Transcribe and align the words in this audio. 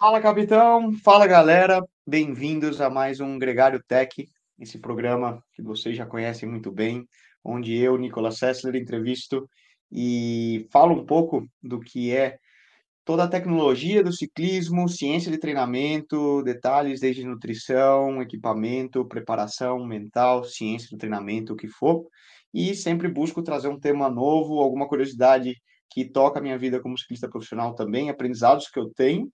Fala, 0.00 0.18
capitão! 0.18 0.94
Fala, 1.04 1.26
galera! 1.26 1.86
Bem-vindos 2.06 2.80
a 2.80 2.88
mais 2.88 3.20
um 3.20 3.38
Gregário 3.38 3.84
Tech, 3.86 4.26
esse 4.58 4.78
programa 4.78 5.44
que 5.52 5.60
vocês 5.60 5.94
já 5.94 6.06
conhecem 6.06 6.48
muito 6.48 6.72
bem, 6.72 7.06
onde 7.44 7.76
eu, 7.76 7.98
Nicolas 7.98 8.38
Sessler, 8.38 8.76
entrevisto 8.76 9.46
e 9.92 10.66
falo 10.72 10.94
um 10.94 11.04
pouco 11.04 11.46
do 11.62 11.78
que 11.78 12.16
é 12.16 12.38
toda 13.04 13.24
a 13.24 13.28
tecnologia 13.28 14.02
do 14.02 14.10
ciclismo, 14.10 14.88
ciência 14.88 15.30
de 15.30 15.36
treinamento, 15.36 16.42
detalhes 16.44 17.00
desde 17.00 17.22
nutrição, 17.22 18.22
equipamento, 18.22 19.06
preparação 19.06 19.84
mental, 19.84 20.44
ciência 20.44 20.88
do 20.90 20.96
treinamento, 20.96 21.52
o 21.52 21.56
que 21.56 21.68
for. 21.68 22.06
E 22.54 22.74
sempre 22.74 23.06
busco 23.06 23.42
trazer 23.42 23.68
um 23.68 23.78
tema 23.78 24.08
novo, 24.08 24.60
alguma 24.60 24.88
curiosidade 24.88 25.60
que 25.90 26.06
toca 26.06 26.38
a 26.38 26.42
minha 26.42 26.56
vida 26.56 26.80
como 26.80 26.96
ciclista 26.96 27.28
profissional 27.28 27.74
também, 27.74 28.08
aprendizados 28.08 28.66
que 28.66 28.80
eu 28.80 28.88
tenho 28.94 29.30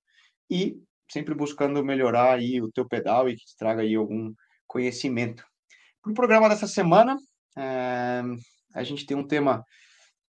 e 0.51 0.77
sempre 1.11 1.35
buscando 1.35 1.85
melhorar 1.85 2.35
aí 2.35 2.61
o 2.61 2.71
teu 2.71 2.87
pedal 2.87 3.29
e 3.29 3.37
que 3.37 3.45
te 3.45 3.57
traga 3.57 3.83
aí 3.83 3.95
algum 3.95 4.33
conhecimento. 4.67 5.45
Para 6.03 6.11
o 6.11 6.15
programa 6.15 6.49
dessa 6.49 6.67
semana, 6.67 7.17
é, 7.57 8.23
a 8.75 8.83
gente 8.83 9.07
tem 9.07 9.17
um 9.17 9.27
tema 9.27 9.65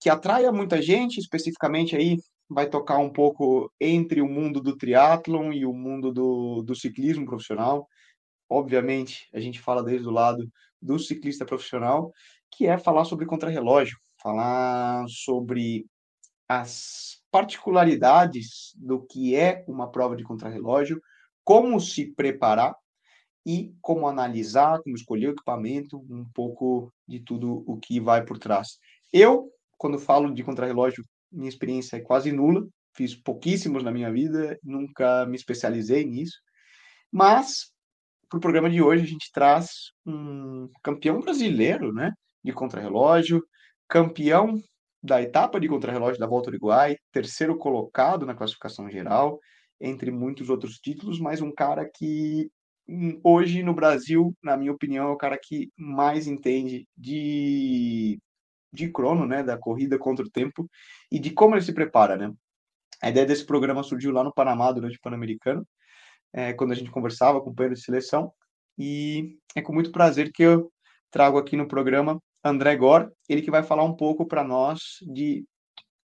que 0.00 0.08
atrai 0.08 0.50
muita 0.50 0.80
gente, 0.80 1.18
especificamente 1.18 1.96
aí 1.96 2.18
vai 2.48 2.68
tocar 2.68 2.98
um 2.98 3.12
pouco 3.12 3.72
entre 3.80 4.20
o 4.20 4.28
mundo 4.28 4.60
do 4.60 4.76
triatlon 4.76 5.52
e 5.52 5.66
o 5.66 5.72
mundo 5.72 6.12
do, 6.12 6.62
do 6.62 6.74
ciclismo 6.74 7.26
profissional. 7.26 7.88
Obviamente, 8.48 9.28
a 9.34 9.40
gente 9.40 9.60
fala 9.60 9.82
desde 9.82 10.06
o 10.06 10.12
lado 10.12 10.48
do 10.80 10.98
ciclista 10.98 11.44
profissional, 11.44 12.12
que 12.50 12.66
é 12.66 12.78
falar 12.78 13.04
sobre 13.04 13.26
contrarrelógio, 13.26 13.98
falar 14.22 15.04
sobre 15.08 15.84
as 16.48 17.20
particularidades 17.30 18.72
do 18.76 19.04
que 19.04 19.34
é 19.34 19.64
uma 19.66 19.90
prova 19.90 20.16
de 20.16 20.24
contrarrelógio, 20.24 21.00
como 21.44 21.80
se 21.80 22.06
preparar 22.14 22.74
e 23.44 23.72
como 23.80 24.08
analisar, 24.08 24.80
como 24.82 24.96
escolher 24.96 25.28
o 25.28 25.32
equipamento, 25.32 25.98
um 26.10 26.24
pouco 26.34 26.92
de 27.06 27.20
tudo 27.20 27.62
o 27.66 27.78
que 27.78 28.00
vai 28.00 28.24
por 28.24 28.38
trás. 28.38 28.78
Eu, 29.12 29.50
quando 29.78 29.98
falo 29.98 30.34
de 30.34 30.42
contrarrelógio, 30.42 31.04
minha 31.30 31.48
experiência 31.48 31.96
é 31.96 32.00
quase 32.00 32.32
nula, 32.32 32.66
fiz 32.96 33.14
pouquíssimos 33.14 33.84
na 33.84 33.92
minha 33.92 34.10
vida, 34.10 34.58
nunca 34.62 35.26
me 35.26 35.36
especializei 35.36 36.04
nisso, 36.04 36.38
mas 37.12 37.70
para 38.28 38.38
o 38.38 38.40
programa 38.40 38.68
de 38.68 38.82
hoje 38.82 39.04
a 39.04 39.06
gente 39.06 39.30
traz 39.32 39.92
um 40.04 40.68
campeão 40.82 41.20
brasileiro, 41.20 41.92
né, 41.92 42.12
de 42.42 42.52
contrarrelógio, 42.52 43.44
campeão 43.88 44.60
da 45.02 45.22
etapa 45.22 45.60
de 45.60 45.68
contrarrelógio 45.68 46.18
da 46.18 46.26
Volta 46.26 46.48
ao 46.48 46.54
Uruguai, 46.54 46.96
terceiro 47.12 47.56
colocado 47.56 48.26
na 48.26 48.34
classificação 48.34 48.90
geral, 48.90 49.40
entre 49.80 50.10
muitos 50.10 50.48
outros 50.50 50.78
títulos, 50.78 51.20
mas 51.20 51.40
um 51.40 51.52
cara 51.52 51.88
que 51.88 52.50
hum, 52.88 53.20
hoje 53.22 53.62
no 53.62 53.74
Brasil, 53.74 54.34
na 54.42 54.56
minha 54.56 54.72
opinião, 54.72 55.08
é 55.08 55.12
o 55.12 55.16
cara 55.16 55.38
que 55.40 55.70
mais 55.76 56.26
entende 56.26 56.86
de 56.96 58.18
de 58.72 58.90
crono, 58.90 59.26
né, 59.26 59.42
da 59.42 59.56
corrida 59.56 59.98
contra 59.98 60.24
o 60.24 60.30
tempo 60.30 60.68
e 61.10 61.18
de 61.18 61.30
como 61.30 61.54
ele 61.54 61.62
se 61.62 61.72
prepara, 61.72 62.16
né? 62.16 62.30
A 63.02 63.10
ideia 63.10 63.26
desse 63.26 63.46
programa 63.46 63.82
surgiu 63.82 64.12
lá 64.12 64.22
no 64.24 64.34
Panamá 64.34 64.70
durante 64.72 64.98
o 64.98 65.00
Pan-Americano, 65.00 65.66
é, 66.32 66.52
quando 66.52 66.72
a 66.72 66.74
gente 66.74 66.90
conversava 66.90 67.40
com 67.40 67.50
o 67.50 67.68
de 67.70 67.80
seleção, 67.80 68.32
e 68.78 69.38
é 69.54 69.62
com 69.62 69.72
muito 69.72 69.90
prazer 69.92 70.30
que 70.32 70.42
eu 70.42 70.70
trago 71.10 71.38
aqui 71.38 71.56
no 71.56 71.68
programa 71.68 72.20
André 72.48 72.76
Gor, 72.76 73.10
ele 73.28 73.42
que 73.42 73.50
vai 73.50 73.62
falar 73.62 73.84
um 73.84 73.94
pouco 73.94 74.26
para 74.26 74.44
nós 74.44 74.98
de 75.02 75.44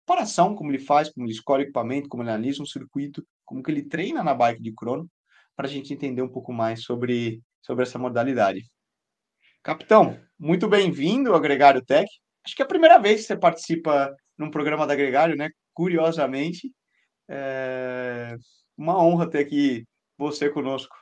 comparação, 0.05 0.55
como 0.55 0.71
ele 0.71 0.79
faz, 0.79 1.09
como 1.09 1.25
ele 1.25 1.33
escolhe 1.33 1.63
equipamento, 1.63 2.09
como 2.09 2.23
ele 2.23 2.29
analisa 2.29 2.61
um 2.61 2.65
circuito, 2.65 3.25
como 3.45 3.63
que 3.63 3.71
ele 3.71 3.83
treina 3.83 4.23
na 4.23 4.33
bike 4.33 4.61
de 4.61 4.73
crono, 4.73 5.09
para 5.55 5.67
a 5.67 5.69
gente 5.69 5.93
entender 5.93 6.21
um 6.21 6.29
pouco 6.29 6.51
mais 6.51 6.83
sobre, 6.83 7.41
sobre 7.61 7.83
essa 7.83 7.99
modalidade. 7.99 8.65
Capitão, 9.63 10.19
muito 10.39 10.67
bem-vindo 10.67 11.33
ao 11.33 11.39
Gregário 11.39 11.83
Tech. 11.85 12.07
Acho 12.43 12.55
que 12.55 12.61
é 12.61 12.65
a 12.65 12.67
primeira 12.67 12.97
vez 12.97 13.21
que 13.21 13.27
você 13.27 13.37
participa 13.37 14.13
num 14.37 14.49
programa 14.49 14.87
da 14.87 14.95
Gregário, 14.95 15.35
né? 15.35 15.49
Curiosamente. 15.73 16.71
É 17.29 18.35
uma 18.77 19.01
honra 19.01 19.29
ter 19.29 19.39
aqui 19.39 19.85
você 20.17 20.49
conosco. 20.49 20.95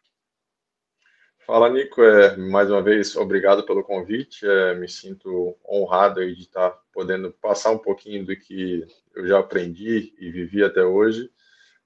Fala, 1.50 1.68
Nico. 1.68 2.04
É, 2.04 2.38
mais 2.38 2.70
uma 2.70 2.80
vez, 2.80 3.16
obrigado 3.16 3.66
pelo 3.66 3.84
convite. 3.84 4.46
É, 4.48 4.76
me 4.76 4.88
sinto 4.88 5.58
honrado 5.68 6.24
de 6.24 6.42
estar 6.42 6.70
podendo 6.94 7.32
passar 7.32 7.72
um 7.72 7.78
pouquinho 7.80 8.24
do 8.24 8.36
que 8.36 8.86
eu 9.16 9.26
já 9.26 9.40
aprendi 9.40 10.14
e 10.20 10.30
vivi 10.30 10.64
até 10.64 10.84
hoje 10.84 11.28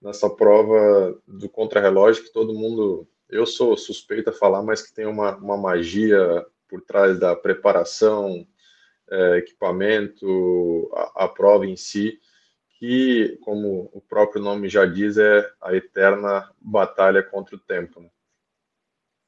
nessa 0.01 0.29
prova 0.29 1.17
do 1.25 1.47
contrarrelógio 1.47 2.25
que 2.25 2.33
todo 2.33 2.53
mundo, 2.53 3.07
eu 3.29 3.45
sou 3.45 3.77
suspeito 3.77 4.31
a 4.31 4.33
falar, 4.33 4.61
mas 4.61 4.81
que 4.81 4.93
tem 4.93 5.05
uma, 5.05 5.37
uma 5.37 5.55
magia 5.55 6.45
por 6.67 6.81
trás 6.81 7.17
da 7.17 7.33
preparação, 7.33 8.45
é, 9.09 9.37
equipamento, 9.37 10.91
a, 10.93 11.23
a 11.23 11.27
prova 11.29 11.65
em 11.65 11.77
si, 11.77 12.19
que, 12.77 13.39
como 13.41 13.89
o 13.93 14.01
próprio 14.01 14.41
nome 14.41 14.67
já 14.67 14.85
diz, 14.85 15.17
é 15.17 15.49
a 15.61 15.73
eterna 15.73 16.51
batalha 16.59 17.23
contra 17.23 17.55
o 17.55 17.59
tempo. 17.59 18.01
Né? 18.01 18.09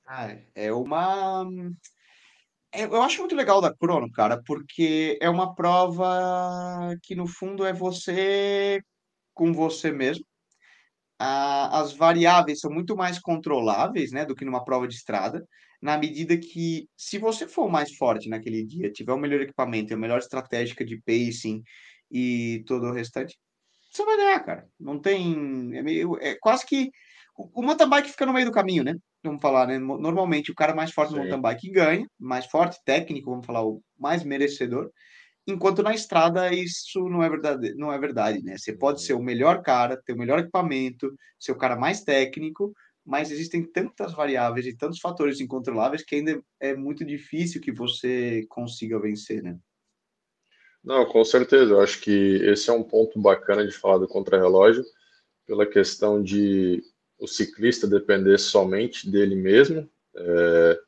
Ah, 0.08 0.36
é 0.56 0.72
uma. 0.74 1.46
é- 2.72 2.84
Eu 2.86 3.02
acho 3.02 3.20
muito 3.20 3.36
legal 3.36 3.62
da 3.62 3.74
crono, 3.76 4.12
cara, 4.12 4.42
porque 4.46 5.18
é 5.22 5.30
uma 5.30 5.56
prova 5.56 6.96
que 7.04 7.16
no 7.16 7.28
fundo 7.28 7.66
é 7.66 7.74
você 7.74 8.82
com 9.34 9.54
você 9.54 9.92
mesmo. 9.92 10.26
A- 11.20 11.80
As 11.82 11.94
variáveis 11.94 12.60
são 12.60 12.72
muito 12.72 12.96
mais 12.96 13.20
controláveis, 13.20 14.12
né, 14.12 14.26
do 14.26 14.36
que 14.36 14.46
numa 14.46 14.64
prova 14.66 14.88
de 14.88 14.96
estrada, 14.96 15.46
na 15.82 15.98
medida 15.98 16.38
que, 16.38 16.88
se 16.98 17.18
você 17.20 17.48
for 17.48 17.70
mais 17.70 17.96
forte 17.96 18.30
naquele 18.30 18.66
dia, 18.66 18.92
tiver 18.92 19.14
o 19.14 19.18
melhor 19.20 19.42
equipamento, 19.42 19.94
a 19.94 19.98
melhor 19.98 20.20
estratégia 20.20 20.76
de 20.86 21.02
pacing 21.04 21.64
e 22.12 22.64
todo 22.68 22.88
o 22.88 22.94
restante, 22.94 23.38
você 23.92 24.06
vai 24.06 24.18
ganhar, 24.18 24.40
cara. 24.46 24.68
Não 24.80 25.00
tem. 25.02 25.76
É, 25.78 25.82
meio, 25.84 26.18
é 26.22 26.36
quase 26.40 26.66
que. 26.66 26.90
O 27.38 27.62
mountain 27.64 27.90
bike 27.90 28.10
fica 28.12 28.26
no 28.26 28.34
meio 28.34 28.46
do 28.48 28.52
caminho, 28.52 28.84
né? 28.84 28.96
Vamos 29.26 29.42
falar, 29.42 29.68
né? 29.68 29.78
Normalmente 29.80 30.52
o 30.52 30.56
cara 30.56 30.74
mais 30.74 30.92
forte 30.92 31.12
no 31.12 31.20
mountain 31.20 31.42
bike 31.42 31.70
ganha, 31.70 32.08
mais 32.20 32.46
forte, 32.46 32.80
técnico, 32.86 33.30
vamos 33.30 33.46
falar, 33.46 33.66
o 33.66 33.82
mais 33.98 34.24
merecedor. 34.24 34.92
Enquanto 35.48 35.84
na 35.84 35.94
estrada 35.94 36.52
isso 36.54 37.08
não 37.08 37.22
é 37.22 37.30
verdade, 37.30 37.76
não 37.76 37.92
é 37.92 38.00
verdade, 38.00 38.42
né? 38.44 38.58
Você 38.58 38.74
pode 38.74 39.02
ser 39.02 39.14
o 39.14 39.22
melhor 39.22 39.62
cara, 39.62 39.96
ter 39.96 40.14
o 40.14 40.18
melhor 40.18 40.40
equipamento, 40.40 41.14
ser 41.40 41.52
o 41.52 41.58
cara 41.58 41.76
mais 41.76 42.02
técnico, 42.02 42.74
mas 43.06 43.30
existem 43.30 43.64
tantas 43.64 44.14
variáveis 44.14 44.66
e 44.66 44.76
tantos 44.76 45.00
fatores 45.00 45.40
incontroláveis 45.40 46.04
que 46.04 46.16
ainda 46.16 46.42
é 46.60 46.76
muito 46.76 47.06
difícil 47.06 47.62
que 47.62 47.72
você 47.72 48.46
consiga 48.50 49.00
vencer, 49.00 49.44
né? 49.44 49.56
Não, 50.84 51.06
com 51.06 51.24
certeza. 51.24 51.74
Eu 51.74 51.82
acho 51.82 52.02
que 52.02 52.38
esse 52.44 52.70
é 52.70 52.74
um 52.74 52.84
ponto 52.84 53.20
bacana 53.20 53.66
de 53.66 53.72
falar 53.72 54.00
do 54.00 54.08
contrarrelógio, 54.08 54.84
pela 55.46 55.66
questão 55.66 56.22
de 56.22 56.82
o 57.20 57.28
ciclista 57.28 57.88
depender 57.88 58.38
somente 58.38 59.10
dele 59.10 59.36
mesmo 59.36 59.90
é, 60.16 60.80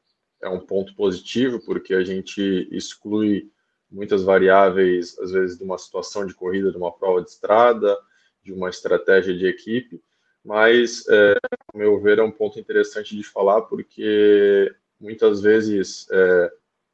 é, 0.44 0.50
um 0.50 0.60
ponto 0.60 0.96
positivo, 0.96 1.60
porque 1.60 1.94
a 1.94 2.04
gente 2.04 2.68
exclui 2.72 3.50
muitas 3.90 4.24
variáveis, 4.24 5.18
às 5.19 5.31
vezes, 5.31 5.57
de 5.57 5.63
uma 5.63 5.78
situação 5.78 6.25
de 6.25 6.34
corrida, 6.34 6.72
de 6.72 6.78
uma 6.78 6.92
prova 6.92 7.22
de 7.22 7.30
estrada, 7.30 7.98
de 8.44 8.51
uma 8.51 8.69
estratégia 8.69 9.36
de 9.36 9.46
equipe, 9.46 10.01
mas, 10.44 11.06
é, 11.10 11.36
ao 11.74 11.80
meu 11.80 12.00
ver, 12.00 12.19
é 12.19 12.24
um 12.24 12.31
ponto 12.31 12.60
interessante 12.60 13.16
de 13.16 13.24
falar, 13.24 13.63
porque 13.63 14.74
muitas 15.00 15.42
vezes 15.42 16.07
é, 16.10 16.51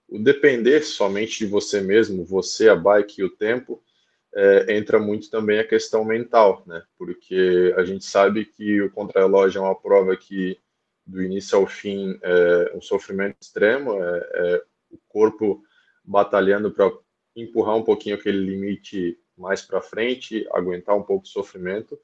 o 0.08 0.20
depender 0.20 0.82
somente 0.82 1.40
de 1.40 1.46
você 1.46 1.82
mesmo, 1.82 2.26
você, 2.26 2.70
a 2.70 2.76
bike 2.76 3.22
e 3.22 3.24
o 3.24 3.30
tempo, 3.30 3.84
é, 4.36 4.76
entra 4.78 5.00
muito 5.00 5.30
também 5.30 5.60
a 5.60 5.68
questão 5.68 6.04
mental, 6.04 6.64
né? 6.66 6.84
Porque 6.98 7.74
a 7.78 7.84
gente 7.84 8.06
sabe 8.06 8.46
que 8.46 8.82
o 8.82 8.92
contrarrelógio 8.92 9.60
é 9.60 9.62
uma 9.62 9.80
prova 9.80 10.16
que, 10.18 10.60
do 11.06 11.22
início 11.22 11.58
ao 11.58 11.68
fim, 11.68 12.18
é 12.22 12.74
um 12.76 12.82
sofrimento 12.82 13.38
extremo, 13.42 13.94
é, 14.04 14.30
é 14.34 14.64
o 14.90 14.98
corpo 15.08 15.64
batalhando 16.04 16.72
para 16.72 16.92
empurrar 17.36 17.76
um 17.76 17.84
pouquinho 17.84 18.16
aquele 18.16 18.40
limite 18.40 19.18
mais 19.38 19.62
para 19.62 19.82
frente, 19.82 20.48
aguentar 20.52 20.96
um 20.96 21.04
pouco 21.04 21.26
o 21.26 21.30
sofrimento. 21.30 22.00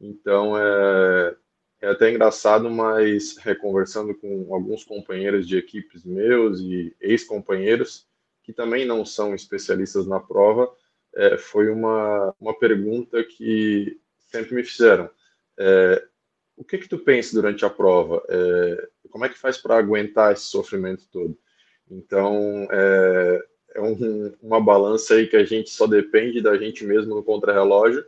Então, 0.00 0.56
é, 0.56 1.36
é 1.80 1.88
até 1.88 2.10
engraçado, 2.10 2.70
mas 2.70 3.36
reconversando 3.38 4.14
com 4.14 4.52
alguns 4.52 4.84
companheiros 4.84 5.46
de 5.46 5.56
equipes 5.56 6.04
meus 6.04 6.60
e 6.60 6.94
ex-companheiros 7.00 8.06
que 8.42 8.52
também 8.52 8.86
não 8.86 9.04
são 9.04 9.34
especialistas 9.34 10.06
na 10.06 10.18
prova, 10.18 10.72
é, 11.14 11.36
foi 11.36 11.70
uma, 11.70 12.34
uma 12.40 12.58
pergunta 12.58 13.22
que 13.24 13.98
sempre 14.30 14.54
me 14.54 14.64
fizeram. 14.64 15.10
É, 15.58 16.04
o 16.56 16.64
que 16.64 16.78
que 16.78 16.88
tu 16.88 16.98
pensa 16.98 17.34
durante 17.34 17.64
a 17.64 17.70
prova? 17.70 18.22
É, 18.28 18.88
como 19.10 19.24
é 19.24 19.28
que 19.28 19.38
faz 19.38 19.56
para 19.56 19.78
aguentar 19.78 20.32
esse 20.32 20.44
sofrimento 20.44 21.04
todo? 21.10 21.38
Então, 21.90 22.68
é, 22.70 23.44
é 23.74 23.80
um, 23.80 24.34
uma 24.42 24.60
balança 24.60 25.14
aí 25.14 25.26
que 25.26 25.36
a 25.36 25.44
gente 25.44 25.70
só 25.70 25.86
depende 25.86 26.40
da 26.40 26.56
gente 26.56 26.84
mesmo 26.84 27.14
no 27.14 27.22
contrarrelógio, 27.22 28.04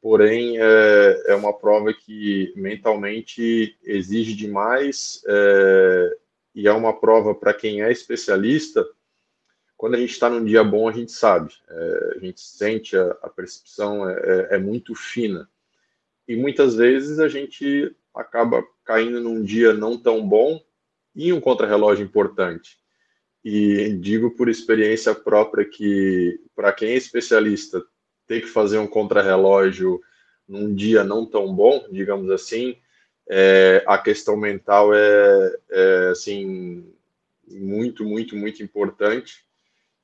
porém 0.00 0.58
é, 0.58 1.22
é 1.26 1.34
uma 1.34 1.52
prova 1.52 1.92
que 1.92 2.52
mentalmente 2.56 3.76
exige 3.82 4.34
demais 4.34 5.22
é, 5.26 6.16
e 6.54 6.68
é 6.68 6.72
uma 6.72 6.92
prova 6.92 7.34
para 7.34 7.54
quem 7.54 7.82
é 7.82 7.90
especialista. 7.90 8.86
Quando 9.78 9.94
a 9.94 9.98
gente 9.98 10.10
está 10.10 10.28
num 10.28 10.44
dia 10.44 10.64
bom, 10.64 10.88
a 10.88 10.92
gente 10.92 11.12
sabe, 11.12 11.54
é, 11.70 12.14
a 12.16 12.18
gente 12.18 12.40
sente 12.40 12.96
a, 12.96 13.16
a 13.22 13.30
percepção 13.30 14.06
é, 14.10 14.12
é, 14.14 14.56
é 14.56 14.58
muito 14.58 14.92
fina 14.92 15.48
e 16.26 16.36
muitas 16.36 16.74
vezes 16.74 17.20
a 17.20 17.28
gente 17.28 17.94
acaba 18.12 18.62
caindo 18.84 19.20
num 19.20 19.40
dia 19.40 19.72
não 19.72 19.96
tão 19.96 20.28
bom 20.28 20.60
e 21.14 21.32
um 21.32 21.40
contrarrelógio 21.40 22.04
importante. 22.04 22.76
E 23.44 23.94
digo 23.94 24.32
por 24.32 24.48
experiência 24.48 25.14
própria 25.14 25.64
que, 25.64 26.40
para 26.56 26.72
quem 26.72 26.90
é 26.90 26.96
especialista, 26.96 27.82
ter 28.26 28.40
que 28.40 28.48
fazer 28.48 28.78
um 28.78 28.86
contrarrelógio 28.86 30.00
num 30.46 30.74
dia 30.74 31.04
não 31.04 31.24
tão 31.24 31.54
bom, 31.54 31.86
digamos 31.90 32.30
assim, 32.30 32.76
é, 33.28 33.84
a 33.86 33.96
questão 33.96 34.36
mental 34.36 34.92
é, 34.92 35.56
é, 35.70 36.08
assim 36.10 36.92
muito, 37.46 38.04
muito, 38.04 38.36
muito 38.36 38.62
importante. 38.62 39.47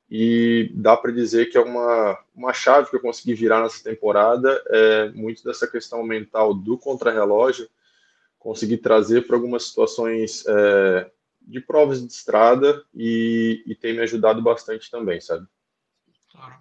E 0.09 0.71
dá 0.75 0.95
para 0.95 1.11
dizer 1.11 1.47
que 1.47 1.57
é 1.57 1.61
uma, 1.61 2.19
uma 2.35 2.53
chave 2.53 2.89
que 2.89 2.95
eu 2.95 3.01
consegui 3.01 3.33
virar 3.33 3.61
nessa 3.63 3.83
temporada, 3.83 4.61
é 4.67 5.09
muito 5.09 5.43
dessa 5.43 5.67
questão 5.67 6.03
mental 6.03 6.53
do 6.53 6.77
contrarrelógio, 6.77 7.67
consegui 8.37 8.77
trazer 8.77 9.25
para 9.25 9.35
algumas 9.35 9.67
situações 9.67 10.45
é, 10.47 11.09
de 11.41 11.59
provas 11.59 12.05
de 12.05 12.13
estrada 12.13 12.83
e, 12.93 13.63
e 13.65 13.75
tem 13.75 13.93
me 13.93 14.01
ajudado 14.01 14.41
bastante 14.41 14.91
também, 14.91 15.19
sabe? 15.19 15.47
Claro. 16.31 16.55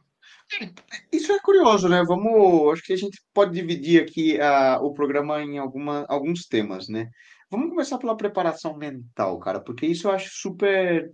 Isso 1.13 1.33
é 1.33 1.41
curioso, 1.41 1.89
né? 1.89 2.03
Vamos, 2.07 2.73
acho 2.73 2.83
que 2.83 2.93
a 2.93 2.97
gente 2.97 3.21
pode 3.33 3.53
dividir 3.53 4.03
aqui 4.03 4.39
uh, 4.39 4.83
o 4.85 4.95
programa 4.95 5.43
em 5.43 5.59
alguma, 5.59 6.07
alguns 6.09 6.47
temas, 6.47 6.89
né? 6.89 7.11
Vamos 7.51 7.71
começar 7.71 7.99
pela 7.99 8.17
preparação 8.17 8.77
mental, 8.77 9.39
cara, 9.39 9.61
porque 9.61 9.87
isso 9.87 10.09
eu 10.09 10.13
acho 10.13 10.31
super, 10.33 11.13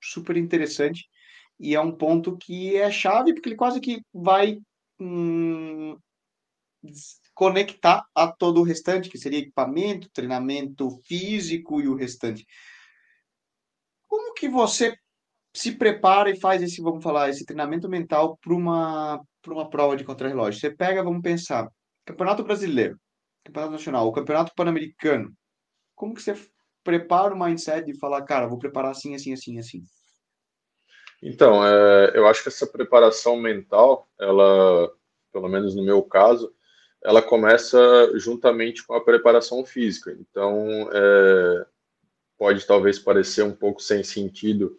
super 0.00 0.36
interessante 0.36 1.06
e 1.62 1.76
é 1.76 1.80
um 1.80 1.92
ponto 1.92 2.36
que 2.36 2.76
é 2.76 2.90
chave, 2.90 3.32
porque 3.32 3.48
ele 3.48 3.56
quase 3.56 3.80
que 3.80 4.02
vai 4.12 4.58
hum, 4.98 5.96
conectar 7.32 8.04
a 8.12 8.26
todo 8.26 8.60
o 8.60 8.64
restante, 8.64 9.08
que 9.08 9.16
seria 9.16 9.38
equipamento, 9.38 10.10
treinamento 10.12 10.90
físico 11.04 11.80
e 11.80 11.86
o 11.86 11.94
restante. 11.94 12.44
Como 14.08 14.34
que 14.34 14.48
você 14.48 14.96
se 15.54 15.70
prepara 15.76 16.30
e 16.30 16.40
faz 16.40 16.60
esse, 16.62 16.82
vamos 16.82 17.02
falar, 17.02 17.30
esse 17.30 17.46
treinamento 17.46 17.88
mental 17.88 18.36
para 18.38 18.54
uma, 18.54 19.22
para 19.40 19.54
uma 19.54 19.70
prova 19.70 19.96
de 19.96 20.02
contrarrelógio? 20.02 20.60
Você 20.60 20.70
pega, 20.74 21.04
vamos 21.04 21.22
pensar, 21.22 21.70
Campeonato 22.04 22.42
Brasileiro, 22.42 22.98
Campeonato 23.44 23.72
Nacional, 23.72 24.08
o 24.08 24.12
Campeonato 24.12 24.52
Pan-Americano. 24.56 25.32
Como 25.94 26.12
que 26.12 26.22
você 26.22 26.34
prepara 26.82 27.32
o 27.32 27.38
mindset 27.38 27.86
de 27.86 27.96
falar, 27.96 28.24
cara, 28.24 28.48
vou 28.48 28.58
preparar 28.58 28.90
assim, 28.90 29.14
assim, 29.14 29.32
assim, 29.32 29.60
assim? 29.60 29.82
Então, 31.22 31.64
é, 31.64 32.12
eu 32.14 32.26
acho 32.26 32.42
que 32.42 32.48
essa 32.48 32.66
preparação 32.66 33.36
mental, 33.36 34.08
ela, 34.18 34.92
pelo 35.32 35.48
menos 35.48 35.74
no 35.74 35.84
meu 35.84 36.02
caso, 36.02 36.52
ela 37.02 37.22
começa 37.22 37.78
juntamente 38.18 38.84
com 38.84 38.94
a 38.94 39.04
preparação 39.04 39.64
física. 39.64 40.16
Então, 40.18 40.90
é, 40.92 41.66
pode 42.36 42.66
talvez 42.66 42.98
parecer 42.98 43.42
um 43.42 43.52
pouco 43.52 43.80
sem 43.80 44.02
sentido 44.02 44.76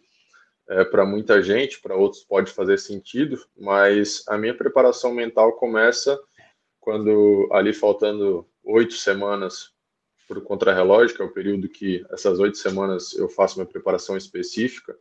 é, 0.68 0.84
para 0.84 1.04
muita 1.04 1.42
gente, 1.42 1.80
para 1.80 1.96
outros 1.96 2.24
pode 2.24 2.50
fazer 2.50 2.78
sentido, 2.78 3.42
mas 3.56 4.22
a 4.28 4.36
minha 4.36 4.54
preparação 4.54 5.12
mental 5.12 5.52
começa 5.56 6.18
quando 6.80 7.48
ali 7.52 7.72
faltando 7.72 8.46
oito 8.62 8.94
semanas 8.94 9.72
para 10.26 10.38
o 10.38 10.42
contrarrelógio, 10.42 11.14
que 11.16 11.22
é 11.22 11.24
o 11.24 11.32
período 11.32 11.68
que 11.68 12.04
essas 12.10 12.38
oito 12.38 12.56
semanas 12.56 13.14
eu 13.14 13.28
faço 13.28 13.58
minha 13.58 13.70
preparação 13.70 14.16
específica. 14.16 14.96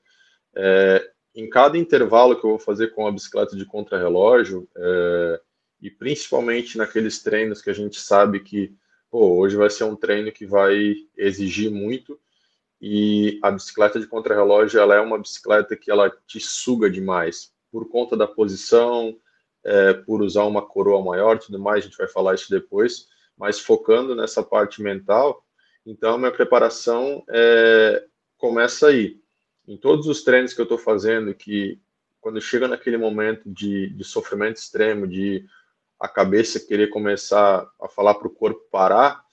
É, 0.55 1.12
em 1.35 1.49
cada 1.49 1.77
intervalo 1.77 2.39
que 2.39 2.45
eu 2.45 2.51
vou 2.51 2.59
fazer 2.59 2.89
com 2.89 3.07
a 3.07 3.11
bicicleta 3.11 3.55
de 3.55 3.65
contrarrelógio, 3.65 4.67
é, 4.75 5.41
e 5.81 5.89
principalmente 5.89 6.77
naqueles 6.77 7.21
treinos 7.21 7.61
que 7.61 7.69
a 7.69 7.73
gente 7.73 7.99
sabe 7.99 8.39
que 8.39 8.75
pô, 9.09 9.37
hoje 9.37 9.55
vai 9.55 9.69
ser 9.69 9.83
um 9.83 9.95
treino 9.95 10.31
que 10.31 10.45
vai 10.45 10.95
exigir 11.17 11.69
muito, 11.69 12.19
e 12.81 13.39
a 13.41 13.49
bicicleta 13.49 13.99
de 13.99 14.07
contrarrelógio 14.07 14.79
ela 14.79 14.95
é 14.95 14.99
uma 14.99 15.17
bicicleta 15.17 15.75
que 15.75 15.89
ela 15.89 16.09
te 16.27 16.39
suga 16.39 16.89
demais 16.89 17.53
por 17.71 17.87
conta 17.89 18.17
da 18.17 18.27
posição, 18.27 19.17
é, 19.63 19.93
por 19.93 20.21
usar 20.21 20.43
uma 20.43 20.61
coroa 20.61 21.01
maior, 21.01 21.39
tudo 21.39 21.57
mais. 21.57 21.83
A 21.83 21.87
gente 21.87 21.97
vai 21.97 22.07
falar 22.07 22.35
isso 22.35 22.49
depois, 22.49 23.07
mas 23.37 23.59
focando 23.59 24.15
nessa 24.15 24.43
parte 24.43 24.81
mental. 24.81 25.43
Então, 25.85 26.17
minha 26.17 26.31
preparação 26.31 27.23
é, 27.29 28.05
começa 28.37 28.87
aí. 28.87 29.22
Em 29.67 29.77
todos 29.77 30.07
os 30.07 30.23
treinos 30.23 30.53
que 30.53 30.59
eu 30.59 30.63
estou 30.63 30.77
fazendo, 30.77 31.33
que 31.33 31.79
quando 32.19 32.41
chega 32.41 32.67
naquele 32.67 32.97
momento 32.97 33.49
de, 33.49 33.89
de 33.89 34.03
sofrimento 34.03 34.57
extremo, 34.57 35.07
de 35.07 35.45
a 35.99 36.07
cabeça 36.07 36.59
querer 36.59 36.87
começar 36.89 37.65
a 37.81 37.87
falar 37.87 38.15
para 38.15 38.27
o 38.27 38.33
corpo 38.33 38.61
parar, 38.71 39.23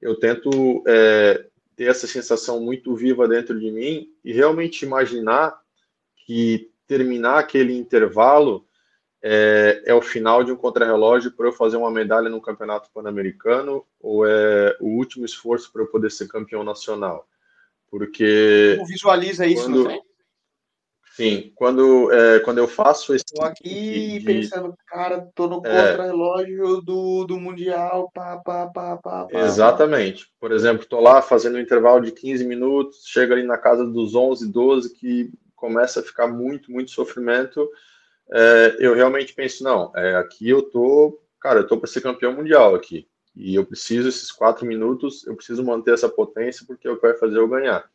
eu 0.00 0.18
tento 0.18 0.82
é, 0.86 1.46
ter 1.74 1.84
essa 1.84 2.06
sensação 2.06 2.60
muito 2.60 2.94
viva 2.94 3.26
dentro 3.26 3.58
de 3.58 3.70
mim 3.70 4.08
e 4.24 4.32
realmente 4.32 4.84
imaginar 4.84 5.58
que 6.26 6.70
terminar 6.86 7.38
aquele 7.38 7.76
intervalo 7.76 8.66
é, 9.22 9.82
é 9.86 9.94
o 9.94 10.02
final 10.02 10.44
de 10.44 10.52
um 10.52 10.56
contrarrelógio 10.56 11.32
para 11.32 11.46
eu 11.46 11.52
fazer 11.52 11.76
uma 11.76 11.90
medalha 11.90 12.28
no 12.28 12.40
campeonato 12.40 12.90
pan-americano 12.92 13.84
ou 14.00 14.26
é 14.26 14.76
o 14.80 14.86
último 14.86 15.24
esforço 15.24 15.72
para 15.72 15.82
eu 15.82 15.86
poder 15.86 16.10
ser 16.10 16.28
campeão 16.28 16.62
nacional. 16.62 17.28
Porque. 17.90 18.74
Como 18.76 18.86
visualiza 18.86 19.46
isso 19.46 19.64
quando, 19.64 20.02
Sim, 21.18 21.50
quando, 21.56 22.12
é, 22.12 22.38
quando 22.38 22.58
eu 22.58 22.68
faço 22.68 23.12
esse. 23.12 23.24
Estou 23.26 23.44
aqui 23.44 24.20
de, 24.20 24.24
pensando, 24.24 24.72
cara, 24.86 25.28
tô 25.34 25.48
no 25.48 25.56
é. 25.66 25.90
contra-relógio 25.90 26.80
do, 26.80 27.24
do 27.24 27.40
Mundial, 27.40 28.08
pá, 28.14 28.36
pá, 28.36 28.68
pá, 28.68 28.96
pá, 28.98 29.24
pá. 29.24 29.40
Exatamente. 29.40 30.28
Por 30.38 30.52
exemplo, 30.52 30.84
estou 30.84 31.00
lá 31.00 31.20
fazendo 31.20 31.56
um 31.56 31.60
intervalo 31.60 32.00
de 32.02 32.12
15 32.12 32.44
minutos, 32.44 33.02
chega 33.04 33.34
ali 33.34 33.42
na 33.42 33.58
casa 33.58 33.84
dos 33.84 34.14
11, 34.14 34.48
12, 34.52 34.94
que 34.94 35.32
começa 35.56 35.98
a 35.98 36.04
ficar 36.04 36.28
muito, 36.28 36.70
muito 36.70 36.92
sofrimento. 36.92 37.68
É, 38.32 38.76
eu 38.78 38.94
realmente 38.94 39.34
penso, 39.34 39.64
não, 39.64 39.90
é, 39.96 40.14
aqui 40.14 40.48
eu 40.48 40.62
tô, 40.62 41.20
cara, 41.40 41.58
eu 41.58 41.66
tô 41.66 41.78
para 41.78 41.88
ser 41.88 42.00
campeão 42.00 42.32
mundial 42.32 42.76
aqui. 42.76 43.08
E 43.38 43.54
eu 43.54 43.64
preciso, 43.64 44.08
esses 44.08 44.32
quatro 44.32 44.66
minutos, 44.66 45.24
eu 45.24 45.36
preciso 45.36 45.62
manter 45.62 45.94
essa 45.94 46.08
potência, 46.08 46.66
porque 46.66 46.88
é 46.88 46.90
o 46.90 46.96
que 46.96 47.06
vai 47.06 47.16
fazer 47.16 47.38
eu 47.38 47.46
ganhar. 47.46 47.88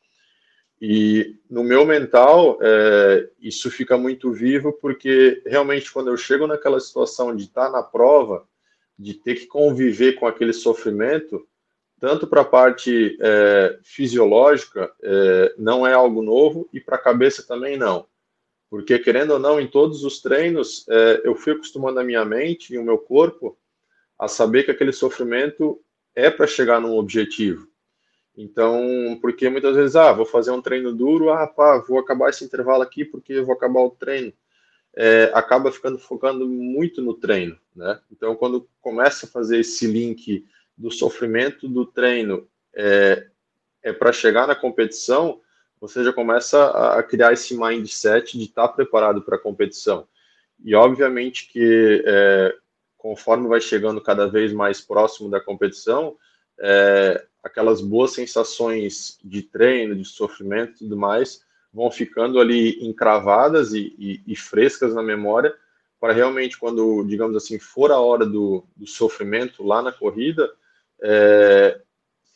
E 0.82 1.36
no 1.50 1.66
meu 1.66 1.86
mental, 1.86 2.58
é, 2.62 3.30
isso 3.42 3.70
fica 3.70 3.98
muito 3.98 4.32
vivo, 4.32 4.72
porque 4.72 5.44
realmente 5.46 5.92
quando 5.92 6.10
eu 6.10 6.16
chego 6.16 6.48
naquela 6.48 6.80
situação 6.80 7.36
de 7.36 7.44
estar 7.44 7.70
na 7.70 7.84
prova, 7.84 8.48
de 8.98 9.16
ter 9.16 9.36
que 9.36 9.46
conviver 9.46 10.14
com 10.14 10.26
aquele 10.26 10.54
sofrimento, 10.54 11.46
tanto 12.00 12.26
para 12.26 12.42
a 12.42 12.46
parte 12.46 13.18
é, 13.22 13.80
fisiológica, 13.84 14.90
é, 15.02 15.54
não 15.58 15.86
é 15.86 15.94
algo 15.94 16.22
novo, 16.22 16.70
e 16.72 16.80
para 16.80 16.96
a 16.96 17.02
cabeça 17.02 17.46
também 17.46 17.78
não. 17.78 18.08
Porque, 18.70 18.98
querendo 18.98 19.32
ou 19.32 19.40
não, 19.40 19.60
em 19.60 19.68
todos 19.68 20.06
os 20.06 20.22
treinos, 20.22 20.86
é, 20.90 21.22
eu 21.26 21.36
fui 21.36 21.52
acostumando 21.52 22.00
a 22.00 22.04
minha 22.04 22.24
mente 22.24 22.74
e 22.74 22.78
o 22.78 22.84
meu 22.84 22.98
corpo 22.98 23.58
a 24.24 24.28
saber 24.28 24.64
que 24.64 24.72
aquele 24.72 24.94
sofrimento 24.94 25.82
é 26.16 26.30
para 26.30 26.48
chegar 26.48 26.80
num 26.80 26.98
objetivo. 26.98 27.68
Então, 28.36 29.18
porque 29.22 29.50
muitas 29.50 29.76
vezes, 29.76 29.96
ah, 29.96 30.12
vou 30.12 30.26
fazer 30.26 30.52
um 30.52 30.62
treino 30.62 30.94
duro, 30.94 31.30
ah, 31.30 31.46
pá, 31.46 31.78
vou 31.78 32.00
acabar 32.00 32.30
esse 32.30 32.44
intervalo 32.44 32.82
aqui 32.82 33.06
porque 33.06 33.42
vou 33.42 33.54
acabar 33.54 33.82
o 33.82 33.92
treino. 33.92 34.34
É, 34.96 35.32
acaba 35.34 35.72
ficando 35.72 35.98
focando 35.98 36.48
muito 36.48 37.02
no 37.02 37.16
treino, 37.16 37.58
né? 37.76 38.00
Então, 38.12 38.36
quando 38.36 38.68
começa 38.80 39.26
a 39.26 39.30
fazer 39.30 39.60
esse 39.60 39.88
link 39.88 40.46
do 40.78 40.92
sofrimento 40.92 41.68
do 41.68 41.86
treino 41.86 42.48
é, 42.76 43.28
é 43.82 43.92
para 43.92 44.12
chegar 44.12 44.48
na 44.48 44.56
competição, 44.56 45.42
você 45.82 46.04
já 46.04 46.14
começa 46.14 46.70
a 46.98 47.04
criar 47.04 47.34
esse 47.34 47.58
mindset 47.58 48.38
de 48.38 48.46
estar 48.46 48.68
tá 48.68 48.74
preparado 48.74 49.22
para 49.22 49.36
a 49.36 49.40
competição. 49.40 50.08
E 50.64 50.74
obviamente 50.76 51.48
que 51.52 52.04
é, 52.06 52.56
conforme 53.04 53.50
vai 53.50 53.60
chegando 53.60 54.00
cada 54.00 54.28
vez 54.28 54.54
mais 54.54 54.80
próximo 54.80 55.30
da 55.30 55.42
competição, 55.42 56.16
é, 56.58 57.28
aquelas 57.44 57.82
boas 57.82 58.12
sensações 58.12 59.20
de 59.22 59.44
treino, 59.44 59.94
de 59.94 60.06
sofrimento 60.06 60.76
e 60.76 60.78
tudo 60.78 60.96
mais, 60.96 61.44
vão 61.74 61.92
ficando 61.92 62.40
ali 62.40 62.82
encravadas 62.82 63.74
e, 63.74 63.94
e, 64.00 64.24
e, 64.26 64.38
frescas 64.38 64.94
na 64.94 65.04
memória, 65.04 65.54
para 66.00 66.14
realmente, 66.14 66.58
quando, 66.58 67.04
digamos 67.04 67.36
assim, 67.36 67.60
for 67.60 67.92
a 67.92 68.00
hora 68.00 68.26
do, 68.26 68.66
do 68.74 68.88
sofrimento 68.88 69.64
lá 69.64 69.82
na 69.82 69.92
corrida, 69.92 70.50
é, 71.02 71.82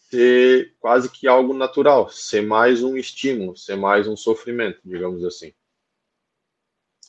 ser 0.09 0.75
quase 0.81 1.09
que 1.09 1.29
algo 1.29 1.53
natural, 1.53 2.09
ser 2.09 2.41
mais 2.41 2.83
um 2.83 2.97
estímulo, 2.97 3.55
ser 3.55 3.77
mais 3.77 4.05
um 4.05 4.17
sofrimento, 4.17 4.81
digamos 4.83 5.24
assim. 5.24 5.53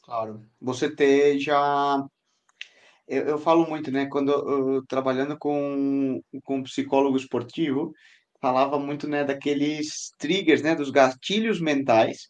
Claro. 0.05 0.45
Você 0.61 0.89
ter 0.89 1.41
já 1.41 2.09
eu, 3.09 3.25
eu 3.25 3.39
falo 3.39 3.67
muito, 3.67 3.91
né? 3.91 4.07
Quando 4.07 4.31
eu, 4.31 4.87
trabalhando 4.87 5.37
com, 5.39 6.21
com 6.45 6.63
psicólogo 6.63 7.17
esportivo, 7.17 7.93
falava 8.41 8.79
muito, 8.79 9.09
né, 9.09 9.25
daqueles 9.25 10.13
triggers, 10.19 10.63
né, 10.63 10.75
dos 10.75 10.91
gatilhos 10.91 11.61
mentais, 11.61 12.29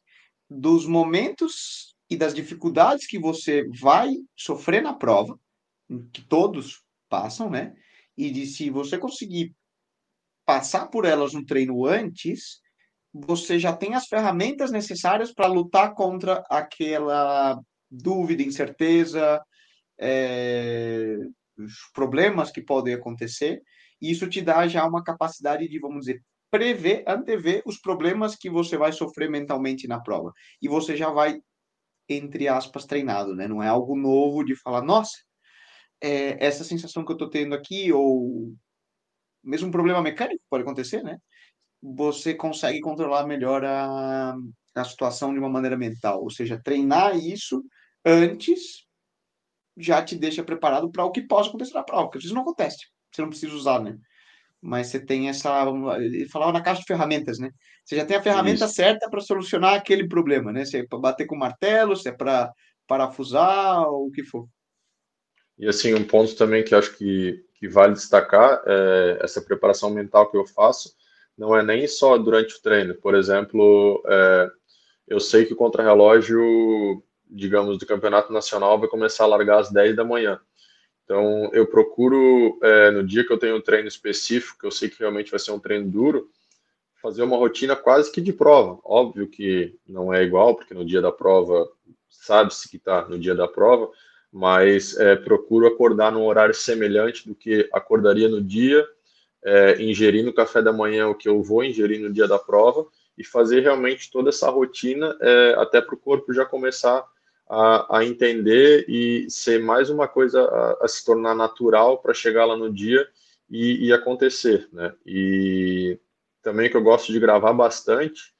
dos 0.48 0.86
momentos 0.86 1.94
e 2.08 2.16
das 2.16 2.32
dificuldades 2.32 3.06
que 3.06 3.18
você 3.18 3.66
vai 3.80 4.14
sofrer 4.34 4.82
na 4.82 4.94
prova, 4.94 5.38
que 6.12 6.22
todos 6.22 6.82
passam, 7.08 7.50
né? 7.50 7.74
E 8.16 8.30
de 8.30 8.46
se 8.46 8.70
você 8.70 8.96
conseguir 8.96 9.54
passar 10.46 10.86
por 10.86 11.04
elas 11.04 11.34
no 11.34 11.44
treino 11.44 11.84
antes, 11.84 12.60
você 13.12 13.58
já 13.58 13.76
tem 13.76 13.94
as 13.94 14.06
ferramentas 14.06 14.70
necessárias 14.70 15.32
para 15.32 15.46
lutar 15.46 15.92
contra 15.94 16.42
aquela 16.48 17.60
dúvida, 17.90 18.42
incerteza, 18.42 19.42
é, 19.98 21.16
problemas 21.92 22.50
que 22.50 22.62
podem 22.62 22.94
acontecer. 22.94 23.62
E 24.00 24.10
isso 24.10 24.28
te 24.28 24.40
dá 24.40 24.66
já 24.68 24.86
uma 24.86 25.02
capacidade 25.02 25.68
de, 25.68 25.78
vamos 25.78 26.06
dizer, 26.06 26.22
prever, 26.50 27.04
antever 27.06 27.62
os 27.66 27.78
problemas 27.78 28.36
que 28.36 28.48
você 28.48 28.76
vai 28.76 28.92
sofrer 28.92 29.30
mentalmente 29.30 29.86
na 29.86 30.00
prova. 30.00 30.32
E 30.62 30.68
você 30.68 30.96
já 30.96 31.10
vai, 31.10 31.40
entre 32.08 32.48
aspas, 32.48 32.86
treinado, 32.86 33.34
né? 33.34 33.48
Não 33.48 33.62
é 33.62 33.68
algo 33.68 33.96
novo 33.96 34.44
de 34.44 34.54
falar, 34.56 34.82
nossa, 34.82 35.18
é, 36.00 36.44
essa 36.44 36.64
sensação 36.64 37.04
que 37.04 37.10
eu 37.10 37.16
estou 37.16 37.28
tendo 37.28 37.54
aqui, 37.54 37.92
ou 37.92 38.54
mesmo 39.42 39.68
um 39.68 39.72
problema 39.72 40.02
mecânico 40.02 40.42
pode 40.48 40.62
acontecer, 40.62 41.02
né? 41.02 41.18
Você 41.82 42.34
consegue 42.34 42.80
controlar 42.80 43.26
melhor 43.26 43.64
a, 43.64 44.34
a 44.74 44.84
situação 44.84 45.32
de 45.32 45.38
uma 45.38 45.48
maneira 45.48 45.76
mental. 45.76 46.22
Ou 46.22 46.30
seja, 46.30 46.60
treinar 46.62 47.16
isso 47.16 47.64
antes 48.04 48.87
já 49.78 50.02
te 50.02 50.16
deixa 50.16 50.42
preparado 50.42 50.90
para 50.90 51.04
o 51.04 51.10
que 51.10 51.22
possa 51.22 51.48
acontecer 51.48 51.74
na 51.74 51.82
prova, 51.82 52.08
porque 52.08 52.24
isso 52.24 52.34
não 52.34 52.42
acontece. 52.42 52.78
Você 53.12 53.22
não 53.22 53.30
precisa 53.30 53.54
usar, 53.54 53.80
né? 53.80 53.96
Mas 54.60 54.88
você 54.88 54.98
tem 54.98 55.28
essa. 55.28 55.64
Ele 55.98 56.28
falava 56.28 56.52
na 56.52 56.60
caixa 56.60 56.80
de 56.80 56.86
ferramentas, 56.86 57.38
né? 57.38 57.50
Você 57.84 57.96
já 57.96 58.04
tem 58.04 58.16
a 58.16 58.22
ferramenta 58.22 58.64
isso. 58.64 58.74
certa 58.74 59.08
para 59.08 59.20
solucionar 59.20 59.74
aquele 59.74 60.08
problema, 60.08 60.52
né? 60.52 60.64
Se 60.64 60.78
é 60.78 60.86
para 60.86 60.98
bater 60.98 61.26
com 61.26 61.36
martelo, 61.36 61.96
se 61.96 62.08
é 62.08 62.12
para 62.12 62.52
parafusar, 62.86 63.88
ou 63.88 64.08
o 64.08 64.10
que 64.10 64.24
for. 64.24 64.48
E 65.56 65.68
assim, 65.68 65.94
um 65.94 66.04
ponto 66.04 66.34
também 66.36 66.64
que 66.64 66.74
acho 66.74 66.96
que, 66.96 67.40
que 67.54 67.68
vale 67.68 67.92
destacar 67.92 68.62
é 68.66 69.18
essa 69.22 69.40
preparação 69.40 69.90
mental 69.90 70.30
que 70.30 70.36
eu 70.36 70.46
faço 70.46 70.96
não 71.36 71.56
é 71.56 71.62
nem 71.62 71.86
só 71.86 72.18
durante 72.18 72.56
o 72.56 72.60
treino. 72.60 72.94
Por 72.96 73.14
exemplo, 73.14 74.02
é, 74.06 74.50
eu 75.06 75.20
sei 75.20 75.46
que 75.46 75.52
o 75.52 75.56
contrarrelógio 75.56 77.02
digamos, 77.30 77.78
do 77.78 77.86
campeonato 77.86 78.32
nacional 78.32 78.78
vai 78.78 78.88
começar 78.88 79.24
a 79.24 79.28
largar 79.28 79.60
às 79.60 79.70
10 79.70 79.96
da 79.96 80.04
manhã. 80.04 80.40
Então, 81.04 81.48
eu 81.54 81.66
procuro, 81.66 82.58
é, 82.62 82.90
no 82.90 83.02
dia 83.02 83.24
que 83.24 83.32
eu 83.32 83.38
tenho 83.38 83.56
um 83.56 83.62
treino 83.62 83.88
específico, 83.88 84.58
que 84.58 84.66
eu 84.66 84.70
sei 84.70 84.90
que 84.90 84.98
realmente 84.98 85.30
vai 85.30 85.40
ser 85.40 85.52
um 85.52 85.58
treino 85.58 85.90
duro, 85.90 86.30
fazer 87.00 87.22
uma 87.22 87.36
rotina 87.36 87.74
quase 87.74 88.12
que 88.12 88.20
de 88.20 88.32
prova. 88.32 88.78
Óbvio 88.84 89.26
que 89.26 89.74
não 89.88 90.12
é 90.12 90.22
igual, 90.22 90.54
porque 90.54 90.74
no 90.74 90.84
dia 90.84 91.00
da 91.00 91.10
prova, 91.10 91.66
sabe-se 92.10 92.68
que 92.68 92.76
está 92.76 93.08
no 93.08 93.18
dia 93.18 93.34
da 93.34 93.48
prova, 93.48 93.90
mas 94.30 94.98
é, 94.98 95.16
procuro 95.16 95.66
acordar 95.66 96.12
num 96.12 96.26
horário 96.26 96.54
semelhante 96.54 97.26
do 97.26 97.34
que 97.34 97.68
acordaria 97.72 98.28
no 98.28 98.42
dia, 98.42 98.86
é, 99.42 99.80
ingerir 99.80 100.24
no 100.24 100.34
café 100.34 100.60
da 100.60 100.72
manhã 100.72 101.08
o 101.08 101.14
que 101.14 101.28
eu 101.28 101.42
vou 101.42 101.64
ingerir 101.64 102.00
no 102.00 102.12
dia 102.12 102.28
da 102.28 102.38
prova 102.38 102.86
e 103.16 103.24
fazer 103.24 103.60
realmente 103.60 104.10
toda 104.10 104.28
essa 104.28 104.50
rotina, 104.50 105.16
é, 105.20 105.54
até 105.56 105.80
para 105.80 105.94
o 105.94 105.98
corpo 105.98 106.34
já 106.34 106.44
começar 106.44 107.02
a, 107.48 107.98
a, 107.98 108.04
entender 108.04 108.84
e 108.88 109.30
ser 109.30 109.60
mais 109.60 109.88
uma 109.88 110.06
coisa 110.06 110.42
a, 110.42 110.84
a 110.84 110.88
se 110.88 111.04
tornar 111.04 111.34
natural 111.34 111.98
para 111.98 112.12
chegar 112.12 112.44
lá 112.44 112.56
no 112.56 112.72
dia 112.72 113.08
e, 113.50 113.86
e, 113.86 113.92
acontecer, 113.92 114.68
né? 114.72 114.94
E 115.06 115.98
também 116.42 116.70
que 116.70 116.76
eu 116.76 116.82
gosto 116.82 117.10
de 117.10 117.18
gravar 117.18 117.52
bastante, 117.52 118.34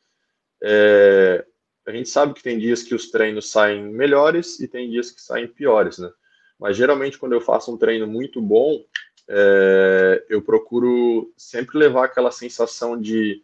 é, 0.63 1.45
a 1.87 1.93
gente 1.93 2.09
sabe 2.09 2.35
que 2.35 2.43
tem 2.43 2.59
dias 2.59 2.83
que 2.83 2.95
os 2.95 3.11
treinos 3.11 3.51
saem 3.51 3.83
melhores 3.83 4.61
e 4.61 4.69
tem 4.69 4.91
dias 4.91 5.11
que 5.11 5.23
saem 5.23 5.49
piores, 5.49 5.99
né? 5.99 6.11
Mas 6.59 6.77
geralmente 6.77 7.19
quando 7.19 7.33
eu 7.33 7.41
faço 7.41 7.73
um 7.73 7.79
treino 7.79 8.07
muito 8.07 8.43
bom, 8.43 8.85
é, 9.29 10.25
eu 10.29 10.43
procuro 10.43 11.33
sempre 11.37 11.79
levar 11.79 12.05
aquela 12.05 12.31
sensação 12.31 13.01
de 13.01 13.43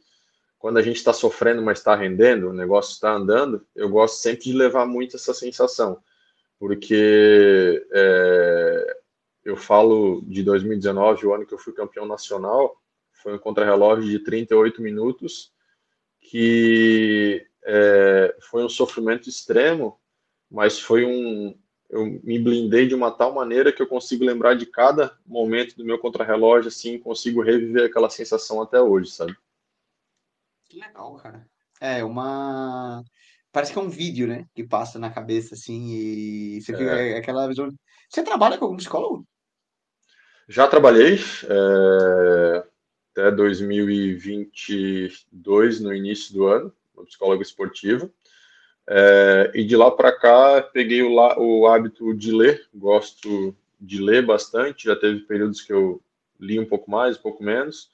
quando 0.64 0.78
a 0.78 0.83
gente 0.83 0.97
está 0.97 1.12
sofrendo, 1.12 1.61
mas 1.61 1.76
está 1.76 1.94
rendendo, 1.94 2.49
o 2.49 2.52
negócio 2.54 2.94
está 2.94 3.12
andando, 3.12 3.66
eu 3.76 3.87
gosto 3.87 4.14
sempre 4.14 4.44
de 4.44 4.54
levar 4.54 4.87
muito 4.87 5.14
essa 5.14 5.35
sensação, 5.35 6.02
porque 6.59 7.87
é, 7.92 8.97
eu 9.44 9.59
falo 9.59 10.23
de 10.26 10.42
2019, 10.42 11.26
o 11.26 11.35
ano 11.35 11.44
que 11.44 11.52
eu 11.52 11.59
fui 11.59 11.75
campeão 11.75 12.06
nacional, 12.06 12.80
foi 13.12 13.35
um 13.35 13.38
contrarrelógio 13.38 14.09
de 14.09 14.18
38 14.21 14.80
minutos, 14.80 15.52
que 16.18 17.47
é, 17.62 18.35
foi 18.49 18.64
um 18.64 18.68
sofrimento 18.71 19.28
extremo, 19.28 20.00
mas 20.50 20.80
foi 20.80 21.04
um. 21.04 21.54
Eu 21.90 22.06
me 22.25 22.38
blindei 22.38 22.88
de 22.88 22.94
uma 22.94 23.11
tal 23.11 23.35
maneira 23.35 23.71
que 23.71 23.83
eu 23.83 23.87
consigo 23.87 24.25
lembrar 24.25 24.54
de 24.54 24.64
cada 24.64 25.14
momento 25.26 25.76
do 25.76 25.85
meu 25.85 25.99
contrarrelógio, 25.99 26.68
assim, 26.68 26.99
consigo 26.99 27.42
reviver 27.42 27.85
aquela 27.85 28.09
sensação 28.09 28.62
até 28.62 28.80
hoje, 28.80 29.11
sabe? 29.11 29.37
Que 30.68 30.80
legal, 30.80 31.14
cara. 31.16 31.47
É 31.80 32.04
uma. 32.04 33.02
Parece 33.52 33.73
que 33.73 33.78
é 33.78 33.83
um 33.83 33.88
vídeo, 33.88 34.26
né? 34.26 34.47
Que 34.54 34.64
passa 34.64 34.99
na 34.99 35.11
cabeça, 35.11 35.54
assim, 35.54 35.90
e 35.90 36.61
você 36.61 36.73
fica 36.73 37.00
é. 37.00 37.16
aquela 37.18 37.47
visão. 37.47 37.68
Você 38.09 38.23
trabalha 38.23 38.59
com 38.59 38.64
algum 38.64 38.76
psicólogo? 38.76 39.25
Já 40.49 40.66
trabalhei 40.68 41.18
é... 41.44 42.64
até 43.12 43.30
2022, 43.30 45.80
no 45.80 45.94
início 45.94 46.35
do 46.35 46.47
ano, 46.47 46.73
no 46.97 47.04
psicólogo 47.06 47.42
esportivo. 47.42 48.12
É... 48.88 49.52
e 49.54 49.64
de 49.64 49.76
lá 49.76 49.90
para 49.90 50.12
cá, 50.12 50.62
peguei 50.62 51.02
o, 51.02 51.14
la... 51.14 51.38
o 51.38 51.66
hábito 51.66 52.14
de 52.14 52.33
ler, 52.33 52.66
gosto 52.75 53.56
de 53.80 54.02
ler 54.02 54.26
bastante. 54.26 54.87
Já 54.87 54.97
teve 54.97 55.21
períodos 55.21 55.62
que 55.62 55.73
eu 55.73 56.02
li 56.40 56.59
um 56.59 56.66
pouco 56.66 56.90
mais, 56.90 57.16
um 57.16 57.23
pouco 57.23 57.42
menos. 57.42 57.90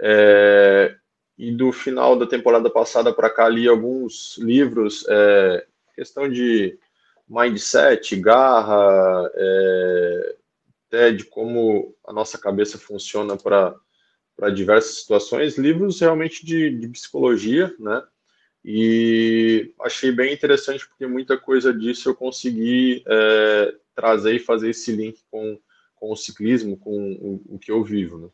É, 0.00 0.96
e 1.42 1.50
do 1.50 1.72
final 1.72 2.16
da 2.16 2.24
temporada 2.24 2.70
passada 2.70 3.12
para 3.12 3.28
cá 3.28 3.48
li 3.48 3.66
alguns 3.66 4.38
livros, 4.38 5.04
é, 5.08 5.66
questão 5.92 6.28
de 6.28 6.78
mindset, 7.28 8.14
garra, 8.14 9.28
é, 9.34 10.36
até 10.86 11.10
de 11.10 11.24
como 11.24 11.96
a 12.06 12.12
nossa 12.12 12.38
cabeça 12.38 12.78
funciona 12.78 13.36
para 13.36 13.74
diversas 14.54 15.00
situações, 15.00 15.58
livros 15.58 15.98
realmente 15.98 16.46
de, 16.46 16.78
de 16.78 16.86
psicologia, 16.86 17.74
né? 17.76 18.06
E 18.64 19.74
achei 19.80 20.12
bem 20.12 20.32
interessante 20.32 20.86
porque 20.86 21.08
muita 21.08 21.36
coisa 21.36 21.74
disso 21.74 22.08
eu 22.08 22.14
consegui 22.14 23.02
é, 23.04 23.74
trazer 23.96 24.36
e 24.36 24.38
fazer 24.38 24.70
esse 24.70 24.94
link 24.94 25.18
com, 25.28 25.58
com 25.96 26.12
o 26.12 26.16
ciclismo, 26.16 26.76
com 26.76 27.14
o, 27.14 27.56
o 27.56 27.58
que 27.58 27.72
eu 27.72 27.82
vivo, 27.82 28.16
né? 28.16 28.28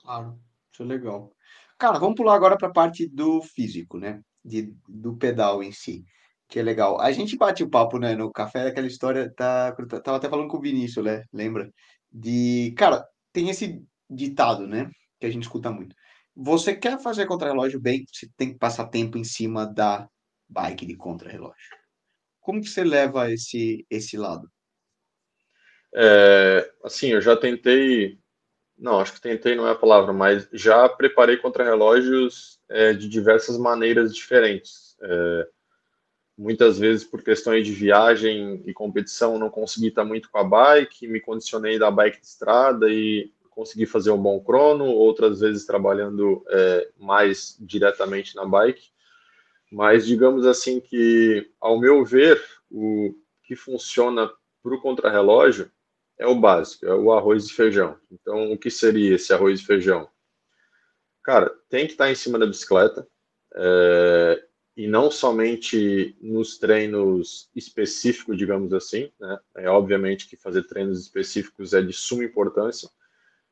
Claro, 0.00 0.38
isso 0.72 0.82
é 0.82 0.86
legal. 0.86 1.36
Cara, 1.82 1.98
vamos 1.98 2.14
pular 2.14 2.36
agora 2.36 2.56
para 2.56 2.68
a 2.68 2.72
parte 2.72 3.08
do 3.08 3.42
físico, 3.42 3.98
né? 3.98 4.20
De, 4.44 4.72
do 4.88 5.16
pedal 5.16 5.64
em 5.64 5.72
si, 5.72 6.04
que 6.48 6.60
é 6.60 6.62
legal. 6.62 7.00
A 7.00 7.10
gente 7.10 7.36
bate 7.36 7.64
o 7.64 7.68
papo, 7.68 7.98
né, 7.98 8.14
no 8.14 8.30
café, 8.30 8.68
aquela 8.68 8.86
história, 8.86 9.28
tá, 9.34 9.74
tava 10.04 10.16
até 10.16 10.28
falando 10.28 10.46
com 10.46 10.58
o 10.58 10.60
Vinícius, 10.60 11.04
né? 11.04 11.24
Lembra? 11.32 11.68
De, 12.08 12.72
cara, 12.76 13.04
tem 13.32 13.50
esse 13.50 13.82
ditado, 14.08 14.64
né? 14.64 14.88
Que 15.18 15.26
a 15.26 15.30
gente 15.30 15.42
escuta 15.42 15.72
muito. 15.72 15.96
Você 16.36 16.72
quer 16.72 17.02
fazer 17.02 17.26
contrarrelógio 17.26 17.80
bem, 17.80 18.04
você 18.12 18.28
tem 18.36 18.52
que 18.52 18.58
passar 18.60 18.86
tempo 18.86 19.18
em 19.18 19.24
cima 19.24 19.66
da 19.66 20.08
bike 20.48 20.86
de 20.86 20.94
contrarrelógio. 20.94 21.56
Como 22.38 22.60
que 22.60 22.68
você 22.68 22.84
leva 22.84 23.28
esse, 23.32 23.84
esse 23.90 24.16
lado? 24.16 24.48
É, 25.96 26.70
assim, 26.84 27.08
eu 27.08 27.20
já 27.20 27.36
tentei 27.36 28.21
não, 28.82 28.98
acho 28.98 29.12
que 29.14 29.20
tentei 29.20 29.54
não 29.54 29.68
é 29.68 29.70
a 29.70 29.76
palavra, 29.76 30.12
mas 30.12 30.48
já 30.52 30.88
preparei 30.88 31.36
contrarrelógios 31.36 32.58
é, 32.68 32.92
de 32.92 33.08
diversas 33.08 33.56
maneiras 33.56 34.12
diferentes. 34.12 34.96
É, 35.00 35.48
muitas 36.36 36.80
vezes 36.80 37.04
por 37.04 37.22
questões 37.22 37.64
de 37.64 37.72
viagem 37.72 38.60
e 38.66 38.74
competição 38.74 39.38
não 39.38 39.48
consegui 39.48 39.86
estar 39.86 40.04
muito 40.04 40.28
com 40.28 40.38
a 40.38 40.42
bike, 40.42 41.06
me 41.06 41.20
condicionei 41.20 41.78
da 41.78 41.92
bike 41.92 42.20
de 42.20 42.26
estrada 42.26 42.90
e 42.90 43.32
consegui 43.50 43.86
fazer 43.86 44.10
um 44.10 44.20
bom 44.20 44.40
crono, 44.40 44.86
outras 44.86 45.38
vezes 45.38 45.64
trabalhando 45.64 46.44
é, 46.48 46.88
mais 46.98 47.56
diretamente 47.60 48.34
na 48.34 48.44
bike. 48.44 48.90
Mas 49.70 50.04
digamos 50.04 50.44
assim 50.44 50.80
que, 50.80 51.48
ao 51.60 51.78
meu 51.78 52.04
ver, 52.04 52.42
o 52.68 53.14
que 53.44 53.54
funciona 53.54 54.28
para 54.60 54.74
o 54.74 54.80
contrarrelógio 54.80 55.70
é 56.18 56.26
o 56.26 56.34
básico, 56.34 56.86
é 56.86 56.94
o 56.94 57.12
arroz 57.12 57.46
e 57.46 57.52
feijão. 57.52 57.96
Então, 58.10 58.52
o 58.52 58.58
que 58.58 58.70
seria 58.70 59.14
esse 59.14 59.32
arroz 59.32 59.60
e 59.60 59.64
feijão? 59.64 60.08
Cara, 61.22 61.50
tem 61.68 61.86
que 61.86 61.92
estar 61.92 62.10
em 62.10 62.14
cima 62.14 62.38
da 62.38 62.46
bicicleta 62.46 63.06
é, 63.54 64.44
e 64.76 64.86
não 64.86 65.10
somente 65.10 66.16
nos 66.20 66.58
treinos 66.58 67.48
específicos, 67.54 68.36
digamos 68.36 68.72
assim, 68.72 69.12
né? 69.20 69.38
É 69.56 69.68
obviamente 69.68 70.28
que 70.28 70.36
fazer 70.36 70.64
treinos 70.64 71.00
específicos 71.00 71.74
é 71.74 71.82
de 71.82 71.92
suma 71.92 72.24
importância, 72.24 72.88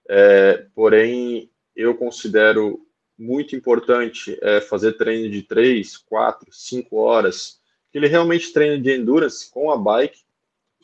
é, 0.09 0.67
porém 0.75 1.51
eu 1.77 1.95
considero 1.97 2.85
muito 3.17 3.55
importante 3.55 4.37
é, 4.41 4.61
fazer 4.61 4.95
treino 4.95 5.31
de 5.31 5.43
3, 5.43 5.99
4, 5.99 6.49
5 6.51 6.97
horas, 6.97 7.61
que 7.93 7.99
ele 7.99 8.07
realmente 8.07 8.53
treina 8.53 8.81
de 8.81 8.97
endurance 8.97 9.51
com 9.51 9.71
a 9.71 9.77
bike, 9.77 10.25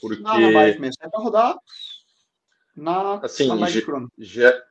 porque... 0.01 0.23
Não, 0.23 0.41
na 0.41 0.53
bike 0.53 0.81
mesmo, 0.81 0.99
é 1.03 1.09
para 1.09 1.21
rodar 1.21 1.57
na, 2.77 3.15
assim, 3.23 3.49
na 3.49 3.57
bike 3.57 3.83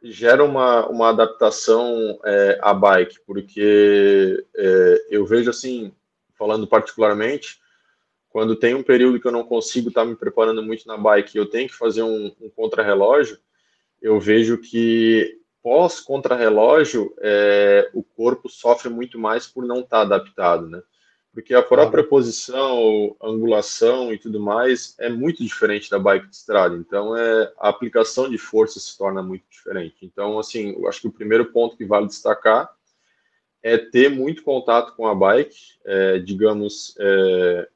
gera 0.04 0.44
uma, 0.44 0.88
uma 0.88 1.10
adaptação 1.10 2.20
é, 2.24 2.60
à 2.62 2.72
bike, 2.72 3.20
porque 3.26 4.46
é, 4.56 5.08
eu 5.10 5.26
vejo 5.26 5.50
assim, 5.50 5.92
falando 6.38 6.68
particularmente, 6.68 7.60
quando 8.30 8.56
tem 8.56 8.76
um 8.76 8.84
período 8.84 9.20
que 9.20 9.28
eu 9.28 9.32
não 9.32 9.44
consigo 9.44 9.90
estar 9.90 10.02
tá 10.02 10.08
me 10.08 10.16
preparando 10.16 10.62
muito 10.62 10.88
na 10.88 10.98
bike 10.98 11.36
e 11.36 11.40
eu 11.40 11.50
tenho 11.50 11.68
que 11.68 11.74
fazer 11.74 12.04
um, 12.04 12.32
um 12.40 12.50
contrarrelógio, 12.50 13.40
eu 14.00 14.20
vejo 14.20 14.60
que 14.60 15.40
pós-contrarrelógio, 15.64 17.12
é, 17.20 17.90
o 17.92 18.04
corpo 18.04 18.48
sofre 18.48 18.88
muito 18.88 19.18
mais 19.18 19.48
por 19.48 19.66
não 19.66 19.80
estar 19.80 19.98
tá 19.98 20.02
adaptado, 20.02 20.70
né? 20.70 20.80
Porque 21.36 21.54
a 21.54 21.62
própria 21.62 22.02
posição, 22.02 23.14
angulação 23.22 24.14
e 24.14 24.18
tudo 24.18 24.40
mais 24.40 24.96
é 24.98 25.10
muito 25.10 25.44
diferente 25.44 25.90
da 25.92 26.00
bike 26.00 26.30
de 26.30 26.36
estrada. 26.38 26.78
Então, 26.78 27.14
é, 27.14 27.52
a 27.60 27.68
aplicação 27.68 28.30
de 28.30 28.38
força 28.38 28.80
se 28.80 28.98
torna 28.98 29.22
muito 29.22 29.44
diferente. 29.52 29.98
Então, 30.02 30.40
assim, 30.40 30.74
eu 30.80 30.88
acho 30.88 31.02
que 31.02 31.08
o 31.10 31.12
primeiro 31.12 31.52
ponto 31.52 31.76
que 31.76 31.84
vale 31.84 32.08
destacar 32.08 32.74
é 33.62 33.78
ter 33.78 34.10
muito 34.10 34.44
contato 34.44 34.96
com 34.96 35.06
a 35.08 35.14
bike. 35.14 35.58
É, 35.84 36.20
digamos, 36.20 36.96
é, 36.98 37.68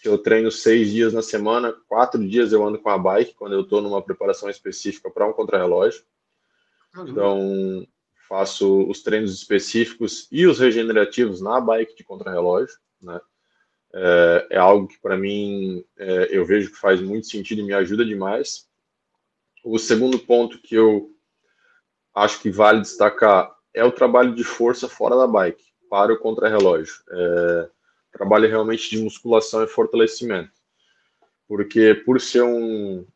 se 0.00 0.08
eu 0.08 0.16
treino 0.16 0.50
seis 0.50 0.90
dias 0.90 1.12
na 1.12 1.20
semana, 1.20 1.76
quatro 1.86 2.26
dias 2.26 2.50
eu 2.50 2.66
ando 2.66 2.78
com 2.78 2.88
a 2.88 2.96
bike 2.96 3.34
quando 3.34 3.52
eu 3.52 3.60
estou 3.60 3.82
numa 3.82 4.00
preparação 4.00 4.48
específica 4.48 5.10
para 5.10 5.28
um 5.28 5.34
contrarrelógio. 5.34 6.02
Então, 6.96 7.86
faço 8.26 8.88
os 8.88 9.02
treinos 9.02 9.34
específicos 9.34 10.26
e 10.32 10.46
os 10.46 10.58
regenerativos 10.58 11.42
na 11.42 11.60
bike 11.60 11.94
de 11.94 12.04
contrarrelógio, 12.04 12.74
né? 13.02 13.20
É, 13.94 14.46
é 14.52 14.58
algo 14.58 14.88
que 14.88 14.98
para 14.98 15.18
mim 15.18 15.84
é, 15.98 16.28
eu 16.30 16.44
vejo 16.44 16.70
que 16.70 16.78
faz 16.78 17.00
muito 17.00 17.26
sentido 17.26 17.60
e 17.60 17.64
me 17.64 17.74
ajuda 17.74 18.04
demais. 18.04 18.66
O 19.64 19.78
segundo 19.78 20.18
ponto 20.18 20.58
que 20.58 20.74
eu 20.74 21.10
acho 22.14 22.40
que 22.40 22.50
vale 22.50 22.80
destacar 22.80 23.54
é 23.74 23.84
o 23.84 23.92
trabalho 23.92 24.34
de 24.34 24.44
força 24.44 24.88
fora 24.88 25.16
da 25.16 25.26
bike, 25.26 25.64
para 25.88 26.12
o 26.12 26.18
contrarrelógio. 26.18 26.94
É, 27.10 27.70
trabalho 28.12 28.48
realmente 28.48 28.90
de 28.90 29.02
musculação 29.02 29.62
e 29.62 29.68
fortalecimento. 29.68 30.52
Porque 31.46 31.94
por 31.94 32.20
ser 32.20 32.42
um 32.42 33.06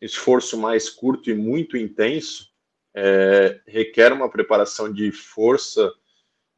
esforço 0.00 0.58
mais 0.58 0.88
curto 0.88 1.30
e 1.30 1.34
muito 1.34 1.76
intenso, 1.76 2.50
é, 2.94 3.60
requer 3.66 4.12
uma 4.12 4.30
preparação 4.30 4.92
de 4.92 5.12
força 5.12 5.92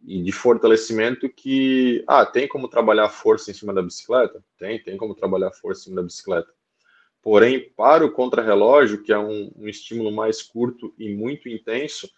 e 0.04 0.22
de 0.22 0.32
fortalecimento 0.32 1.28
que, 1.28 2.04
ah, 2.06 2.24
tem 2.24 2.46
como 2.46 2.68
trabalhar 2.68 3.08
força 3.08 3.50
em 3.50 3.54
cima 3.54 3.72
da 3.74 3.82
bicicleta? 3.82 4.42
Tem, 4.58 4.82
tem 4.82 4.96
como 4.96 5.14
trabalhar 5.14 5.50
força 5.52 5.82
em 5.82 5.84
cima 5.84 5.96
da 5.96 6.02
bicicleta. 6.02 6.52
Porém, 7.22 7.70
para 7.76 8.06
o 8.06 8.12
contrarrelógio, 8.12 9.02
que 9.02 9.12
é 9.12 9.18
um, 9.18 9.50
um 9.56 9.68
estímulo 9.68 10.12
mais 10.12 10.42
curto 10.42 10.94
e 10.98 11.14
muito 11.14 11.48
intenso, 11.48 12.08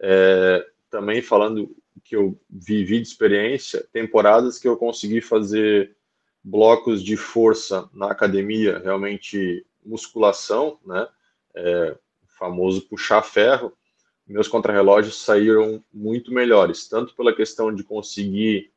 é, 0.00 0.64
também 0.88 1.20
falando 1.20 1.74
que 2.04 2.16
eu 2.16 2.40
vivi 2.48 3.00
de 3.00 3.08
experiência, 3.08 3.86
temporadas 3.92 4.58
que 4.58 4.68
eu 4.68 4.76
consegui 4.76 5.20
fazer 5.20 5.96
blocos 6.42 7.02
de 7.02 7.16
força 7.16 7.88
na 7.92 8.10
academia, 8.10 8.78
realmente 8.78 9.66
musculação, 9.84 10.78
né? 10.84 11.08
É, 11.56 11.96
famoso 12.38 12.88
puxar 12.88 13.22
ferro, 13.22 13.72
meus 14.26 14.48
contrarrelógios 14.48 15.22
saíram 15.22 15.82
muito 15.92 16.32
melhores, 16.32 16.88
tanto 16.88 17.14
pela 17.14 17.34
questão 17.34 17.74
de 17.74 17.84
conseguir 17.84 18.72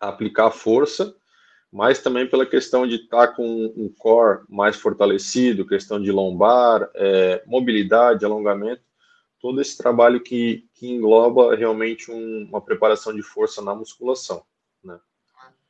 aplicar 0.00 0.50
força, 0.50 1.14
mas 1.70 2.00
também 2.00 2.28
pela 2.28 2.46
questão 2.46 2.86
de 2.86 2.96
estar 2.96 3.28
com 3.28 3.44
um 3.44 3.92
core 3.98 4.40
mais 4.48 4.76
fortalecido, 4.76 5.66
questão 5.66 6.00
de 6.00 6.10
lombar, 6.10 6.90
é, 6.94 7.42
mobilidade, 7.46 8.24
alongamento, 8.24 8.82
todo 9.38 9.60
esse 9.60 9.76
trabalho 9.76 10.20
que, 10.20 10.66
que 10.74 10.88
engloba 10.88 11.54
realmente 11.54 12.10
um, 12.10 12.48
uma 12.48 12.60
preparação 12.60 13.14
de 13.14 13.22
força 13.22 13.60
na 13.60 13.74
musculação. 13.74 14.42
Né? 14.82 14.98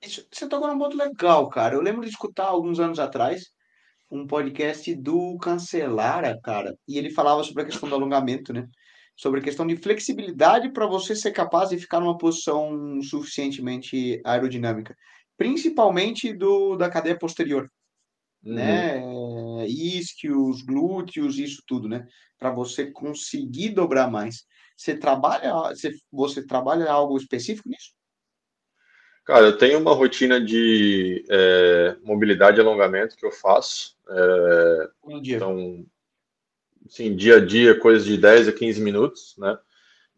Você 0.00 0.48
tocou 0.48 0.68
num 0.68 0.78
ponto 0.78 0.96
legal, 0.96 1.48
cara. 1.48 1.74
Eu 1.74 1.82
lembro 1.82 2.02
de 2.02 2.10
escutar 2.10 2.46
alguns 2.46 2.78
anos 2.78 3.00
atrás 3.00 3.52
um 4.10 4.26
podcast 4.26 4.94
do 4.94 5.36
Cancelara, 5.38 6.38
cara, 6.42 6.76
e 6.86 6.96
ele 6.98 7.10
falava 7.10 7.42
sobre 7.44 7.62
a 7.62 7.66
questão 7.66 7.88
do 7.88 7.94
alongamento, 7.94 8.52
né? 8.52 8.66
Sobre 9.16 9.40
a 9.40 9.42
questão 9.42 9.66
de 9.66 9.76
flexibilidade 9.76 10.70
para 10.70 10.86
você 10.86 11.14
ser 11.14 11.32
capaz 11.32 11.70
de 11.70 11.78
ficar 11.78 12.00
numa 12.00 12.16
posição 12.16 13.00
suficientemente 13.02 14.20
aerodinâmica, 14.24 14.96
principalmente 15.36 16.32
do 16.32 16.76
da 16.76 16.88
cadeia 16.88 17.18
posterior, 17.18 17.68
uhum. 18.44 18.54
né? 18.54 19.66
Isquios, 19.66 20.62
glúteos, 20.62 21.38
isso 21.38 21.62
tudo, 21.66 21.88
né? 21.88 22.06
Para 22.38 22.50
você 22.50 22.90
conseguir 22.90 23.70
dobrar 23.70 24.10
mais. 24.10 24.46
Você 24.76 24.96
trabalha, 24.96 25.52
você, 25.52 25.92
você 26.10 26.46
trabalha 26.46 26.90
algo 26.90 27.16
específico 27.16 27.68
nisso? 27.68 27.98
Cara, 29.28 29.44
eu 29.44 29.58
tenho 29.58 29.78
uma 29.78 29.92
rotina 29.92 30.40
de 30.40 31.22
é, 31.28 31.96
mobilidade 32.02 32.56
e 32.56 32.60
alongamento 32.62 33.14
que 33.14 33.26
eu 33.26 33.30
faço. 33.30 33.97
É. 34.08 34.88
Então, 35.36 35.84
sim, 36.88 37.14
dia 37.14 37.36
a 37.36 37.44
dia, 37.44 37.78
coisas 37.78 38.04
de 38.04 38.16
10 38.16 38.48
a 38.48 38.52
15 38.52 38.80
minutos, 38.80 39.34
né? 39.38 39.58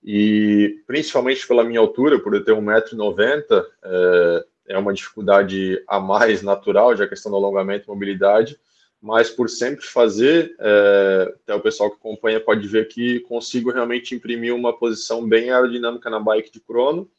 E 0.03 0.83
principalmente 0.87 1.47
pela 1.47 1.65
minha 1.65 1.81
altura, 1.81 2.19
por 2.19 2.35
eu 2.35 2.45
ter 2.45 2.53
1,90m, 2.53 3.65
é, 3.83 4.45
é 4.69 4.79
uma 4.79 4.95
dificuldade 4.95 5.83
a 5.87 6.01
mais 6.01 6.43
natural, 6.43 6.97
já 6.97 7.05
a 7.05 7.09
questão 7.09 7.31
do 7.31 7.37
alongamento 7.37 7.87
e 7.87 7.89
mobilidade, 7.89 8.59
mas 9.01 9.31
por 9.31 9.49
sempre 9.49 9.85
fazer, 9.85 10.55
é, 10.59 11.35
até 11.43 11.55
o 11.55 11.61
pessoal 11.61 11.91
que 11.91 11.97
acompanha 11.97 12.41
pode 12.41 12.67
ver 12.67 12.89
que 12.89 13.21
consigo 13.21 13.71
realmente 13.71 14.15
imprimir 14.15 14.55
uma 14.55 14.77
posição 14.77 15.27
bem 15.27 15.51
aerodinâmica 15.51 16.09
na 16.09 16.21
bike 16.21 16.53
de 16.53 16.61
crono, 16.61 17.11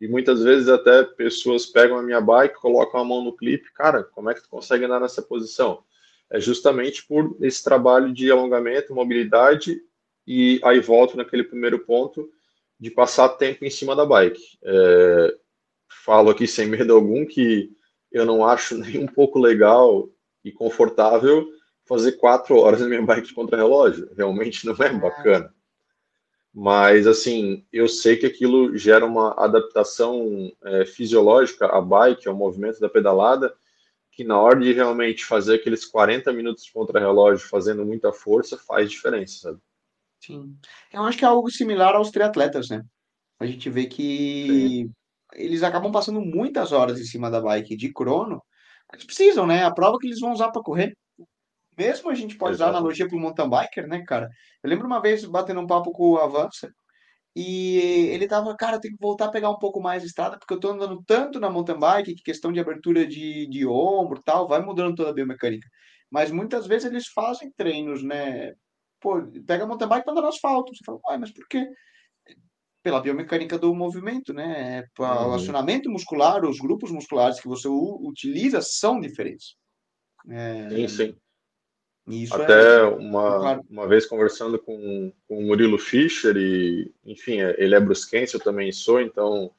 e 0.00 0.06
muitas 0.06 0.42
vezes 0.42 0.68
até 0.68 1.02
pessoas 1.02 1.66
pegam 1.66 1.98
a 1.98 2.02
minha 2.02 2.20
bike, 2.20 2.60
colocam 2.60 3.00
a 3.00 3.04
mão 3.04 3.22
no 3.22 3.36
clipe, 3.36 3.72
cara, 3.72 4.04
como 4.04 4.30
é 4.30 4.34
que 4.34 4.42
tu 4.42 4.48
consegue 4.48 4.84
andar 4.84 5.00
nessa 5.00 5.22
posição? 5.22 5.82
É 6.30 6.40
justamente 6.40 7.06
por 7.06 7.36
esse 7.40 7.62
trabalho 7.62 8.12
de 8.12 8.30
alongamento, 8.30 8.94
mobilidade 8.94 9.80
e 10.26 10.60
aí 10.62 10.80
volto 10.80 11.16
naquele 11.16 11.42
primeiro 11.42 11.78
ponto 11.80 12.30
de 12.78 12.90
passar 12.90 13.30
tempo 13.30 13.64
em 13.64 13.70
cima 13.70 13.96
da 13.96 14.04
bike. 14.04 14.58
É, 14.62 15.34
falo 16.04 16.30
aqui 16.30 16.46
sem 16.46 16.66
medo 16.66 16.94
algum 16.94 17.26
que 17.26 17.70
eu 18.12 18.24
não 18.24 18.44
acho 18.44 18.76
nem 18.78 18.98
um 18.98 19.06
pouco 19.06 19.38
legal 19.38 20.08
e 20.44 20.52
confortável 20.52 21.48
fazer 21.86 22.12
quatro 22.12 22.56
horas 22.56 22.80
na 22.80 22.86
minha 22.86 23.02
bike 23.02 23.28
de 23.28 23.34
contrarrelógio. 23.34 24.10
Realmente 24.14 24.66
não 24.66 24.74
é 24.74 24.92
bacana. 24.92 25.52
Mas, 26.52 27.06
assim, 27.06 27.64
eu 27.72 27.88
sei 27.88 28.16
que 28.16 28.26
aquilo 28.26 28.76
gera 28.76 29.06
uma 29.06 29.32
adaptação 29.38 30.50
é, 30.64 30.84
fisiológica 30.84 31.66
à 31.66 31.80
bike, 31.80 32.28
ao 32.28 32.34
movimento 32.34 32.80
da 32.80 32.88
pedalada, 32.88 33.54
que 34.18 34.24
na 34.24 34.36
hora 34.36 34.58
de 34.58 34.72
realmente 34.72 35.24
fazer 35.24 35.54
aqueles 35.54 35.84
40 35.84 36.32
minutos 36.32 36.64
de 36.64 36.72
contrarrelógio 36.72 37.46
fazendo 37.48 37.86
muita 37.86 38.12
força, 38.12 38.58
faz 38.58 38.90
diferença, 38.90 39.38
sabe? 39.38 39.60
Sim. 40.18 40.58
Eu 40.92 41.04
acho 41.04 41.16
que 41.16 41.24
é 41.24 41.28
algo 41.28 41.48
similar 41.48 41.94
aos 41.94 42.10
triatletas, 42.10 42.68
né? 42.68 42.82
A 43.38 43.46
gente 43.46 43.70
vê 43.70 43.86
que 43.86 44.46
Sim. 44.48 44.92
eles 45.34 45.62
acabam 45.62 45.92
passando 45.92 46.20
muitas 46.20 46.72
horas 46.72 46.98
em 46.98 47.04
cima 47.04 47.30
da 47.30 47.40
bike 47.40 47.76
de 47.76 47.92
crono, 47.92 48.42
eles 48.92 49.06
precisam, 49.06 49.46
né? 49.46 49.62
A 49.62 49.70
prova 49.70 49.98
que 50.00 50.08
eles 50.08 50.18
vão 50.18 50.32
usar 50.32 50.50
para 50.50 50.62
correr. 50.62 50.92
Mesmo 51.78 52.10
a 52.10 52.14
gente 52.16 52.36
pode 52.36 52.56
Exato. 52.56 52.70
usar 52.70 52.76
analogia 52.76 53.06
para 53.06 53.16
o 53.16 53.20
mountain 53.20 53.48
biker, 53.48 53.86
né, 53.86 54.02
cara? 54.04 54.28
Eu 54.64 54.68
lembro 54.68 54.88
uma 54.88 55.00
vez 55.00 55.24
batendo 55.24 55.60
um 55.60 55.66
papo 55.68 55.92
com 55.92 56.10
o 56.10 56.18
Avança 56.18 56.72
e 57.36 58.08
ele 58.10 58.26
tava, 58.26 58.56
cara, 58.56 58.80
tem 58.80 58.90
que 58.90 58.98
voltar 59.00 59.26
a 59.26 59.30
pegar 59.30 59.50
um 59.50 59.58
pouco 59.58 59.80
mais 59.80 60.02
de 60.02 60.08
estrada, 60.08 60.38
porque 60.38 60.54
eu 60.54 60.60
tô 60.60 60.70
andando 60.70 61.02
tanto 61.06 61.38
na 61.38 61.50
mountain 61.50 61.78
bike 61.78 62.14
que 62.14 62.22
questão 62.22 62.52
de 62.52 62.58
abertura 62.58 63.06
de, 63.06 63.46
de 63.48 63.66
ombro 63.66 64.20
tal, 64.24 64.48
vai 64.48 64.60
mudando 64.60 64.96
toda 64.96 65.10
a 65.10 65.14
biomecânica. 65.14 65.68
Mas 66.10 66.30
muitas 66.30 66.66
vezes 66.66 66.90
eles 66.90 67.06
fazem 67.08 67.52
treinos, 67.52 68.02
né? 68.02 68.54
Pô, 69.00 69.22
pega 69.46 69.64
a 69.64 69.66
mountain 69.66 69.88
bike 69.88 70.04
para 70.04 70.12
andar 70.12 70.22
no 70.22 70.28
asfalto. 70.28 70.74
Você 70.74 70.82
fala, 70.84 70.98
uai, 71.06 71.18
mas 71.18 71.32
por 71.32 71.46
quê? 71.48 71.68
Pela 72.82 73.00
biomecânica 73.00 73.58
do 73.58 73.74
movimento, 73.74 74.32
né? 74.32 74.84
O 74.98 75.02
uhum. 75.02 75.34
acionamento 75.34 75.90
muscular, 75.90 76.44
os 76.44 76.58
grupos 76.58 76.90
musculares 76.90 77.40
que 77.40 77.46
você 77.46 77.68
utiliza 77.68 78.60
são 78.62 78.98
diferentes. 78.98 79.54
É... 80.28 80.68
Sim, 80.70 80.88
sim. 80.88 81.16
Isso 82.08 82.34
Até 82.34 82.80
é... 82.80 82.82
uma, 82.84 83.60
uma 83.68 83.86
vez 83.86 84.06
conversando 84.06 84.58
com, 84.58 85.12
com 85.26 85.38
o 85.38 85.42
Murilo 85.42 85.78
Fischer, 85.78 86.36
e, 86.36 86.92
enfim, 87.04 87.40
é, 87.40 87.54
ele 87.58 87.74
é 87.74 87.80
brusquense, 87.80 88.34
eu 88.34 88.40
também 88.40 88.72
sou, 88.72 89.00
então 89.00 89.50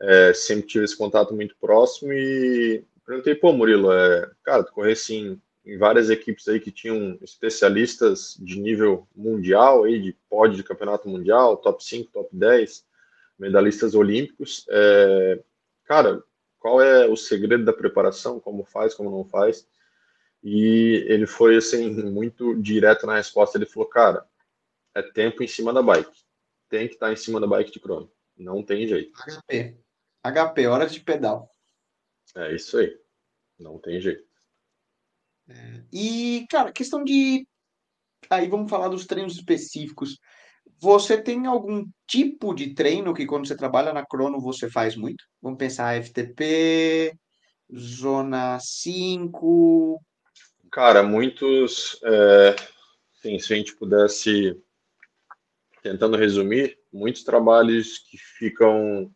é, 0.00 0.32
sempre 0.32 0.66
tive 0.66 0.84
esse 0.84 0.96
contato 0.96 1.34
muito 1.34 1.54
próximo 1.60 2.12
e 2.12 2.84
perguntei, 3.04 3.34
pô, 3.34 3.52
Murilo, 3.52 3.92
é, 3.92 4.30
cara, 4.42 4.64
tu 4.64 4.72
corresse 4.72 5.14
em, 5.14 5.42
em 5.64 5.76
várias 5.76 6.08
equipes 6.08 6.48
aí 6.48 6.58
que 6.58 6.70
tinham 6.70 7.18
especialistas 7.20 8.36
de 8.40 8.58
nível 8.58 9.06
mundial, 9.14 9.84
aí, 9.84 10.00
de 10.00 10.16
pódio 10.30 10.56
de 10.56 10.64
campeonato 10.64 11.08
mundial, 11.08 11.56
top 11.56 11.84
5, 11.84 12.10
top 12.10 12.28
10, 12.32 12.84
medalhistas 13.38 13.94
olímpicos. 13.94 14.64
É, 14.70 15.40
cara, 15.84 16.22
qual 16.58 16.80
é 16.80 17.06
o 17.06 17.16
segredo 17.16 17.64
da 17.64 17.72
preparação? 17.72 18.40
Como 18.40 18.64
faz, 18.64 18.94
como 18.94 19.10
não 19.10 19.24
faz? 19.24 19.66
E 20.42 21.04
ele 21.08 21.26
foi, 21.26 21.56
assim, 21.56 21.90
muito 22.10 22.54
direto 22.60 23.06
na 23.06 23.16
resposta. 23.16 23.56
Ele 23.56 23.66
falou, 23.66 23.88
cara, 23.88 24.26
é 24.94 25.02
tempo 25.02 25.42
em 25.42 25.48
cima 25.48 25.72
da 25.72 25.82
bike. 25.82 26.10
Tem 26.68 26.88
que 26.88 26.94
estar 26.94 27.12
em 27.12 27.16
cima 27.16 27.40
da 27.40 27.46
bike 27.46 27.70
de 27.70 27.80
crono. 27.80 28.10
Não 28.36 28.62
tem 28.62 28.86
jeito. 28.86 29.12
HP. 29.12 29.78
HP, 30.24 30.66
horas 30.66 30.92
de 30.92 31.00
pedal. 31.00 31.48
É 32.34 32.54
isso 32.54 32.78
aí. 32.78 32.96
Não 33.58 33.78
tem 33.78 34.00
jeito. 34.00 34.24
É. 35.48 35.82
E, 35.92 36.46
cara, 36.50 36.72
questão 36.72 37.04
de. 37.04 37.46
Aí 38.30 38.48
vamos 38.48 38.70
falar 38.70 38.88
dos 38.88 39.06
treinos 39.06 39.34
específicos. 39.34 40.18
Você 40.80 41.20
tem 41.20 41.46
algum 41.46 41.86
tipo 42.06 42.54
de 42.54 42.74
treino 42.74 43.14
que 43.14 43.26
quando 43.26 43.46
você 43.46 43.56
trabalha 43.56 43.92
na 43.92 44.04
crono 44.04 44.40
você 44.40 44.70
faz 44.70 44.96
muito? 44.96 45.24
Vamos 45.40 45.58
pensar 45.58 46.02
FTP, 46.02 47.16
zona 47.76 48.58
5. 48.60 50.00
Cara, 50.72 51.02
muitos. 51.02 52.00
É, 52.02 52.56
sim, 53.20 53.38
se 53.38 53.52
a 53.52 53.56
gente 53.56 53.76
pudesse. 53.76 54.58
Tentando 55.82 56.16
resumir, 56.16 56.78
muitos 56.90 57.24
trabalhos 57.24 57.98
que 57.98 58.16
ficam 58.16 59.12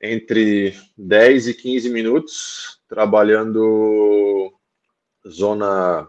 entre 0.00 0.72
10 0.96 1.48
e 1.48 1.54
15 1.54 1.90
minutos, 1.90 2.80
trabalhando 2.88 4.54
zona 5.28 6.08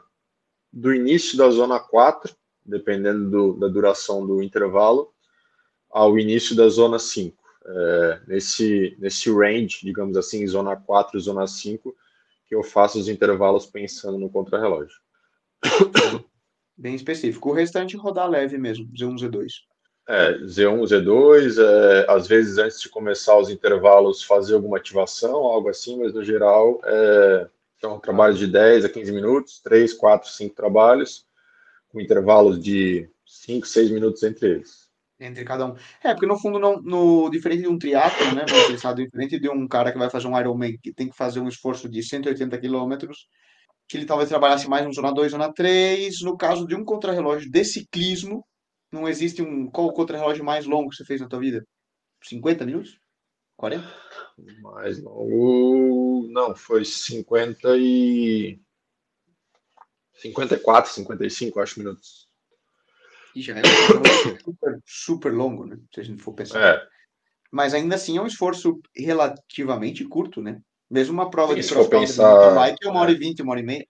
do 0.71 0.93
início 0.93 1.37
da 1.37 1.49
zona 1.49 1.79
4, 1.79 2.33
dependendo 2.63 3.29
do, 3.29 3.53
da 3.59 3.67
duração 3.67 4.25
do 4.25 4.41
intervalo, 4.41 5.11
ao 5.89 6.17
início 6.17 6.55
da 6.55 6.69
zona 6.69 6.99
5. 6.99 7.35
É, 7.65 8.21
nesse, 8.27 8.95
nesse 8.99 9.29
range, 9.31 9.79
digamos 9.81 10.15
assim, 10.15 10.45
zona 10.47 10.77
4 10.77 11.17
e 11.17 11.21
zona 11.21 11.45
5, 11.47 11.93
que 12.47 12.55
eu 12.55 12.63
faço 12.63 12.99
os 12.99 13.09
intervalos 13.09 13.65
pensando 13.65 14.17
no 14.17 14.29
contrarrelógio. 14.29 14.95
Bem 16.77 16.95
específico. 16.95 17.49
O 17.49 17.53
restante 17.53 17.97
rodar 17.97 18.29
leve 18.29 18.57
mesmo, 18.57 18.87
Z1, 18.93 19.19
Z2. 19.19 19.47
É, 20.09 20.37
Z1, 20.39 20.83
Z2, 20.83 21.61
é, 21.61 22.05
às 22.09 22.27
vezes 22.27 22.57
antes 22.57 22.79
de 22.79 22.87
começar 22.87 23.37
os 23.37 23.49
intervalos 23.49 24.23
fazer 24.23 24.53
alguma 24.53 24.77
ativação, 24.77 25.35
algo 25.35 25.67
assim, 25.67 25.99
mas 25.99 26.13
no 26.13 26.23
geral 26.23 26.79
é, 26.85 27.49
são 27.81 27.99
trabalhos 27.99 28.39
de 28.39 28.47
10 28.47 28.85
a 28.85 28.89
15 28.89 29.11
minutos, 29.11 29.59
3, 29.59 29.93
4, 29.93 30.29
5 30.29 30.55
trabalhos, 30.55 31.25
com 31.89 31.99
intervalos 31.99 32.63
de 32.63 33.09
5, 33.25 33.67
6 33.67 33.91
minutos 33.91 34.23
entre 34.23 34.47
eles. 34.49 34.86
Entre 35.19 35.43
cada 35.43 35.65
um. 35.65 35.75
É, 36.03 36.13
porque 36.13 36.27
no 36.27 36.37
fundo, 36.37 36.59
não, 36.59 36.79
no, 36.81 37.29
diferente 37.29 37.63
de 37.63 37.67
um 37.67 37.79
triatlo, 37.79 38.35
né, 38.35 38.45
pensar, 38.67 38.93
diferente 38.93 39.39
de 39.39 39.49
um 39.49 39.67
cara 39.67 39.91
que 39.91 39.97
vai 39.97 40.09
fazer 40.09 40.27
um 40.27 40.39
Ironman, 40.39 40.77
que 40.77 40.93
tem 40.93 41.09
que 41.09 41.17
fazer 41.17 41.39
um 41.39 41.47
esforço 41.47 41.89
de 41.89 42.03
180 42.03 42.57
quilômetros, 42.59 43.27
que 43.87 43.97
ele 43.97 44.05
talvez 44.05 44.29
trabalhasse 44.29 44.69
mais 44.69 44.85
no 44.85 44.93
zona 44.93 45.11
2, 45.11 45.31
zona 45.31 45.51
3, 45.51 46.21
no 46.21 46.37
caso 46.37 46.67
de 46.67 46.75
um 46.75 46.85
contrarrelógio 46.85 47.49
de 47.49 47.63
ciclismo, 47.65 48.45
não 48.91 49.07
existe 49.07 49.41
um. 49.41 49.69
Qual 49.69 49.87
o 49.87 49.93
contra-relógio 49.93 50.43
mais 50.43 50.65
longo 50.65 50.89
que 50.89 50.95
você 50.95 51.05
fez 51.05 51.19
na 51.19 51.27
tua 51.27 51.39
vida? 51.39 51.65
50 52.23 52.65
minutos? 52.65 52.99
40? 53.57 53.85
Mais 54.61 55.01
longo. 55.01 56.27
Não, 56.31 56.55
foi 56.55 56.85
50 56.85 57.77
e. 57.77 58.59
54, 60.15 60.91
55, 60.91 61.59
acho, 61.59 61.79
minutos. 61.79 62.26
E 63.37 63.41
já 63.43 63.53
é 63.55 63.61
super, 64.43 64.79
super 64.83 65.31
longo, 65.31 65.67
né? 65.67 65.77
Se 65.93 65.99
a 65.99 66.03
gente 66.03 66.23
for 66.23 66.33
pensar. 66.33 66.59
É. 66.59 66.87
Mas 67.51 67.75
ainda 67.75 67.93
assim 67.93 68.17
é 68.17 68.21
um 68.21 68.25
esforço 68.25 68.81
relativamente 68.95 70.03
curto, 70.05 70.41
né? 70.41 70.59
Mesmo 70.89 71.13
uma 71.13 71.29
prova 71.29 71.53
Sim, 71.53 71.59
de 71.59 71.65
se 71.67 71.73
for 71.73 71.87
cross 71.87 72.01
pensar- 72.09 72.55
bike 72.55 72.83
é 72.83 72.89
uma 72.89 72.99
hora 72.99 73.11
é. 73.11 73.13
e 73.13 73.17
vinte, 73.17 73.43
uma 73.43 73.51
hora 73.51 73.59
e 73.59 73.63
meia. 73.63 73.87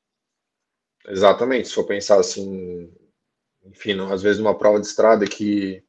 Exatamente, 1.08 1.70
se 1.70 1.74
for 1.74 1.86
pensar 1.86 2.20
assim, 2.20 2.92
enfim, 3.64 3.98
às 4.12 4.22
vezes 4.22 4.40
numa 4.40 4.58
prova 4.58 4.82
de 4.82 4.88
estrada 4.88 5.26
que 5.26 5.82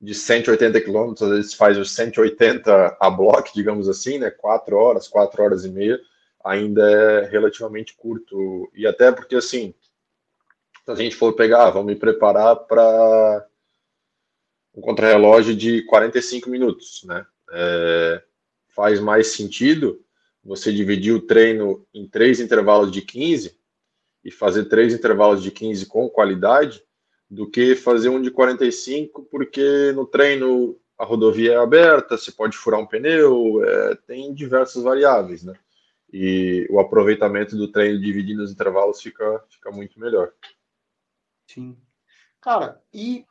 de 0.00 0.14
180 0.14 0.80
quilômetros, 0.80 1.22
às 1.22 1.36
vezes 1.36 1.54
faz 1.54 1.76
os 1.76 1.94
180 1.94 2.96
a 2.98 3.10
bloco, 3.10 3.50
digamos 3.54 3.86
assim, 3.86 4.18
né? 4.18 4.30
4 4.30 4.76
horas, 4.76 5.08
4 5.08 5.42
horas 5.42 5.66
e 5.66 5.68
meia, 5.70 6.00
ainda 6.42 6.90
é 6.90 7.28
relativamente 7.28 7.94
curto. 7.94 8.70
E 8.74 8.86
até 8.86 9.12
porque, 9.12 9.34
assim, 9.36 9.74
se 10.88 10.92
a 10.92 10.94
gente 10.94 11.16
for 11.16 11.34
pegar, 11.34 11.68
vamos 11.68 11.92
me 11.92 11.96
preparar 11.96 12.56
para 12.56 13.46
um 14.74 14.80
contrarrelógio 14.80 15.54
de 15.54 15.82
45 15.82 16.48
minutos, 16.48 17.02
né? 17.04 17.26
É, 17.52 18.22
faz 18.74 18.98
mais 18.98 19.26
sentido 19.28 20.02
você 20.42 20.72
dividir 20.72 21.12
o 21.12 21.20
treino 21.20 21.86
em 21.92 22.08
três 22.08 22.40
intervalos 22.40 22.90
de 22.90 23.02
15 23.02 23.54
e 24.24 24.30
fazer 24.30 24.64
três 24.64 24.94
intervalos 24.94 25.42
de 25.42 25.50
15 25.50 25.84
com 25.84 26.08
qualidade 26.08 26.82
do 27.30 27.50
que 27.50 27.76
fazer 27.76 28.08
um 28.08 28.22
de 28.22 28.30
45, 28.30 29.24
porque 29.24 29.92
no 29.92 30.06
treino 30.06 30.80
a 30.96 31.04
rodovia 31.04 31.52
é 31.52 31.56
aberta, 31.56 32.16
você 32.16 32.32
pode 32.32 32.56
furar 32.56 32.80
um 32.80 32.86
pneu, 32.86 33.62
é, 33.62 33.94
tem 34.06 34.32
diversas 34.32 34.82
variáveis, 34.82 35.44
né? 35.44 35.52
E 36.10 36.66
o 36.70 36.80
aproveitamento 36.80 37.54
do 37.58 37.70
treino 37.70 38.00
dividindo 38.00 38.42
os 38.42 38.50
intervalos 38.50 39.02
fica, 39.02 39.44
fica 39.50 39.70
muito 39.70 40.00
melhor. 40.00 40.32
Sim. 41.48 41.76
Cara, 42.40 42.80
e 42.92 43.24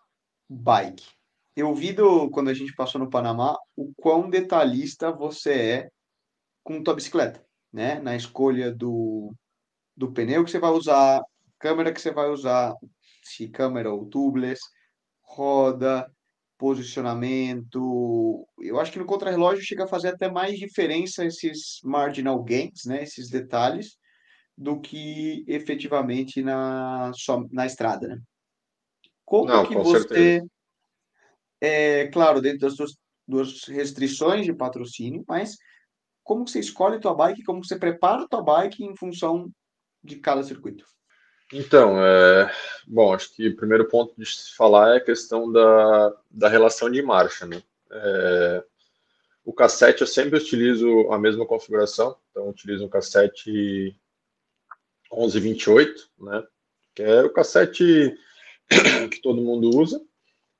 bike? 0.49 1.05
Eu 1.55 1.73
vi 1.73 1.93
do, 1.93 2.29
quando 2.29 2.49
a 2.49 2.53
gente 2.53 2.75
passou 2.75 2.99
no 2.99 3.09
Panamá 3.09 3.57
o 3.75 3.93
quão 3.95 4.29
detalhista 4.29 5.11
você 5.11 5.51
é 5.53 5.89
com 6.63 6.83
tua 6.83 6.95
bicicleta, 6.95 7.45
né? 7.71 7.99
Na 7.99 8.15
escolha 8.15 8.73
do, 8.73 9.33
do 9.95 10.11
pneu 10.11 10.43
que 10.45 10.51
você 10.51 10.59
vai 10.59 10.71
usar, 10.71 11.21
câmera 11.59 11.93
que 11.93 12.01
você 12.01 12.11
vai 12.11 12.29
usar, 12.29 12.73
se 13.23 13.49
câmera 13.49 13.91
ou 13.91 14.05
tubeless, 14.07 14.61
roda, 15.21 16.11
posicionamento. 16.57 18.47
Eu 18.59 18.79
acho 18.79 18.91
que 18.91 18.99
no 18.99 19.05
contrarrelógio 19.05 19.63
chega 19.63 19.85
a 19.85 19.87
fazer 19.87 20.09
até 20.09 20.29
mais 20.29 20.57
diferença 20.57 21.25
esses 21.25 21.79
marginal 21.83 22.43
gains, 22.43 22.85
né? 22.85 23.03
Esses 23.03 23.29
detalhes, 23.29 23.97
do 24.57 24.79
que 24.79 25.45
efetivamente 25.47 26.41
na, 26.41 27.11
na 27.51 27.65
estrada, 27.65 28.07
né? 28.07 28.21
Como 29.23 29.47
Não, 29.47 29.65
que 29.65 29.73
com 29.73 29.83
você, 29.83 29.99
certeza. 29.99 30.47
é 31.61 32.07
claro, 32.07 32.41
dentro 32.41 32.59
das 32.59 32.75
suas, 32.75 32.97
duas 33.27 33.65
restrições 33.65 34.45
de 34.45 34.53
patrocínio, 34.53 35.23
mas 35.27 35.57
como 36.23 36.47
você 36.47 36.59
escolhe 36.59 36.99
tua 36.99 37.13
bike, 37.13 37.43
como 37.43 37.63
você 37.63 37.77
prepara 37.77 38.27
tua 38.27 38.41
bike 38.41 38.83
em 38.83 38.95
função 38.95 39.51
de 40.03 40.15
cada 40.17 40.41
circuito? 40.43 40.85
Então, 41.53 42.03
é, 42.03 42.51
bom, 42.85 43.13
acho 43.13 43.33
que 43.33 43.49
o 43.49 43.55
primeiro 43.55 43.87
ponto 43.87 44.13
de 44.17 44.25
se 44.25 44.55
falar 44.55 44.95
é 44.95 44.97
a 44.97 45.03
questão 45.03 45.49
da, 45.51 46.13
da 46.29 46.49
relação 46.49 46.89
de 46.89 47.01
marcha, 47.01 47.45
né? 47.45 47.61
É, 47.89 48.63
o 49.45 49.53
cassete 49.53 50.01
eu 50.01 50.07
sempre 50.07 50.37
utilizo 50.37 51.09
a 51.09 51.17
mesma 51.17 51.45
configuração, 51.45 52.17
então 52.31 52.49
utilizo 52.49 52.85
um 52.85 52.89
cassete 52.89 53.97
1128, 55.11 56.09
né? 56.19 56.43
Que 56.95 57.03
é 57.03 57.21
o 57.23 57.29
cassete 57.29 58.17
que 59.11 59.21
todo 59.21 59.41
mundo 59.41 59.69
usa. 59.77 60.01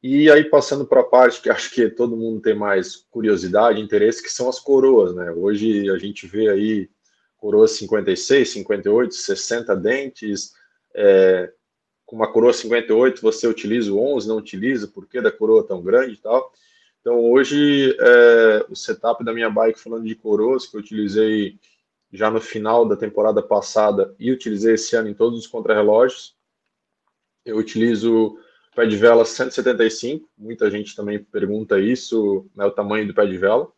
E 0.02 0.30
aí 0.30 0.44
passando 0.44 0.86
para 0.86 1.02
a 1.02 1.06
parte 1.06 1.42
que 1.42 1.50
acho 1.50 1.72
que 1.72 1.90
todo 1.90 2.16
mundo 2.16 2.42
tem 2.42 2.56
mais 2.56 2.96
curiosidade, 3.10 3.82
interesse, 3.82 4.22
que 4.22 4.30
são 4.30 4.48
as 4.48 4.60
coroas, 4.60 5.14
né? 5.16 5.32
Hoje 5.32 5.90
a 5.90 5.98
gente 5.98 6.28
vê 6.28 6.50
aí 6.50 6.90
coroas 7.38 7.72
56, 7.72 8.50
58, 8.50 9.14
60 9.14 9.76
dentes, 9.76 10.54
é, 10.96 11.52
com 12.06 12.16
uma 12.16 12.32
coroa 12.32 12.54
58 12.54 13.22
você 13.22 13.48
utiliza 13.48 13.92
o 13.92 14.00
11, 14.00 14.28
não 14.28 14.38
utiliza, 14.38 14.88
por 14.88 15.08
que 15.08 15.20
da 15.20 15.32
coroa 15.32 15.66
tão 15.66 15.82
grande 15.82 16.14
e 16.14 16.18
tal. 16.18 16.52
Então 17.02 17.20
hoje 17.32 17.96
é, 18.00 18.66
o 18.70 18.76
setup 18.76 19.24
da 19.24 19.34
minha 19.34 19.50
bike 19.50 19.80
falando 19.80 20.06
de 20.06 20.16
coroas 20.16 20.66
que 20.66 20.76
eu 20.78 20.82
utilizei 20.82 21.60
já 22.12 22.30
no 22.30 22.40
final 22.40 22.88
da 22.88 22.96
temporada 22.96 23.42
passada 23.42 24.16
e 24.18 24.32
utilizei 24.32 24.76
esse 24.76 24.96
ano 24.96 25.10
em 25.10 25.14
todos 25.14 25.40
os 25.40 25.48
contrarrelógios. 25.48 26.36
Eu 27.46 27.58
utilizo 27.58 28.38
pé 28.76 28.86
de 28.86 28.96
vela 28.96 29.26
175, 29.26 30.30
muita 30.38 30.70
gente 30.70 30.96
também 30.96 31.24
pergunta 31.24 31.80
isso, 31.80 32.48
né, 32.56 32.66
o 32.66 32.72
tamanho 32.72 33.08
do 33.08 33.14
pé 33.14 33.26
de 33.26 33.38
vela. 33.38 33.72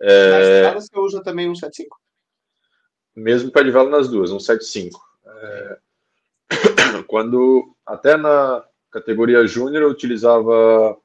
É... 0.00 0.30
Na 0.30 0.40
estrada 0.40 0.80
você 0.80 0.98
usa 0.98 1.22
também 1.22 1.50
um 1.50 1.54
75? 1.54 2.00
Mesmo 3.14 3.52
pé 3.52 3.62
de 3.62 3.70
vela 3.70 3.90
nas 3.90 4.08
duas, 4.08 4.32
um 4.32 4.40
75. 4.40 4.98
É... 5.26 5.78
Quando, 7.06 7.76
até 7.84 8.16
na 8.16 8.64
categoria 8.90 9.46
júnior, 9.46 9.82
eu 9.82 9.90
utilizava 9.90 10.96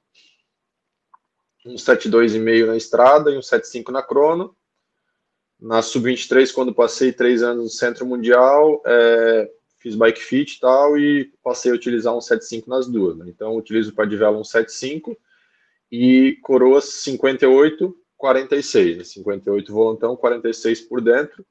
um 1.65 1.75
7,2,5 1.75 2.67
na 2.67 2.77
estrada 2.77 3.31
e 3.31 3.37
um 3.37 3.41
7,5 3.41 3.91
na 3.91 4.01
crono. 4.01 4.55
Na 5.65 5.81
Sub-23, 5.81 6.53
quando 6.53 6.75
passei 6.75 7.11
três 7.11 7.41
anos 7.41 7.63
no 7.63 7.69
Centro 7.71 8.05
Mundial, 8.05 8.83
é, 8.85 9.49
fiz 9.79 9.95
bike 9.95 10.21
fit 10.21 10.57
e 10.57 10.59
tal, 10.59 10.95
e 10.95 11.33
passei 11.43 11.71
a 11.71 11.73
utilizar 11.73 12.15
um 12.15 12.19
7,5 12.19 12.67
nas 12.67 12.87
duas. 12.87 13.17
Né? 13.17 13.25
Então, 13.29 13.57
utilizo 13.57 13.91
para 13.91 14.05
Divelo 14.05 14.37
um 14.37 14.43
7,5 14.43 15.17
e 15.91 16.37
coroas 16.43 16.85
58, 16.85 17.97
46. 18.15 19.07
58 19.07 19.73
volantão, 19.73 20.15
46 20.15 20.81
por 20.81 21.01
dentro. 21.01 21.43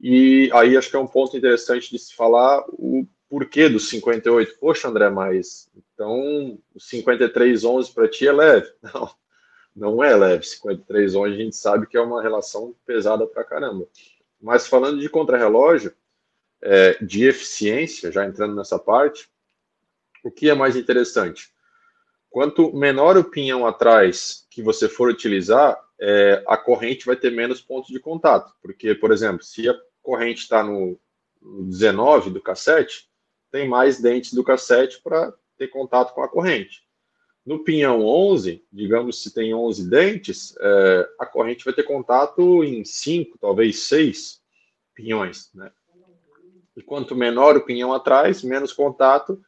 E 0.00 0.48
aí 0.54 0.74
acho 0.74 0.88
que 0.88 0.96
é 0.96 0.98
um 0.98 1.06
ponto 1.06 1.36
interessante 1.36 1.90
de 1.90 1.98
se 1.98 2.14
falar 2.14 2.64
o 2.70 3.06
porquê 3.28 3.68
dos 3.68 3.86
58. 3.90 4.56
Poxa, 4.58 4.88
André, 4.88 5.10
mas 5.10 5.68
então 5.76 6.58
o 6.74 6.78
53,11 6.78 7.92
para 7.92 8.08
ti 8.08 8.26
é 8.26 8.32
leve. 8.32 8.72
Não, 8.82 9.10
não 9.74 10.02
é 10.02 10.14
leve. 10.14 10.44
53,11 10.44 11.32
a 11.32 11.36
gente 11.36 11.56
sabe 11.56 11.86
que 11.86 11.96
é 11.96 12.00
uma 12.00 12.22
relação 12.22 12.74
pesada 12.84 13.26
para 13.26 13.44
caramba. 13.44 13.86
Mas 14.40 14.66
falando 14.66 15.00
de 15.00 15.08
contrarrelógio, 15.08 15.94
é, 16.60 16.96
de 17.02 17.24
eficiência, 17.24 18.12
já 18.12 18.24
entrando 18.24 18.54
nessa 18.54 18.78
parte, 18.78 19.28
o 20.22 20.30
que 20.30 20.48
é 20.48 20.54
mais 20.54 20.76
interessante? 20.76 21.52
Quanto 22.30 22.72
menor 22.72 23.16
o 23.16 23.24
pinhão 23.24 23.66
atrás 23.66 24.46
que 24.50 24.62
você 24.62 24.88
for 24.88 25.10
utilizar, 25.10 25.78
é, 26.00 26.42
a 26.46 26.56
corrente 26.56 27.04
vai 27.04 27.16
ter 27.16 27.30
menos 27.30 27.60
pontos 27.60 27.90
de 27.90 28.00
contato. 28.00 28.52
Porque, 28.62 28.94
por 28.94 29.12
exemplo, 29.12 29.42
se 29.42 29.68
a 29.68 29.74
corrente 30.02 30.42
está 30.42 30.62
no 30.62 30.98
19 31.40 32.30
do 32.30 32.40
cassete, 32.40 33.08
tem 33.50 33.68
mais 33.68 34.00
dentes 34.00 34.32
do 34.32 34.42
cassete 34.42 35.00
para 35.02 35.32
ter 35.58 35.68
contato 35.68 36.14
com 36.14 36.22
a 36.22 36.28
corrente. 36.28 36.84
No 37.44 37.64
pinhão 37.64 38.04
11, 38.06 38.64
digamos 38.72 39.22
se 39.22 39.34
tem 39.34 39.52
11 39.52 39.90
dentes, 39.90 40.54
é, 40.60 41.08
a 41.18 41.26
corrente 41.26 41.64
vai 41.64 41.74
ter 41.74 41.82
contato 41.82 42.62
em 42.62 42.84
5, 42.84 43.36
talvez 43.38 43.80
6 43.80 44.40
pinhões. 44.94 45.50
Né? 45.52 45.70
E 46.76 46.82
quanto 46.82 47.16
menor 47.16 47.56
o 47.56 47.64
pinhão 47.64 47.92
atrás, 47.92 48.42
menos 48.42 48.72
contato 48.72 49.40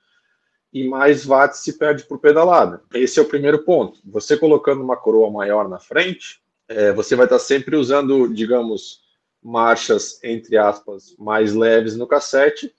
e 0.72 0.88
mais 0.88 1.24
watts 1.24 1.60
se 1.60 1.78
perde 1.78 2.02
por 2.02 2.18
pedalada. 2.18 2.82
Esse 2.92 3.20
é 3.20 3.22
o 3.22 3.28
primeiro 3.28 3.64
ponto. 3.64 4.00
Você 4.04 4.36
colocando 4.36 4.82
uma 4.82 4.96
coroa 4.96 5.30
maior 5.30 5.68
na 5.68 5.78
frente, 5.78 6.42
é, 6.66 6.92
você 6.92 7.14
vai 7.14 7.26
estar 7.26 7.38
sempre 7.38 7.76
usando, 7.76 8.26
digamos, 8.26 9.02
marchas, 9.40 10.18
entre 10.24 10.56
aspas, 10.56 11.14
mais 11.16 11.54
leves 11.54 11.94
no 11.96 12.08
cassete 12.08 12.74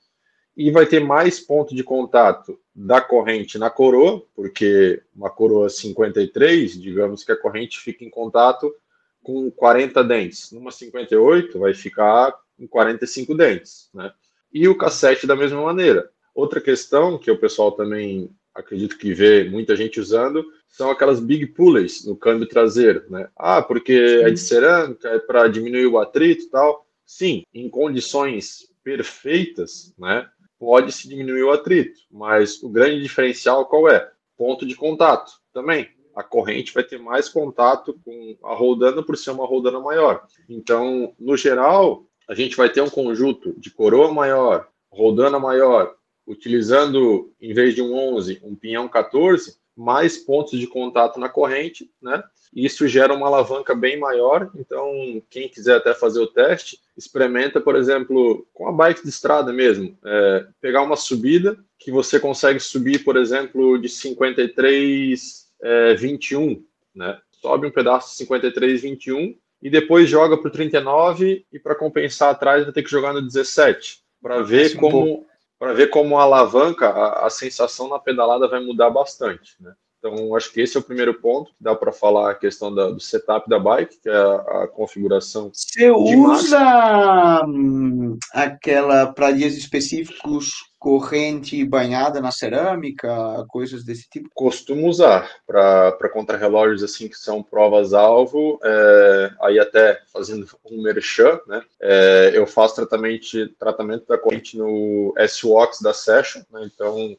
e 0.55 0.71
vai 0.71 0.85
ter 0.85 0.99
mais 0.99 1.39
ponto 1.39 1.75
de 1.75 1.83
contato 1.83 2.57
da 2.73 3.01
corrente 3.01 3.57
na 3.57 3.69
coroa, 3.69 4.23
porque 4.33 5.01
uma 5.15 5.29
coroa 5.29 5.69
53, 5.69 6.79
digamos 6.81 7.23
que 7.23 7.31
a 7.31 7.37
corrente 7.37 7.79
fica 7.79 8.05
em 8.05 8.09
contato 8.09 8.73
com 9.21 9.49
40 9.51 10.03
dentes. 10.03 10.51
Numa 10.51 10.71
58 10.71 11.59
vai 11.59 11.73
ficar 11.73 12.33
em 12.57 12.67
45 12.67 13.35
dentes, 13.35 13.89
né? 13.93 14.13
E 14.53 14.67
o 14.67 14.77
cassete 14.77 15.27
da 15.27 15.35
mesma 15.35 15.61
maneira. 15.61 16.09
Outra 16.33 16.61
questão 16.61 17.17
que 17.17 17.29
o 17.29 17.37
pessoal 17.37 17.71
também 17.73 18.29
acredito 18.53 18.97
que 18.97 19.13
vê 19.13 19.43
muita 19.43 19.75
gente 19.75 19.99
usando 19.99 20.45
são 20.69 20.89
aquelas 20.89 21.19
big 21.19 21.47
pulleys 21.47 22.05
no 22.05 22.15
câmbio 22.15 22.47
traseiro, 22.47 23.03
né? 23.09 23.27
Ah, 23.35 23.61
porque 23.61 23.93
Sim. 23.93 24.23
é 24.23 24.29
de 24.29 24.39
cerâmica, 24.39 25.09
é 25.09 25.19
para 25.19 25.47
diminuir 25.49 25.87
o 25.87 25.97
atrito 25.97 26.43
e 26.43 26.49
tal. 26.49 26.85
Sim, 27.05 27.43
em 27.53 27.69
condições 27.69 28.69
perfeitas, 28.83 29.93
né? 29.97 30.29
Pode 30.59 30.91
se 30.91 31.07
diminuir 31.07 31.43
o 31.43 31.51
atrito, 31.51 31.99
mas 32.09 32.61
o 32.63 32.69
grande 32.69 33.01
diferencial 33.01 33.65
qual 33.65 33.89
é? 33.89 34.09
Ponto 34.37 34.65
de 34.65 34.75
contato 34.75 35.33
também. 35.53 35.89
A 36.15 36.23
corrente 36.23 36.73
vai 36.73 36.83
ter 36.83 36.97
mais 36.97 37.27
contato 37.27 37.99
com 38.05 38.37
a 38.43 38.53
roldana 38.53 39.03
por 39.03 39.17
ser 39.17 39.31
uma 39.31 39.45
roldana 39.45 39.79
maior. 39.79 40.25
Então, 40.47 41.13
no 41.19 41.35
geral, 41.35 42.05
a 42.27 42.33
gente 42.33 42.55
vai 42.55 42.69
ter 42.69 42.81
um 42.81 42.89
conjunto 42.89 43.53
de 43.59 43.69
coroa 43.69 44.13
maior, 44.13 44.69
roldana 44.89 45.37
maior, 45.37 45.93
utilizando, 46.25 47.33
em 47.39 47.53
vez 47.53 47.75
de 47.75 47.81
um 47.81 47.93
11, 47.93 48.41
um 48.43 48.55
pinhão 48.55 48.87
14, 48.87 49.57
mais 49.75 50.17
pontos 50.17 50.59
de 50.59 50.67
contato 50.67 51.19
na 51.19 51.27
corrente, 51.27 51.89
né? 52.01 52.23
Isso 52.53 52.87
gera 52.87 53.13
uma 53.13 53.27
alavanca 53.27 53.75
bem 53.75 53.99
maior. 53.99 54.49
Então, 54.55 55.21
quem 55.29 55.49
quiser 55.49 55.75
até 55.75 55.93
fazer 55.93 56.21
o 56.21 56.27
teste, 56.27 56.79
experimenta, 56.97 57.59
por 57.59 57.75
exemplo, 57.75 58.47
com 58.53 58.67
a 58.69 58.71
bike 58.71 59.03
de 59.03 59.09
estrada 59.09 59.51
mesmo, 59.51 59.97
é, 60.05 60.47
pegar 60.61 60.81
uma 60.81 60.95
subida 60.95 61.57
que 61.77 61.91
você 61.91 62.19
consegue 62.19 62.59
subir, 62.59 63.03
por 63.03 63.17
exemplo, 63.17 63.77
de 63.77 63.89
53, 63.89 65.47
é, 65.61 65.93
21, 65.95 66.63
né? 66.95 67.19
Sobe 67.41 67.67
um 67.67 67.71
pedaço 67.71 68.11
de 68.11 68.15
53, 68.15 68.81
21 68.81 69.35
e 69.61 69.69
depois 69.69 70.09
joga 70.09 70.37
para 70.37 70.47
o 70.47 70.51
39 70.51 71.45
e 71.51 71.59
para 71.59 71.75
compensar 71.75 72.29
atrás 72.29 72.63
vai 72.63 72.73
ter 72.73 72.83
que 72.83 72.89
jogar 72.89 73.13
no 73.13 73.21
17 73.21 73.99
para 74.21 74.41
ver 74.41 74.75
como 74.75 75.25
para 75.65 75.73
ver 75.73 75.89
como 75.89 76.19
a 76.19 76.21
alavanca, 76.21 76.87
a, 76.89 77.25
a, 77.25 77.29
sensação 77.31 77.89
na 77.89 77.97
pedalada 77.97 78.47
vai 78.47 78.63
mudar 78.63 78.91
bastante, 78.91 79.55
né? 79.59 79.73
Então, 79.97 80.35
acho 80.35 80.53
que 80.53 80.61
esse 80.61 80.77
é 80.77 80.79
o 80.79 80.83
primeiro 80.83 81.15
ponto. 81.15 81.51
Dá 81.59 81.73
para 81.73 81.91
falar 81.91 82.29
a 82.29 82.35
questão 82.35 82.71
da, 82.71 82.91
do 82.91 82.99
setup 82.99 83.49
da 83.49 83.57
bike, 83.57 83.97
que 84.03 84.07
é 84.07 84.15
a, 84.15 84.35
a 84.35 84.67
configuração. 84.67 85.49
Você 85.51 85.89
usa 85.89 87.43
hum, 87.47 88.15
aquela 88.31 89.07
para 89.07 89.31
dias 89.31 89.57
específicos 89.57 90.53
corrente 90.85 91.65
banhada 91.65 92.21
na 92.21 92.29
cerâmica, 92.29 93.43
coisas 93.47 93.83
desse 93.83 94.07
tipo? 94.07 94.29
Costumo 94.35 94.87
usar 94.87 95.27
para 95.47 96.09
contrarrelógios 96.13 96.83
assim 96.83 97.07
que 97.07 97.17
são 97.17 97.41
provas-alvo, 97.41 98.59
é, 98.63 99.31
aí 99.41 99.57
até 99.57 99.99
fazendo 100.13 100.47
um 100.63 100.83
merchan, 100.83 101.39
né? 101.47 101.63
É, 101.81 102.33
eu 102.35 102.45
faço 102.45 102.75
tratamento, 102.75 103.25
tratamento 103.57 104.05
da 104.05 104.15
corrente 104.15 104.55
no 104.55 105.11
S-Wax 105.17 105.81
da 105.81 105.91
Session, 105.91 106.43
né? 106.51 106.69
Então, 106.71 107.17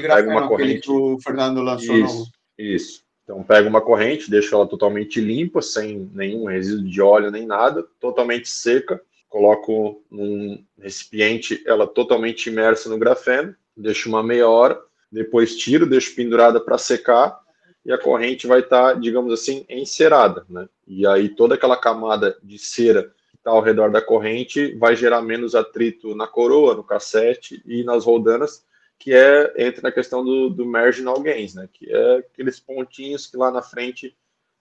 pego 0.00 0.30
uma 0.30 0.48
corrente. 0.48 0.80
Que 0.80 0.90
o 0.90 1.20
Fernando 1.20 1.60
lançou 1.60 1.94
isso, 1.94 2.18
no... 2.18 2.64
isso. 2.64 3.02
Então, 3.24 3.42
pego 3.42 3.68
uma 3.68 3.82
corrente, 3.82 4.30
deixo 4.30 4.54
ela 4.54 4.66
totalmente 4.66 5.20
limpa, 5.20 5.60
sem 5.60 6.10
nenhum 6.14 6.46
resíduo 6.46 6.88
de 6.88 7.02
óleo 7.02 7.30
nem 7.30 7.44
nada, 7.44 7.84
totalmente 8.00 8.48
seca 8.48 8.98
coloco 9.32 10.04
num 10.10 10.62
recipiente 10.78 11.64
ela 11.66 11.86
totalmente 11.86 12.50
imersa 12.50 12.90
no 12.90 12.98
grafeno, 12.98 13.56
deixo 13.74 14.10
uma 14.10 14.22
meia 14.22 14.46
hora, 14.46 14.78
depois 15.10 15.56
tiro, 15.56 15.86
deixo 15.86 16.14
pendurada 16.14 16.60
para 16.60 16.76
secar 16.76 17.40
e 17.82 17.90
a 17.90 17.96
corrente 17.96 18.46
vai 18.46 18.60
estar, 18.60 18.92
tá, 18.92 19.00
digamos 19.00 19.32
assim, 19.32 19.64
encerada, 19.70 20.44
né? 20.50 20.68
E 20.86 21.06
aí 21.06 21.30
toda 21.30 21.54
aquela 21.54 21.78
camada 21.78 22.36
de 22.42 22.58
cera 22.58 23.04
que 23.30 23.36
está 23.38 23.50
ao 23.50 23.62
redor 23.62 23.90
da 23.90 24.02
corrente 24.02 24.74
vai 24.74 24.94
gerar 24.94 25.22
menos 25.22 25.54
atrito 25.54 26.14
na 26.14 26.26
coroa, 26.26 26.74
no 26.74 26.84
cassete 26.84 27.62
e 27.64 27.82
nas 27.82 28.04
roldanas, 28.04 28.66
que 28.98 29.14
é 29.14 29.54
entra 29.56 29.80
na 29.80 29.90
questão 29.90 30.22
do, 30.22 30.50
do 30.50 30.66
marginal 30.66 31.18
gains, 31.22 31.54
né? 31.54 31.66
Que 31.72 31.90
é 31.90 32.16
aqueles 32.18 32.60
pontinhos 32.60 33.26
que 33.26 33.38
lá 33.38 33.50
na 33.50 33.62
frente 33.62 34.14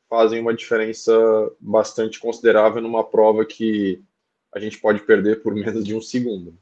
fazem 0.10 0.40
uma 0.40 0.54
diferença 0.54 1.14
bastante 1.60 2.22
considerável 2.22 2.82
numa 2.82 3.04
prova 3.04 3.46
que 3.46 4.02
a 4.54 4.60
gente 4.60 4.80
pode 4.80 5.00
perder 5.02 5.42
por 5.42 5.54
menos 5.54 5.84
de 5.84 5.96
um 5.96 6.02
segundo. 6.02 6.58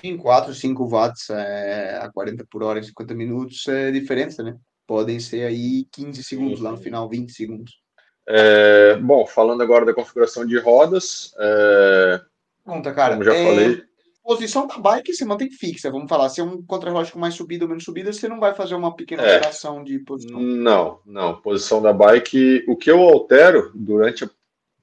Sim, 0.00 0.16
4, 0.16 0.54
5 0.54 0.86
watts 0.86 1.30
é, 1.30 1.98
a 2.00 2.10
40 2.10 2.46
por 2.48 2.62
hora 2.62 2.78
em 2.78 2.82
50 2.82 3.14
minutos 3.14 3.66
é 3.66 3.90
diferença, 3.90 4.42
né? 4.42 4.56
Podem 4.86 5.18
ser 5.18 5.46
aí 5.46 5.84
15 5.92 6.22
segundos 6.22 6.58
sim, 6.58 6.64
lá 6.64 6.70
no 6.70 6.78
final, 6.78 7.08
20 7.08 7.32
segundos. 7.32 7.80
É, 8.28 8.96
bom, 8.96 9.26
falando 9.26 9.62
agora 9.62 9.84
da 9.84 9.94
configuração 9.94 10.46
de 10.46 10.58
rodas. 10.58 11.34
É, 11.38 12.20
Conta, 12.64 12.92
cara. 12.92 13.14
Como 13.14 13.24
já 13.24 13.34
é, 13.34 13.44
falei. 13.44 13.82
Posição 14.22 14.66
da 14.66 14.78
bike 14.78 15.12
você 15.12 15.24
mantém 15.24 15.50
fixa, 15.50 15.90
vamos 15.90 16.08
falar. 16.08 16.28
Se 16.28 16.40
é 16.40 16.44
um 16.44 16.62
contrarrelógio 16.62 17.14
com 17.14 17.18
mais 17.18 17.34
subida 17.34 17.64
ou 17.64 17.68
menos 17.68 17.82
subida, 17.82 18.12
você 18.12 18.28
não 18.28 18.38
vai 18.38 18.54
fazer 18.54 18.74
uma 18.74 18.94
pequena 18.94 19.22
é. 19.22 19.36
alteração 19.36 19.82
de 19.82 19.98
posição. 20.00 20.38
Não, 20.38 21.00
não. 21.04 21.40
Posição 21.40 21.82
da 21.82 21.92
bike, 21.92 22.64
o 22.68 22.76
que 22.76 22.90
eu 22.90 23.00
altero 23.00 23.72
durante 23.74 24.24
a 24.24 24.30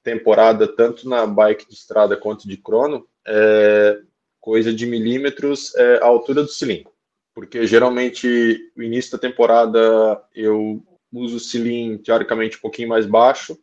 temporada, 0.02 0.66
tanto 0.66 1.08
na 1.08 1.26
bike 1.26 1.68
de 1.68 1.74
estrada 1.74 2.16
quanto 2.16 2.48
de 2.48 2.56
crono, 2.56 3.06
é 3.26 4.00
coisa 4.40 4.72
de 4.72 4.86
milímetros 4.86 5.74
é 5.74 5.98
a 6.02 6.06
altura 6.06 6.42
do 6.42 6.48
cilindro. 6.48 6.90
Porque 7.34 7.66
geralmente, 7.66 8.58
no 8.74 8.82
início 8.82 9.12
da 9.12 9.18
temporada, 9.18 10.22
eu 10.34 10.82
uso 11.12 11.36
o 11.36 11.40
cilindro 11.40 12.02
teoricamente 12.02 12.56
um 12.56 12.60
pouquinho 12.60 12.88
mais 12.88 13.04
baixo, 13.04 13.58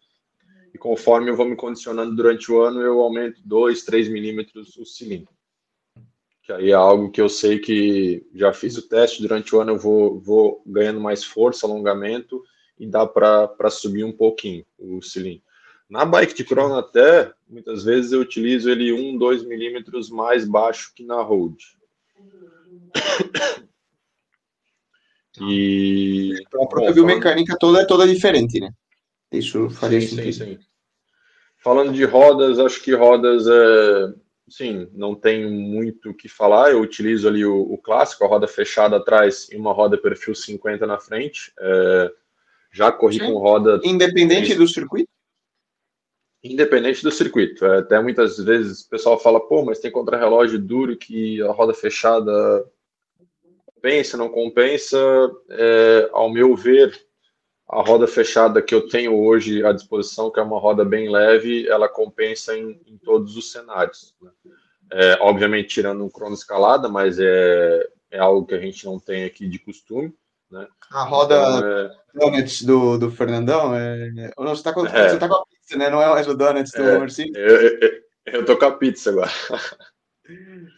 e 0.74 0.78
conforme 0.78 1.30
eu 1.30 1.36
vou 1.36 1.48
me 1.48 1.56
condicionando 1.56 2.16
durante 2.16 2.52
o 2.52 2.62
ano, 2.62 2.82
eu 2.82 3.00
aumento 3.02 3.42
2, 3.46 3.84
3 3.84 4.10
milímetros 4.10 4.76
o 4.78 4.86
cilindro. 4.86 5.34
Que 6.44 6.52
aí 6.52 6.70
é 6.70 6.74
algo 6.74 7.10
que 7.10 7.22
eu 7.22 7.30
sei 7.30 7.60
que 7.60 8.28
já 8.36 8.54
fiz 8.54 8.78
o 8.78 8.88
teste 8.88 9.22
durante 9.22 9.56
o 9.56 9.62
ano, 9.62 9.72
eu 9.72 9.80
vou, 9.80 10.20
vou 10.20 10.62
ganhando 10.66 11.00
mais 11.00 11.24
força, 11.24 11.66
alongamento, 11.66 12.44
e 12.78 12.86
dá 12.86 13.08
para 13.08 13.70
subir 13.70 14.04
um 14.04 14.12
pouquinho 14.12 14.66
o 14.78 15.02
cilindro. 15.02 15.45
Na 15.90 16.04
bike 16.04 16.34
de 16.34 16.44
crono 16.44 16.76
até, 16.76 17.32
muitas 17.48 17.84
vezes 17.84 18.12
eu 18.12 18.22
utilizo 18.22 18.70
ele 18.70 18.92
1, 18.92 19.18
2 19.18 19.46
milímetros 19.46 20.10
mais 20.10 20.46
baixo 20.46 20.92
que 20.96 21.04
na 21.04 21.22
road. 21.22 21.56
E 25.42 26.34
então 26.48 26.64
a 26.64 26.68
própria 26.68 26.94
biomecânica 26.94 27.58
toda 27.60 27.82
é 27.82 27.86
toda 27.86 28.08
diferente, 28.08 28.58
né? 28.58 28.70
Isso 29.32 29.70
faria 29.70 30.00
sim, 30.00 30.16
sentido. 30.16 30.34
Sim, 30.34 30.46
sim. 30.46 30.60
Falando 31.58 31.92
de 31.92 32.06
rodas, 32.06 32.60
acho 32.60 32.82
que 32.82 32.94
rodas 32.94 33.46
é, 33.48 34.14
sim, 34.48 34.88
não 34.94 35.16
tem 35.16 35.50
muito 35.50 36.12
o 36.12 36.14
que 36.14 36.30
falar. 36.30 36.72
Eu 36.72 36.80
utilizo 36.80 37.28
ali 37.28 37.44
o, 37.44 37.62
o, 37.64 37.78
clássico, 37.78 38.24
a 38.24 38.28
roda 38.28 38.48
fechada 38.48 38.98
atrás 38.98 39.50
e 39.52 39.58
uma 39.58 39.74
roda 39.74 39.98
perfil 39.98 40.36
50 40.36 40.86
na 40.86 41.00
frente. 41.00 41.52
É, 41.60 42.12
já 42.72 42.92
corri 42.92 43.18
sim. 43.20 43.26
com 43.26 43.38
roda. 43.38 43.80
Independente 43.84 44.54
do 44.54 44.68
circuito? 44.68 45.10
Independente 46.46 47.02
do 47.02 47.12
circuito. 47.12 47.66
É, 47.66 47.80
até 47.80 48.00
muitas 48.00 48.38
vezes 48.38 48.82
o 48.82 48.90
pessoal 48.90 49.20
fala, 49.20 49.40
pô, 49.40 49.66
mas 49.66 49.80
tem 49.80 49.90
contrarrelógio 49.90 50.60
duro 50.60 50.96
que 50.96 51.42
a 51.42 51.52
roda 51.52 51.74
fechada 51.74 52.32
compensa, 53.66 54.16
não 54.16 54.30
compensa. 54.30 54.98
É, 55.50 56.10
ao 56.14 56.32
meu 56.32 56.56
ver, 56.56 56.96
a 57.68 57.82
roda 57.82 58.08
fechada 58.08 58.62
que 58.62 58.76
eu 58.76 58.88
tenho 58.88 59.16
hoje 59.16 59.66
à 59.66 59.72
disposição, 59.72 60.30
que 60.30 60.40
é 60.40 60.44
uma 60.44 60.60
roda 60.60 60.86
bem 60.86 61.10
leve, 61.10 61.68
ela 61.68 61.90
compensa 61.90 62.56
em, 62.56 62.80
em 62.86 62.96
todos 62.98 63.36
os 63.36 63.52
cenários. 63.52 64.14
Né? 64.22 64.30
É, 64.92 65.18
obviamente, 65.22 65.70
tirando 65.70 66.06
um 66.06 66.10
crono 66.10 66.36
escalada, 66.36 66.88
mas 66.88 67.18
é, 67.20 67.88
é 68.12 68.20
algo 68.20 68.46
que 68.46 68.54
a 68.54 68.60
gente 68.60 68.86
não 68.86 69.00
tem 69.00 69.24
aqui 69.24 69.48
de 69.48 69.58
costume. 69.58 70.14
Né? 70.52 70.68
A 70.92 71.04
roda 71.06 71.90
então, 72.14 72.36
é... 72.36 72.44
Do, 72.64 73.00
do 73.00 73.10
Fernandão, 73.10 73.76
é... 73.76 74.32
você 74.38 74.54
está 74.54 74.72
com, 74.72 74.86
é. 74.86 75.18
tá 75.18 75.28
com 75.28 75.34
a 75.34 75.44
né? 75.74 75.90
Não 75.90 76.02
é 76.02 76.08
mais 76.08 76.28
o 76.28 76.34
Donuts 76.34 76.72
do 76.72 76.84
é, 76.84 77.00
Marcinho? 77.00 77.36
Eu, 77.36 77.80
eu, 77.80 78.02
eu, 78.26 78.46
tô 78.46 78.58
com 78.58 78.66
a 78.66 78.72
pizza 78.72 79.10
agora. 79.10 79.32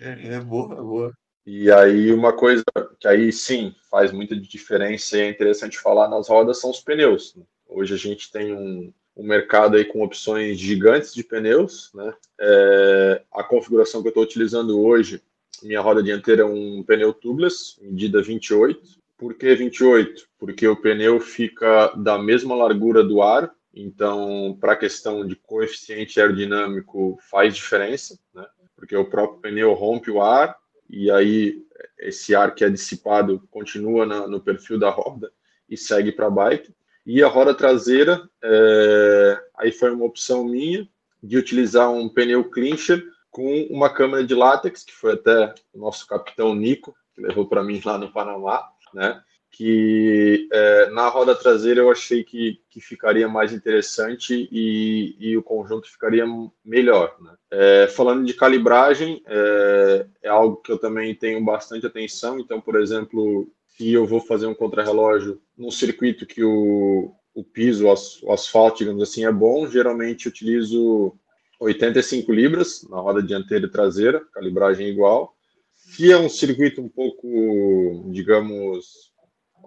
É, 0.01 0.35
é 0.35 0.39
boa, 0.39 0.73
é 0.73 0.81
boa. 0.81 1.13
E 1.45 1.71
aí 1.71 2.11
uma 2.11 2.33
coisa 2.33 2.63
que 2.99 3.07
aí 3.07 3.31
sim 3.31 3.73
faz 3.89 4.11
muita 4.11 4.35
diferença 4.35 5.17
e 5.17 5.21
é 5.21 5.29
interessante 5.29 5.79
falar 5.79 6.09
nas 6.09 6.27
rodas 6.27 6.59
são 6.59 6.69
os 6.69 6.81
pneus. 6.81 7.33
Né? 7.35 7.43
Hoje 7.65 7.93
a 7.93 7.97
gente 7.97 8.29
tem 8.29 8.53
um, 8.53 8.91
um 9.15 9.25
mercado 9.25 9.77
aí 9.77 9.85
com 9.85 10.03
opções 10.03 10.59
gigantes 10.59 11.13
de 11.13 11.23
pneus, 11.23 11.89
né? 11.93 12.13
É, 12.39 13.21
a 13.31 13.43
configuração 13.43 14.01
que 14.01 14.07
eu 14.07 14.11
estou 14.11 14.23
utilizando 14.23 14.79
hoje, 14.79 15.21
minha 15.63 15.81
roda 15.81 16.03
dianteira 16.03 16.43
é 16.43 16.45
um 16.45 16.83
pneu 16.83 17.13
tubeless, 17.13 17.77
medida 17.81 18.21
28. 18.21 18.97
Por 19.17 19.33
que 19.33 19.55
28? 19.55 20.27
Porque 20.37 20.67
o 20.67 20.75
pneu 20.75 21.19
fica 21.19 21.87
da 21.95 22.19
mesma 22.19 22.55
largura 22.55 23.03
do 23.03 23.21
ar, 23.21 23.51
então 23.81 24.57
para 24.59 24.73
a 24.73 24.77
questão 24.77 25.25
de 25.25 25.35
coeficiente 25.35 26.19
aerodinâmico 26.19 27.17
faz 27.29 27.55
diferença, 27.55 28.19
né? 28.33 28.45
Porque 28.75 28.95
o 28.95 29.09
próprio 29.09 29.39
pneu 29.39 29.73
rompe 29.73 30.11
o 30.11 30.21
ar 30.21 30.57
e 30.89 31.11
aí 31.11 31.65
esse 31.99 32.35
ar 32.35 32.53
que 32.53 32.63
é 32.63 32.69
dissipado 32.69 33.47
continua 33.51 34.05
na, 34.05 34.27
no 34.27 34.39
perfil 34.39 34.79
da 34.79 34.89
roda 34.89 35.31
e 35.69 35.75
segue 35.75 36.11
para 36.11 36.27
a 36.27 36.31
bike. 36.31 36.73
E 37.05 37.23
a 37.23 37.27
roda 37.27 37.53
traseira, 37.53 38.29
é, 38.43 39.43
aí 39.57 39.71
foi 39.71 39.91
uma 39.91 40.05
opção 40.05 40.43
minha 40.43 40.87
de 41.21 41.37
utilizar 41.37 41.89
um 41.91 42.09
pneu 42.09 42.49
clincher 42.49 43.03
com 43.31 43.67
uma 43.69 43.89
câmera 43.89 44.23
de 44.23 44.33
látex, 44.33 44.83
que 44.83 44.93
foi 44.93 45.13
até 45.13 45.53
o 45.73 45.79
nosso 45.79 46.05
capitão 46.07 46.55
Nico, 46.55 46.95
que 47.13 47.21
levou 47.21 47.47
para 47.47 47.63
mim 47.63 47.81
lá 47.83 47.97
no 47.97 48.11
Panamá, 48.11 48.67
né? 48.93 49.21
Que 49.57 50.47
é, 50.53 50.91
na 50.91 51.07
roda 51.07 51.33
traseira 51.33 51.79
eu 51.79 51.89
achei 51.89 52.23
que, 52.23 52.61
que 52.69 52.79
ficaria 52.79 53.27
mais 53.27 53.51
interessante 53.51 54.47
e, 54.51 55.15
e 55.19 55.35
o 55.35 55.41
conjunto 55.41 55.89
ficaria 55.89 56.25
melhor. 56.63 57.15
Né? 57.19 57.33
É, 57.49 57.87
falando 57.87 58.23
de 58.23 58.35
calibragem, 58.35 59.19
é, 59.25 60.05
é, 60.21 60.29
algo 60.29 60.57
que 60.57 60.71
eu 60.71 60.77
também 60.77 61.15
tenho 61.15 61.43
bastante 61.43 61.87
atenção. 61.87 62.39
Então, 62.39 62.61
por 62.61 62.79
exemplo, 62.79 63.51
se 63.69 63.91
eu 63.91 64.05
vou 64.05 64.19
fazer 64.19 64.45
um 64.45 64.53
contrarrelógio 64.53 65.41
num 65.57 65.71
circuito 65.71 66.27
que 66.27 66.43
o, 66.43 67.15
o 67.33 67.43
piso, 67.43 67.87
o 67.87 68.31
asfalto, 68.31 68.77
digamos 68.77 69.01
assim, 69.01 69.25
é 69.25 69.31
bom, 69.31 69.67
geralmente 69.67 70.27
utilizo 70.27 71.17
85 71.59 72.31
libras 72.31 72.87
na 72.87 72.99
roda 72.99 73.23
dianteira 73.23 73.65
e 73.65 73.71
traseira, 73.71 74.21
calibragem 74.31 74.87
igual. 74.87 75.33
Se 75.73 76.11
é 76.11 76.17
um 76.17 76.29
circuito 76.29 76.79
um 76.79 76.89
pouco, 76.89 78.07
digamos, 78.11 79.06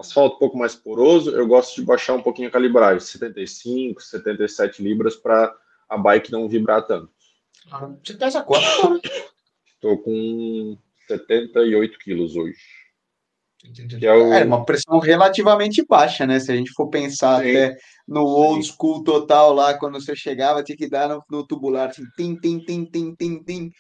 asfalto 0.01 0.37
um 0.37 0.39
pouco 0.39 0.59
mais 0.59 0.75
poroso, 0.75 1.31
eu 1.31 1.47
gosto 1.47 1.77
de 1.77 1.87
baixar 1.87 2.15
um 2.15 2.23
pouquinho 2.23 2.49
a 2.49 2.51
calibragem, 2.51 3.01
75, 3.01 4.03
77 4.03 4.83
libras, 4.83 5.17
para 5.17 5.55
a 5.89 5.99
bike 5.99 6.33
não 6.33 6.49
vibrar 6.49 6.87
tanto. 6.87 7.11
Você 8.03 8.15
pesa 8.15 8.43
quanto? 8.43 9.01
Estou 9.75 9.99
com 9.99 10.77
78 11.07 11.99
quilos 11.99 12.37
hoje. 12.37 12.59
É, 14.03 14.13
o... 14.13 14.33
é, 14.33 14.45
uma 14.45 14.65
pressão 14.65 14.99
relativamente 14.99 15.85
baixa, 15.87 16.27
né? 16.27 16.41
Se 16.41 16.51
a 16.51 16.57
gente 16.57 16.73
for 16.73 16.89
pensar 16.89 17.43
Sim. 17.43 17.51
até 17.51 17.77
no 18.09 18.23
old 18.23 18.65
school 18.65 19.05
total 19.05 19.53
lá, 19.53 19.79
quando 19.79 20.01
você 20.01 20.17
chegava, 20.17 20.63
tinha 20.63 20.77
que 20.77 20.89
dar 20.89 21.09
no, 21.09 21.23
no 21.31 21.47
tubular, 21.47 21.91
assim, 21.91 22.05
tim, 22.17 22.37
tim, 22.37 22.59
tim, 22.61 22.85
tim, 22.87 23.15
tim, 23.15 23.43
tim, 23.45 23.71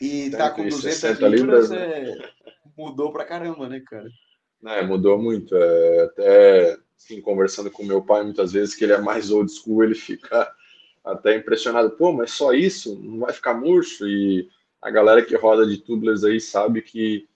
e 0.00 0.30
tá 0.30 0.50
com 0.50 0.68
200 0.68 1.20
libras, 1.20 1.30
libras 1.32 1.70
né? 1.70 2.10
é... 2.10 2.14
mudou 2.76 3.12
pra 3.12 3.24
caramba, 3.24 3.68
né, 3.68 3.80
cara? 3.86 4.08
É, 4.64 4.82
mudou 4.82 5.18
muito. 5.18 5.54
É, 5.56 6.02
até 6.04 6.78
assim, 6.96 7.20
conversando 7.20 7.70
com 7.70 7.84
meu 7.84 8.02
pai 8.02 8.24
muitas 8.24 8.52
vezes, 8.52 8.74
que 8.74 8.84
ele 8.84 8.92
é 8.92 9.00
mais 9.00 9.30
old 9.30 9.50
school, 9.50 9.84
ele 9.84 9.94
fica 9.94 10.52
até 11.04 11.36
impressionado. 11.36 11.90
Pô, 11.90 12.12
mas 12.12 12.32
só 12.32 12.52
isso? 12.52 13.00
Não 13.02 13.20
vai 13.20 13.32
ficar 13.32 13.54
murcho? 13.54 14.06
E 14.06 14.48
a 14.82 14.90
galera 14.90 15.24
que 15.24 15.36
roda 15.36 15.66
de 15.66 15.78
tubeless 15.78 16.26
aí 16.26 16.40
sabe 16.40 16.82
que, 16.82 17.28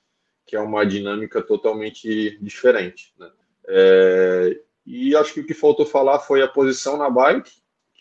que 0.46 0.56
é 0.56 0.60
uma 0.60 0.84
dinâmica 0.84 1.40
totalmente 1.40 2.38
diferente. 2.40 3.14
Né? 3.18 3.30
É, 3.68 4.60
e 4.84 5.14
acho 5.14 5.32
que 5.32 5.40
o 5.40 5.46
que 5.46 5.54
faltou 5.54 5.86
falar 5.86 6.18
foi 6.18 6.42
a 6.42 6.48
posição 6.48 6.96
na 6.96 7.08
bike, 7.08 7.52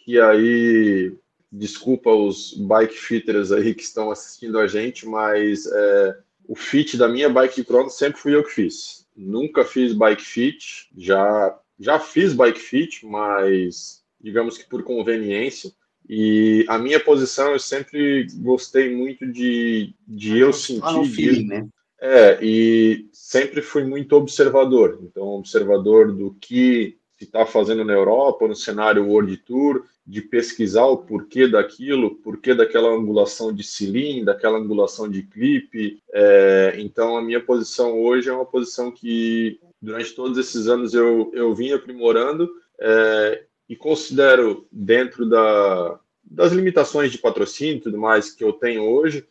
que 0.04 0.20
aí, 0.20 1.16
desculpa 1.52 2.10
os 2.10 2.56
bike 2.56 2.96
fitters 2.96 3.52
aí 3.52 3.76
que 3.76 3.84
estão 3.84 4.10
assistindo 4.10 4.58
a 4.60 4.66
gente, 4.66 5.06
mas 5.06 5.68
é, 5.68 6.18
o 6.48 6.56
fit 6.56 6.98
da 6.98 7.08
minha 7.08 7.30
bike 7.30 7.64
crono 7.64 7.90
sempre 7.90 8.20
fui 8.20 8.36
eu 8.36 8.44
que 8.44 8.50
fiz 8.50 9.01
nunca 9.16 9.64
fiz 9.64 9.94
bike 9.94 10.24
fit, 10.24 10.90
já, 10.98 11.58
já 11.80 12.00
fiz 12.00 12.34
bike 12.34 12.60
fit, 12.60 13.06
mas 13.06 14.04
digamos 14.20 14.58
que 14.58 14.68
por 14.68 14.84
conveniência. 14.84 15.72
E 16.10 16.66
a 16.68 16.78
minha 16.78 17.00
posição 17.00 17.52
eu 17.52 17.60
sempre 17.60 18.28
gostei 18.36 18.96
muito 18.96 19.26
de, 19.26 19.94
de 20.08 20.38
eu 20.38 20.52
sentir. 20.52 21.06
Feeling, 21.06 21.48
né? 21.48 21.68
É, 22.00 22.40
e 22.42 23.08
sempre 23.14 23.62
fui 23.62 23.84
muito 23.84 24.16
observador. 24.16 25.00
Então, 25.04 25.24
observador 25.28 26.12
do 26.12 26.36
que 26.42 26.98
se 27.18 27.26
está 27.26 27.46
fazendo 27.46 27.86
na 27.86 27.94
Europa, 27.94 28.48
no 28.48 28.56
cenário 28.56 29.08
World 29.08 29.38
Tour, 29.38 29.86
de 30.06 30.22
pesquisar 30.22 30.86
o 30.86 30.98
porquê 30.98 31.48
daquilo, 31.48 32.16
porquê 32.16 32.54
daquela 32.54 32.90
angulação 32.90 33.54
de 33.54 33.64
cilindro, 33.64 34.26
daquela 34.26 34.58
angulação 34.58 35.10
de 35.10 35.24
clipe. 35.24 36.02
É, 36.12 36.76
então, 36.80 37.16
a 37.16 37.22
minha 37.22 37.40
posição 37.40 38.02
hoje 38.02 38.30
é 38.30 38.34
uma 38.34 38.46
posição 38.46 38.92
que, 38.92 39.60
durante 39.82 40.14
todos 40.14 40.38
esses 40.38 40.68
anos, 40.68 40.94
eu, 40.94 41.32
eu 41.34 41.54
vim 41.54 41.72
aprimorando 41.72 42.50
é, 42.80 43.44
e 43.70 43.76
considero, 43.76 44.68
dentro 44.72 45.30
da, 45.30 46.00
das 46.24 46.52
limitações 46.52 47.12
de 47.12 47.18
patrocínio 47.18 47.78
e 47.78 47.82
tudo 47.82 47.98
mais 47.98 48.32
que 48.32 48.44
eu 48.44 48.54
tenho 48.54 48.84
hoje, 48.84 49.26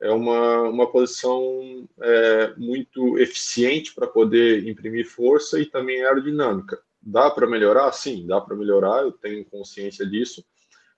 é 0.00 0.10
uma, 0.10 0.62
uma 0.62 0.90
posição 0.90 1.88
é, 2.00 2.52
muito 2.56 3.18
eficiente 3.18 3.94
para 3.94 4.06
poder 4.06 4.68
imprimir 4.68 5.06
força 5.06 5.58
e 5.58 5.66
também 5.66 6.04
aerodinâmica. 6.04 6.78
Dá 7.08 7.30
para 7.30 7.46
melhorar? 7.46 7.92
Sim, 7.92 8.26
dá 8.26 8.40
para 8.40 8.56
melhorar, 8.56 9.02
eu 9.02 9.12
tenho 9.12 9.44
consciência 9.44 10.04
disso, 10.04 10.44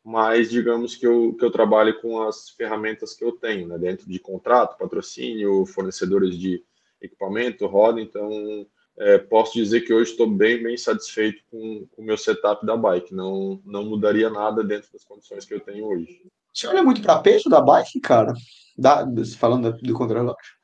mas 0.03 0.49
digamos 0.49 0.97
que 0.97 1.07
eu, 1.07 1.35
que 1.35 1.45
eu 1.45 1.51
trabalho 1.51 2.01
com 2.01 2.23
as 2.23 2.49
ferramentas 2.49 3.13
que 3.13 3.23
eu 3.23 3.33
tenho, 3.33 3.69
né, 3.69 3.77
dentro 3.77 4.09
de 4.09 4.19
contrato, 4.19 4.79
patrocínio, 4.79 5.67
fornecedores 5.67 6.39
de 6.39 6.65
equipamento, 6.99 7.67
roda, 7.67 8.01
então 8.01 8.67
é, 8.99 9.19
posso 9.19 9.53
dizer 9.53 9.83
que 9.83 9.93
hoje 9.93 10.13
estou 10.13 10.27
bem, 10.27 10.63
bem 10.63 10.79
satisfeito 10.79 11.43
com 11.51 11.87
o 11.99 12.03
meu 12.03 12.17
setup 12.17 12.65
da 12.65 12.75
bike, 12.75 13.15
não, 13.15 13.61
não 13.67 13.85
mudaria 13.85 14.31
nada 14.31 14.65
dentro 14.65 14.91
das 14.91 15.05
condições 15.05 15.45
que 15.45 15.53
eu 15.53 15.61
tenho 15.61 15.85
hoje. 15.85 16.23
Você 16.55 16.67
olha 16.67 16.83
muito 16.83 17.03
para 17.03 17.21
peso 17.21 17.51
da 17.51 17.61
bike, 17.61 18.01
cara? 18.01 18.33
Da, 18.79 19.07
falando 19.39 19.77
do 19.77 19.93
contra-relógio. 19.93 20.58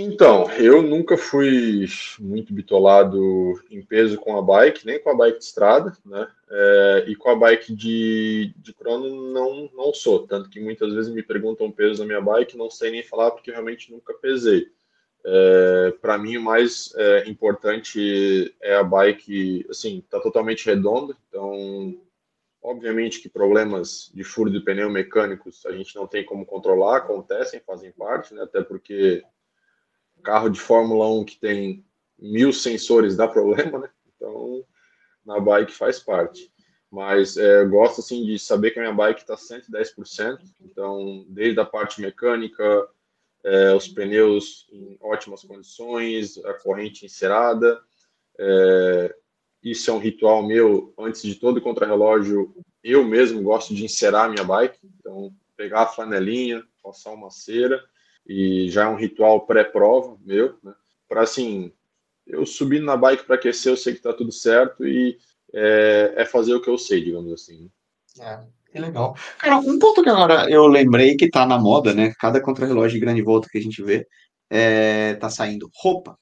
Então, 0.00 0.48
eu 0.52 0.80
nunca 0.80 1.16
fui 1.16 1.86
muito 2.20 2.54
bitolado 2.54 3.60
em 3.68 3.82
peso 3.82 4.16
com 4.16 4.38
a 4.38 4.40
bike, 4.40 4.86
nem 4.86 5.02
com 5.02 5.10
a 5.10 5.14
bike 5.16 5.40
de 5.40 5.44
estrada, 5.44 5.92
né? 6.06 6.30
É, 6.48 7.04
e 7.08 7.16
com 7.16 7.28
a 7.30 7.34
bike 7.34 7.74
de, 7.74 8.54
de 8.58 8.72
crono 8.72 9.32
não, 9.32 9.68
não 9.74 9.92
sou. 9.92 10.24
Tanto 10.24 10.48
que 10.50 10.60
muitas 10.60 10.92
vezes 10.94 11.12
me 11.12 11.20
perguntam 11.20 11.72
peso 11.72 11.98
da 11.98 12.06
minha 12.06 12.20
bike, 12.20 12.56
não 12.56 12.70
sei 12.70 12.92
nem 12.92 13.02
falar 13.02 13.32
porque 13.32 13.50
realmente 13.50 13.90
nunca 13.90 14.14
pesei. 14.14 14.68
É, 15.26 15.94
Para 16.00 16.16
mim, 16.16 16.36
o 16.36 16.42
mais 16.42 16.94
é, 16.94 17.28
importante 17.28 18.54
é 18.62 18.76
a 18.76 18.84
bike, 18.84 19.66
assim, 19.68 20.00
tá 20.08 20.20
totalmente 20.20 20.64
redonda, 20.64 21.16
então, 21.28 22.00
obviamente 22.62 23.20
que 23.20 23.28
problemas 23.28 24.12
de 24.14 24.22
furo 24.22 24.48
de 24.48 24.60
pneu 24.60 24.88
mecânicos 24.88 25.66
a 25.66 25.72
gente 25.72 25.96
não 25.96 26.06
tem 26.06 26.24
como 26.24 26.46
controlar, 26.46 26.98
acontecem, 26.98 27.60
fazem 27.66 27.90
parte, 27.90 28.32
né? 28.32 28.42
Até 28.44 28.62
porque 28.62 29.24
carro 30.22 30.48
de 30.48 30.60
Fórmula 30.60 31.08
1 31.08 31.24
que 31.24 31.38
tem 31.38 31.84
mil 32.18 32.52
sensores 32.52 33.16
dá 33.16 33.28
problema, 33.28 33.78
né? 33.78 33.90
Então, 34.16 34.64
na 35.24 35.38
bike 35.38 35.72
faz 35.72 36.00
parte. 36.00 36.52
mas 36.90 37.36
é, 37.36 37.64
gosto 37.66 38.00
assim 38.00 38.24
de 38.24 38.38
saber 38.38 38.70
que 38.70 38.78
a 38.78 38.82
minha 38.82 38.94
bike 38.94 39.20
está 39.20 39.36
110%, 39.36 40.38
então 40.62 41.24
desde 41.28 41.60
a 41.60 41.64
parte 41.64 42.00
mecânica, 42.00 42.88
é, 43.44 43.74
os 43.74 43.86
pneus 43.88 44.66
em 44.72 44.96
ótimas 45.00 45.44
condições, 45.44 46.38
a 46.44 46.54
corrente 46.54 47.04
encerada, 47.04 47.80
é, 48.38 49.14
isso 49.62 49.90
é 49.90 49.94
um 49.94 49.98
ritual 49.98 50.46
meu 50.46 50.94
antes 50.98 51.22
de 51.22 51.34
todo 51.34 51.60
contrarrelógio. 51.60 52.54
Eu 52.82 53.04
mesmo 53.04 53.42
gosto 53.42 53.74
de 53.74 53.84
encerar 53.84 54.26
a 54.26 54.28
minha 54.28 54.44
bike, 54.44 54.78
então 54.98 55.32
pegar 55.56 55.82
a 55.82 55.86
flanelinha, 55.86 56.64
passar 56.82 57.10
uma 57.10 57.30
cera 57.30 57.84
e 58.28 58.68
já 58.70 58.84
é 58.84 58.88
um 58.88 58.96
ritual 58.96 59.46
pré-prova 59.46 60.16
meu, 60.24 60.58
né? 60.62 60.74
Para 61.08 61.22
assim, 61.22 61.72
eu 62.26 62.44
subindo 62.44 62.84
na 62.84 62.96
bike 62.96 63.24
para 63.24 63.36
aquecer, 63.36 63.72
eu 63.72 63.76
sei 63.76 63.94
que 63.94 64.00
está 64.00 64.12
tudo 64.12 64.30
certo 64.30 64.86
e 64.86 65.18
é, 65.54 66.12
é, 66.16 66.24
fazer 66.26 66.54
o 66.54 66.60
que 66.60 66.68
eu 66.68 66.76
sei, 66.76 67.02
digamos 67.02 67.32
assim. 67.32 67.70
É, 68.20 68.40
que 68.70 68.78
legal. 68.78 69.16
Cara, 69.38 69.56
um 69.56 69.78
ponto 69.78 70.02
que 70.02 70.10
agora 70.10 70.50
eu 70.50 70.66
lembrei 70.66 71.16
que 71.16 71.24
está 71.24 71.46
na 71.46 71.58
moda, 71.58 71.94
né? 71.94 72.12
Cada 72.20 72.40
contrarrelógio 72.40 72.98
de 72.98 73.04
grande 73.04 73.22
volta 73.22 73.48
que 73.50 73.56
a 73.56 73.62
gente 73.62 73.82
vê 73.82 74.06
é, 74.50 75.14
tá 75.14 75.30
saindo 75.30 75.70
roupa. 75.74 76.18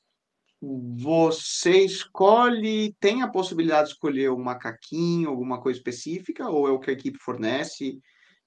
Você 0.61 1.81
escolhe, 1.81 2.95
tem 2.99 3.23
a 3.23 3.29
possibilidade 3.29 3.89
de 3.89 3.95
escolher 3.95 4.31
um 4.31 4.43
macaquinho, 4.43 5.29
alguma 5.29 5.61
coisa 5.61 5.79
específica, 5.79 6.49
ou 6.49 6.67
é 6.69 6.71
o 6.71 6.79
que 6.79 6.91
a 6.91 6.95
equipe 6.95 7.19
fornece 7.19 7.99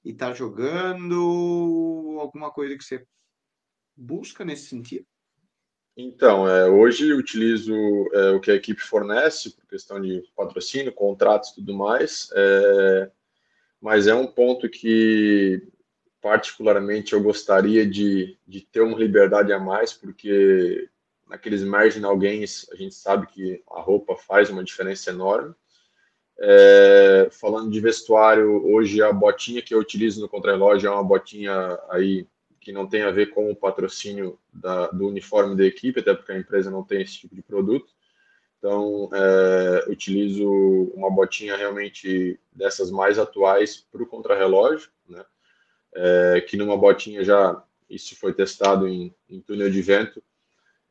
e 0.04 0.12
está 0.12 0.34
jogando? 0.34 2.18
Alguma 2.20 2.52
coisa 2.52 2.76
que 2.76 2.84
você 2.84 3.06
busca 4.00 4.46
nesse 4.46 4.68
sentido? 4.68 5.06
Então, 5.98 6.48
é, 6.48 6.70
hoje 6.70 7.12
utilizo 7.12 7.74
é, 8.14 8.32
o 8.32 8.40
que 8.40 8.50
a 8.50 8.56
equipe 8.56 8.82
fornece, 8.82 9.52
por 9.52 9.68
questão 9.68 10.00
de 10.00 10.24
patrocínio, 10.36 10.94
contratos 10.94 11.50
e 11.50 11.56
tudo 11.56 11.74
mais, 11.74 12.30
é, 12.34 13.12
mas 13.82 14.08
é 14.08 14.16
um 14.16 14.26
ponto 14.26 14.70
que, 14.70 15.62
particularmente, 16.22 17.12
eu 17.12 17.22
gostaria 17.22 17.86
de, 17.86 18.38
de 18.48 18.62
ter 18.62 18.80
uma 18.80 18.98
liberdade 18.98 19.52
a 19.52 19.60
mais, 19.60 19.92
porque 19.92 20.90
naqueles 21.28 21.64
marginal 21.64 22.18
gains 22.18 22.68
a 22.72 22.76
gente 22.76 22.96
sabe 22.96 23.28
que 23.28 23.62
a 23.70 23.82
roupa 23.82 24.16
faz 24.16 24.50
uma 24.50 24.64
diferença 24.64 25.10
enorme. 25.10 25.54
É, 26.42 27.28
falando 27.30 27.70
de 27.70 27.80
vestuário, 27.82 28.66
hoje 28.66 29.02
a 29.04 29.12
botinha 29.12 29.62
que 29.62 29.74
eu 29.74 29.80
utilizo 29.80 30.22
no 30.22 30.30
contrarrelógio 30.30 30.88
é 30.88 30.92
uma 30.92 31.04
botinha 31.04 31.78
aí 31.90 32.26
que 32.60 32.72
não 32.72 32.88
tem 32.88 33.04
a 33.04 33.12
ver 33.12 33.28
com 33.28 33.50
o 33.50 33.56
patrocínio 33.56 34.40
da, 34.54 34.88
do 34.88 35.08
uniforme 35.08 35.56
da 35.56 35.66
equipe, 35.66 36.00
até 36.00 36.14
porque 36.14 36.32
a 36.32 36.38
empresa 36.38 36.70
não 36.70 36.84
tem 36.84 37.02
esse 37.02 37.20
tipo 37.20 37.36
de 37.36 37.42
produto. 37.42 37.92
Então, 38.58 39.10
é, 39.14 39.90
utilizo 39.90 40.50
uma 40.94 41.10
botinha 41.10 41.56
realmente 41.56 42.38
dessas 42.52 42.92
mais 42.92 43.18
atuais 43.18 43.88
para 43.90 44.04
o 44.04 44.08
contrarrelógio, 44.08 44.90
né? 45.08 45.24
É, 45.96 46.42
que 46.42 46.58
numa 46.58 46.78
botinha 46.78 47.24
já, 47.24 47.64
isso 47.90 48.16
foi 48.16 48.34
testado 48.34 48.88
em, 48.88 49.16
em 49.30 49.40
túnel 49.40 49.72
de 49.72 49.82
vento, 49.82 50.22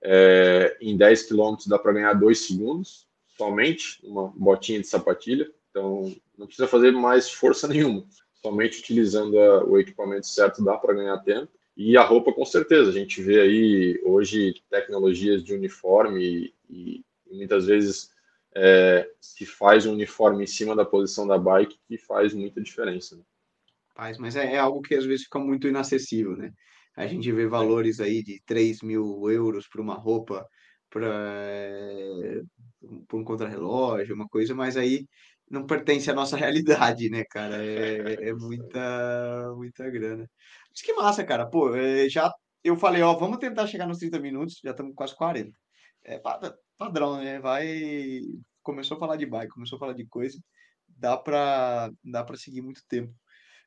é, 0.03 0.77
em 0.81 0.97
10 0.97 1.25
km 1.25 1.57
dá 1.67 1.79
para 1.79 1.93
ganhar 1.93 2.15
2 2.15 2.39
segundos, 2.47 3.07
somente 3.37 4.01
uma 4.05 4.33
botinha 4.37 4.81
de 4.81 4.87
sapatilha. 4.87 5.51
Então, 5.71 6.15
não 6.37 6.47
precisa 6.47 6.69
fazer 6.69 6.93
mais 6.93 7.31
força 7.31 7.67
nenhuma. 7.69 8.07
Somente 8.43 8.81
utilizando 8.81 9.39
a, 9.39 9.65
o 9.65 9.79
equipamento 9.79 10.27
certo 10.27 10.65
dá 10.65 10.77
para 10.77 10.95
ganhar 10.95 11.19
tempo. 11.19 11.51
E 11.79 11.97
a 11.97 12.03
roupa, 12.03 12.33
com 12.33 12.45
certeza, 12.45 12.91
a 12.91 12.93
gente 12.93 13.23
vê 13.23 13.41
aí 13.41 14.01
hoje 14.05 14.53
tecnologias 14.69 15.45
de 15.45 15.55
uniforme 15.55 16.53
e, 16.69 17.05
e 17.29 17.37
muitas 17.37 17.67
vezes 17.67 18.11
é, 18.53 19.09
se 19.21 19.47
faz 19.47 19.87
um 19.87 19.93
uniforme 19.93 20.43
em 20.43 20.47
cima 20.47 20.75
da 20.75 20.85
posição 20.85 21.25
da 21.25 21.39
bike 21.39 21.79
que 21.87 21.97
faz 21.97 22.35
muita 22.35 22.61
diferença. 22.61 23.15
Né? 23.15 23.23
Faz, 23.95 24.19
mas 24.19 24.35
é, 24.35 24.55
é, 24.55 24.59
algo 24.59 24.83
que 24.83 24.97
às 24.97 25.05
vezes 25.05 25.25
fica 25.27 25.39
muito 25.39 25.69
inacessível, 25.69 26.37
né? 26.37 26.53
A 26.97 27.07
gente 27.07 27.31
vê 27.31 27.47
valores 27.47 28.01
aí 28.01 28.25
de 28.25 28.43
3 28.45 28.83
mil 28.83 29.31
euros 29.31 29.69
para 29.69 29.81
uma 29.81 29.95
roupa, 29.95 30.45
para 30.91 31.13
um 33.13 33.23
contrarrelógio, 33.23 34.17
uma 34.17 34.27
coisa, 34.27 34.53
mas 34.53 34.77
aí 34.77 35.07
não 35.49 35.65
pertence 35.65 36.11
à 36.11 36.15
nossa 36.15 36.37
realidade, 36.37 37.09
né, 37.09 37.25
cara? 37.31 37.65
É, 37.65 38.31
é 38.31 38.33
muita, 38.35 39.55
muita 39.57 39.89
grana. 39.89 40.29
Mas 40.79 40.83
que 40.83 40.93
massa, 40.93 41.25
cara. 41.25 41.45
Pô, 41.45 41.75
é, 41.75 42.09
já 42.09 42.33
eu 42.63 42.77
falei, 42.77 43.03
ó, 43.03 43.15
vamos 43.15 43.39
tentar 43.39 43.67
chegar 43.67 43.87
nos 43.87 43.99
30 43.99 44.21
minutos, 44.21 44.61
já 44.63 44.71
estamos 44.71 44.95
quase 44.95 45.17
40. 45.17 45.51
É 46.05 46.21
padrão, 46.79 47.19
né? 47.19 47.41
Vai. 47.41 48.21
Começou 48.63 48.97
a 48.97 49.01
falar 49.01 49.17
de 49.17 49.27
bike, 49.27 49.53
começou 49.53 49.77
a 49.77 49.81
falar 49.81 49.95
de 49.95 50.07
coisa, 50.07 50.39
dá 50.87 51.17
para 51.17 51.91
dá 52.05 52.25
seguir 52.37 52.63
muito 52.63 52.83
tempo. 52.89 53.13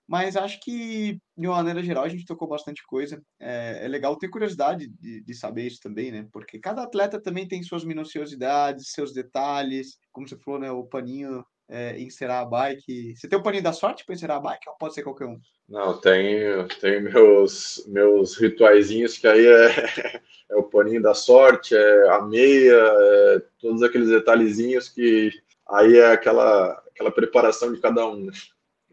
Mas 0.08 0.38
acho 0.38 0.60
que, 0.62 1.20
de 1.38 1.48
uma 1.48 1.58
maneira 1.58 1.84
geral, 1.84 2.04
a 2.06 2.10
gente 2.10 2.26
tocou 2.26 2.48
bastante 2.48 2.82
coisa. 2.86 3.22
É, 3.40 3.86
é 3.86 3.88
legal 3.90 4.18
ter 4.18 4.30
curiosidade 4.30 4.88
de, 4.88 5.22
de, 5.22 5.34
saber 5.34 5.68
isso 5.68 5.80
também, 5.82 6.12
né? 6.12 6.28
Porque 6.32 6.60
cada 6.60 6.84
atleta 6.84 7.22
também 7.22 7.48
tem 7.48 7.62
suas 7.64 7.84
minuciosidades, 7.84 8.92
seus 8.92 9.14
detalhes. 9.14 9.98
Como 10.14 10.28
você 10.28 10.38
falou, 10.38 10.60
né? 10.62 10.72
O 10.72 10.86
paninho 10.86 11.44
é, 11.72 11.98
encerar 12.00 12.42
a 12.42 12.46
bike. 12.46 13.16
Você 13.16 13.28
tem 13.28 13.40
o 13.40 13.42
paninho 13.42 13.64
da 13.64 13.72
sorte 13.72 14.06
para 14.06 14.14
encerar 14.14 14.38
a 14.38 14.42
bike 14.42 14.70
ou 14.70 14.76
pode 14.76 14.94
ser 14.94 15.04
qualquer 15.04 15.26
um? 15.26 15.40
Não, 15.70 15.98
tenho, 15.98 16.68
tenho 16.68 17.02
meus, 17.02 17.86
meus 17.88 18.38
rituaizinhos 18.38 19.18
que 19.18 19.26
aí 19.26 19.48
é, 19.48 20.22
é 20.52 20.56
o 20.56 20.64
paninho 20.64 21.02
da 21.02 21.14
sorte, 21.14 21.74
é 21.74 22.10
a 22.10 22.22
meia, 22.22 22.76
é 22.76 23.42
todos 23.60 23.82
aqueles 23.82 24.10
detalhezinhos 24.10 24.90
que 24.90 25.32
aí 25.70 25.98
é 25.98 26.12
aquela, 26.12 26.72
aquela 26.94 27.10
preparação 27.10 27.74
de 27.74 27.80
cada 27.80 28.06
um. 28.06 28.30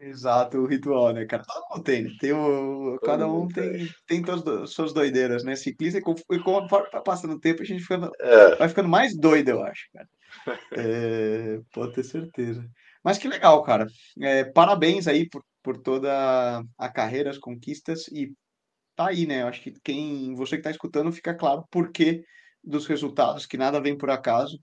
Exato, 0.01 0.57
o 0.57 0.65
ritual, 0.65 1.11
né, 1.11 1.25
cara? 1.25 1.43
Todo 1.43 1.69
mundo 1.71 1.83
tem, 1.83 2.17
tem 2.17 2.31
o, 2.31 2.97
cada 3.03 3.27
um 3.27 3.49
tem, 3.49 3.89
tem 4.07 4.21
todas 4.21 4.69
suas 4.69 4.93
doideiras, 4.93 5.43
né? 5.43 5.57
Ciclista, 5.57 5.99
e 5.99 6.39
conforme 6.39 6.89
tá 6.89 7.01
passando 7.01 7.33
o 7.33 7.39
tempo, 7.39 7.61
a 7.61 7.65
gente 7.65 7.81
fica, 7.81 8.09
é. 8.21 8.55
vai 8.55 8.69
ficando 8.69 8.87
mais 8.87 9.17
doido, 9.17 9.49
eu 9.49 9.63
acho, 9.63 9.89
cara. 9.93 10.09
É, 10.71 11.59
pode 11.73 11.95
ter 11.95 12.03
certeza. 12.03 12.65
Mas 13.03 13.17
que 13.17 13.27
legal, 13.27 13.61
cara. 13.63 13.87
É, 14.21 14.45
parabéns 14.45 15.07
aí 15.07 15.27
por, 15.27 15.43
por 15.61 15.77
toda 15.77 16.63
a 16.77 16.89
carreira, 16.89 17.29
as 17.29 17.37
conquistas, 17.37 18.07
e 18.07 18.31
tá 18.95 19.07
aí, 19.07 19.25
né? 19.25 19.41
Eu 19.41 19.47
acho 19.47 19.61
que 19.61 19.73
quem 19.83 20.33
você 20.35 20.51
que 20.51 20.61
está 20.61 20.71
escutando 20.71 21.11
fica 21.11 21.33
claro 21.33 21.65
por 21.69 21.91
que 21.91 22.23
dos 22.63 22.85
resultados, 22.85 23.45
que 23.45 23.57
nada 23.57 23.81
vem 23.81 23.97
por 23.97 24.09
acaso. 24.09 24.59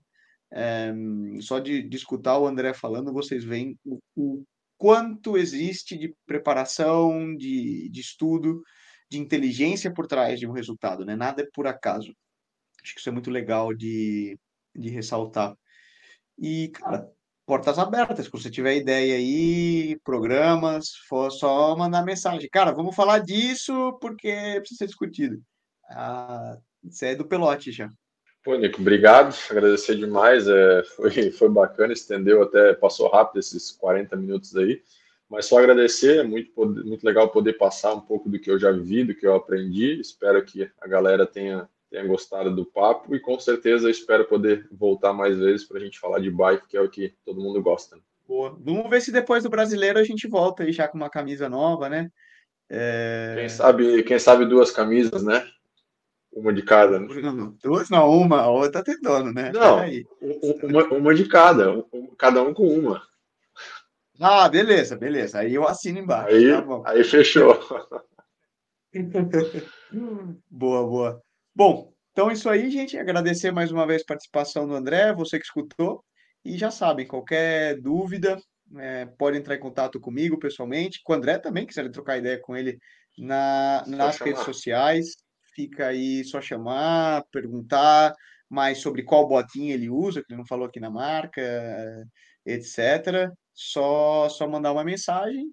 É, 0.51 0.93
só 1.41 1.59
de, 1.59 1.83
de, 1.83 1.97
escutar 1.97 2.39
o 2.39 2.47
André 2.47 2.73
falando, 2.73 3.11
vocês 3.11 3.43
veem 3.43 3.77
o, 3.85 3.99
o 4.15 4.43
quanto 4.77 5.37
existe 5.37 5.97
de 5.97 6.15
preparação, 6.25 7.35
de, 7.35 7.89
de 7.89 8.01
estudo, 8.01 8.61
de 9.09 9.19
inteligência 9.19 9.93
por 9.93 10.07
trás 10.07 10.39
de 10.39 10.47
um 10.47 10.51
resultado, 10.51 11.05
né? 11.05 11.15
Nada 11.15 11.43
é 11.43 11.47
por 11.53 11.67
acaso. 11.67 12.13
Acho 12.83 12.93
que 12.93 12.99
isso 12.99 13.09
é 13.09 13.11
muito 13.11 13.31
legal 13.31 13.73
de, 13.73 14.37
de 14.75 14.89
ressaltar. 14.89 15.55
E, 16.37 16.69
cara, 16.69 17.09
portas 17.45 17.79
abertas. 17.79 18.25
Se 18.25 18.31
você 18.31 18.51
tiver 18.51 18.75
ideia 18.75 19.15
aí, 19.15 19.97
programas, 20.03 20.91
for 21.07 21.31
só 21.31 21.75
mandar 21.75 22.03
mensagem. 22.03 22.49
Cara, 22.51 22.73
vamos 22.73 22.95
falar 22.95 23.19
disso 23.19 23.97
porque 24.01 24.29
precisa 24.59 24.79
ser 24.79 24.87
discutido. 24.87 25.41
Ah, 25.89 26.57
é 27.01 27.15
do 27.15 27.27
pelote 27.27 27.71
já. 27.71 27.89
Pô, 28.47 28.55
Nico, 28.55 28.79
obrigado, 28.79 29.35
agradecer 29.51 29.97
demais, 29.97 30.47
é, 30.47 30.81
foi, 30.95 31.31
foi 31.31 31.49
bacana, 31.49 31.91
estendeu 31.91 32.41
até, 32.41 32.73
passou 32.73 33.09
rápido 33.09 33.39
esses 33.39 33.73
40 33.73 34.15
minutos 34.15 34.55
aí, 34.55 34.81
mas 35.29 35.47
só 35.47 35.59
agradecer, 35.59 36.19
é 36.19 36.23
muito, 36.23 36.53
muito 36.65 37.05
legal 37.05 37.27
poder 37.27 37.57
passar 37.57 37.93
um 37.93 37.99
pouco 37.99 38.29
do 38.29 38.39
que 38.39 38.49
eu 38.49 38.57
já 38.57 38.71
vi, 38.71 39.03
do 39.03 39.13
que 39.13 39.27
eu 39.27 39.35
aprendi, 39.35 39.99
espero 39.99 40.41
que 40.45 40.71
a 40.79 40.87
galera 40.87 41.27
tenha, 41.27 41.67
tenha 41.91 42.07
gostado 42.07 42.55
do 42.55 42.65
papo 42.65 43.13
e 43.13 43.19
com 43.19 43.37
certeza 43.37 43.91
espero 43.91 44.23
poder 44.23 44.65
voltar 44.71 45.11
mais 45.11 45.37
vezes 45.37 45.67
para 45.67 45.79
a 45.79 45.81
gente 45.81 45.99
falar 45.99 46.19
de 46.19 46.31
bike, 46.31 46.69
que 46.69 46.77
é 46.77 46.81
o 46.81 46.89
que 46.89 47.13
todo 47.25 47.41
mundo 47.41 47.61
gosta. 47.61 47.97
Boa. 48.25 48.57
Vamos 48.61 48.89
ver 48.89 49.01
se 49.01 49.11
depois 49.11 49.43
do 49.43 49.49
brasileiro 49.49 49.99
a 49.99 50.05
gente 50.05 50.25
volta 50.25 50.63
aí 50.63 50.71
já 50.71 50.87
com 50.87 50.95
uma 50.95 51.09
camisa 51.09 51.49
nova, 51.49 51.89
né? 51.89 52.09
É... 52.69 53.35
Quem 53.39 53.49
sabe, 53.49 54.03
quem 54.03 54.17
sabe 54.17 54.45
duas 54.45 54.71
camisas, 54.71 55.21
né? 55.21 55.45
Uma 56.37 56.53
de 56.53 56.61
cada. 56.61 56.99
Né? 56.99 57.07
Duas 57.63 57.89
não, 57.89 58.11
uma, 58.11 58.41
a 58.41 58.49
outra 58.49 58.83
tem 58.83 58.99
dono, 59.01 59.33
né? 59.33 59.51
Não, 59.51 59.79
uma, 60.63 60.83
uma 60.85 61.15
de 61.15 61.27
cada, 61.27 61.83
cada 62.17 62.43
um 62.43 62.53
com 62.53 62.67
uma. 62.67 63.01
Ah, 64.19 64.47
beleza, 64.47 64.95
beleza. 64.95 65.39
Aí 65.39 65.55
eu 65.55 65.67
assino 65.67 65.97
embaixo. 65.97 66.35
Aí, 66.35 66.51
tá 66.51 66.91
aí 66.91 67.03
fechou. 67.03 67.59
boa, 70.49 70.83
boa. 70.83 71.21
Bom, 71.55 71.91
então 72.11 72.29
é 72.29 72.33
isso 72.33 72.47
aí, 72.49 72.69
gente. 72.69 72.97
Agradecer 72.97 73.51
mais 73.51 73.71
uma 73.71 73.87
vez 73.87 74.03
a 74.03 74.07
participação 74.07 74.67
do 74.67 74.75
André, 74.75 75.13
você 75.13 75.39
que 75.39 75.45
escutou. 75.45 76.03
E 76.45 76.55
já 76.55 76.69
sabem, 76.69 77.07
qualquer 77.07 77.81
dúvida, 77.81 78.37
é, 78.77 79.07
pode 79.17 79.37
entrar 79.37 79.55
em 79.55 79.59
contato 79.59 79.99
comigo 79.99 80.37
pessoalmente, 80.37 81.01
com 81.03 81.13
o 81.13 81.15
André 81.15 81.39
também, 81.39 81.65
quiser 81.65 81.89
trocar 81.89 82.19
ideia 82.19 82.39
com 82.39 82.55
ele 82.55 82.77
na, 83.17 83.83
nas 83.87 84.19
redes 84.19 84.43
sociais 84.43 85.15
fica 85.57 85.87
aí 85.87 86.23
só 86.23 86.39
chamar, 86.39 87.23
perguntar 87.31 88.13
mais 88.49 88.77
sobre 88.77 89.03
qual 89.03 89.27
botinha 89.27 89.73
ele 89.73 89.89
usa, 89.89 90.21
que 90.21 90.31
ele 90.31 90.37
não 90.37 90.45
falou 90.45 90.67
aqui 90.67 90.79
na 90.79 90.89
marca, 90.91 91.41
etc. 92.45 93.31
só 93.53 94.29
só 94.29 94.47
mandar 94.47 94.71
uma 94.71 94.83
mensagem 94.83 95.51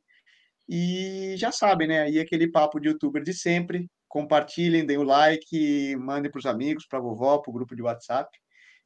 e 0.69 1.35
já 1.37 1.53
sabem, 1.53 1.89
né? 1.89 2.03
Aí 2.03 2.19
aquele 2.21 2.51
papo 2.51 2.81
de 2.81 2.89
youtuber 2.89 3.23
de 3.23 3.35
sempre. 3.35 3.89
Compartilhem, 4.09 4.87
deem 4.87 4.99
o 4.99 5.03
like, 5.03 5.97
mandem 5.97 6.31
para 6.31 6.39
os 6.39 6.47
amigos, 6.47 6.87
para 6.87 6.99
a 7.01 7.03
vovó, 7.03 7.39
para 7.39 7.51
o 7.51 7.55
grupo 7.55 7.75
de 7.75 7.83
WhatsApp, 7.83 8.31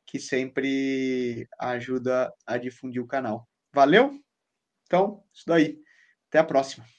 que 0.06 0.18
sempre 0.18 1.46
ajuda 1.60 2.32
a 2.46 2.56
difundir 2.58 3.02
o 3.02 3.06
canal. 3.06 3.46
Valeu? 3.74 4.18
Então, 4.86 5.22
isso 5.32 5.44
daí. 5.46 5.78
Até 6.28 6.38
a 6.38 6.44
próxima. 6.44 6.97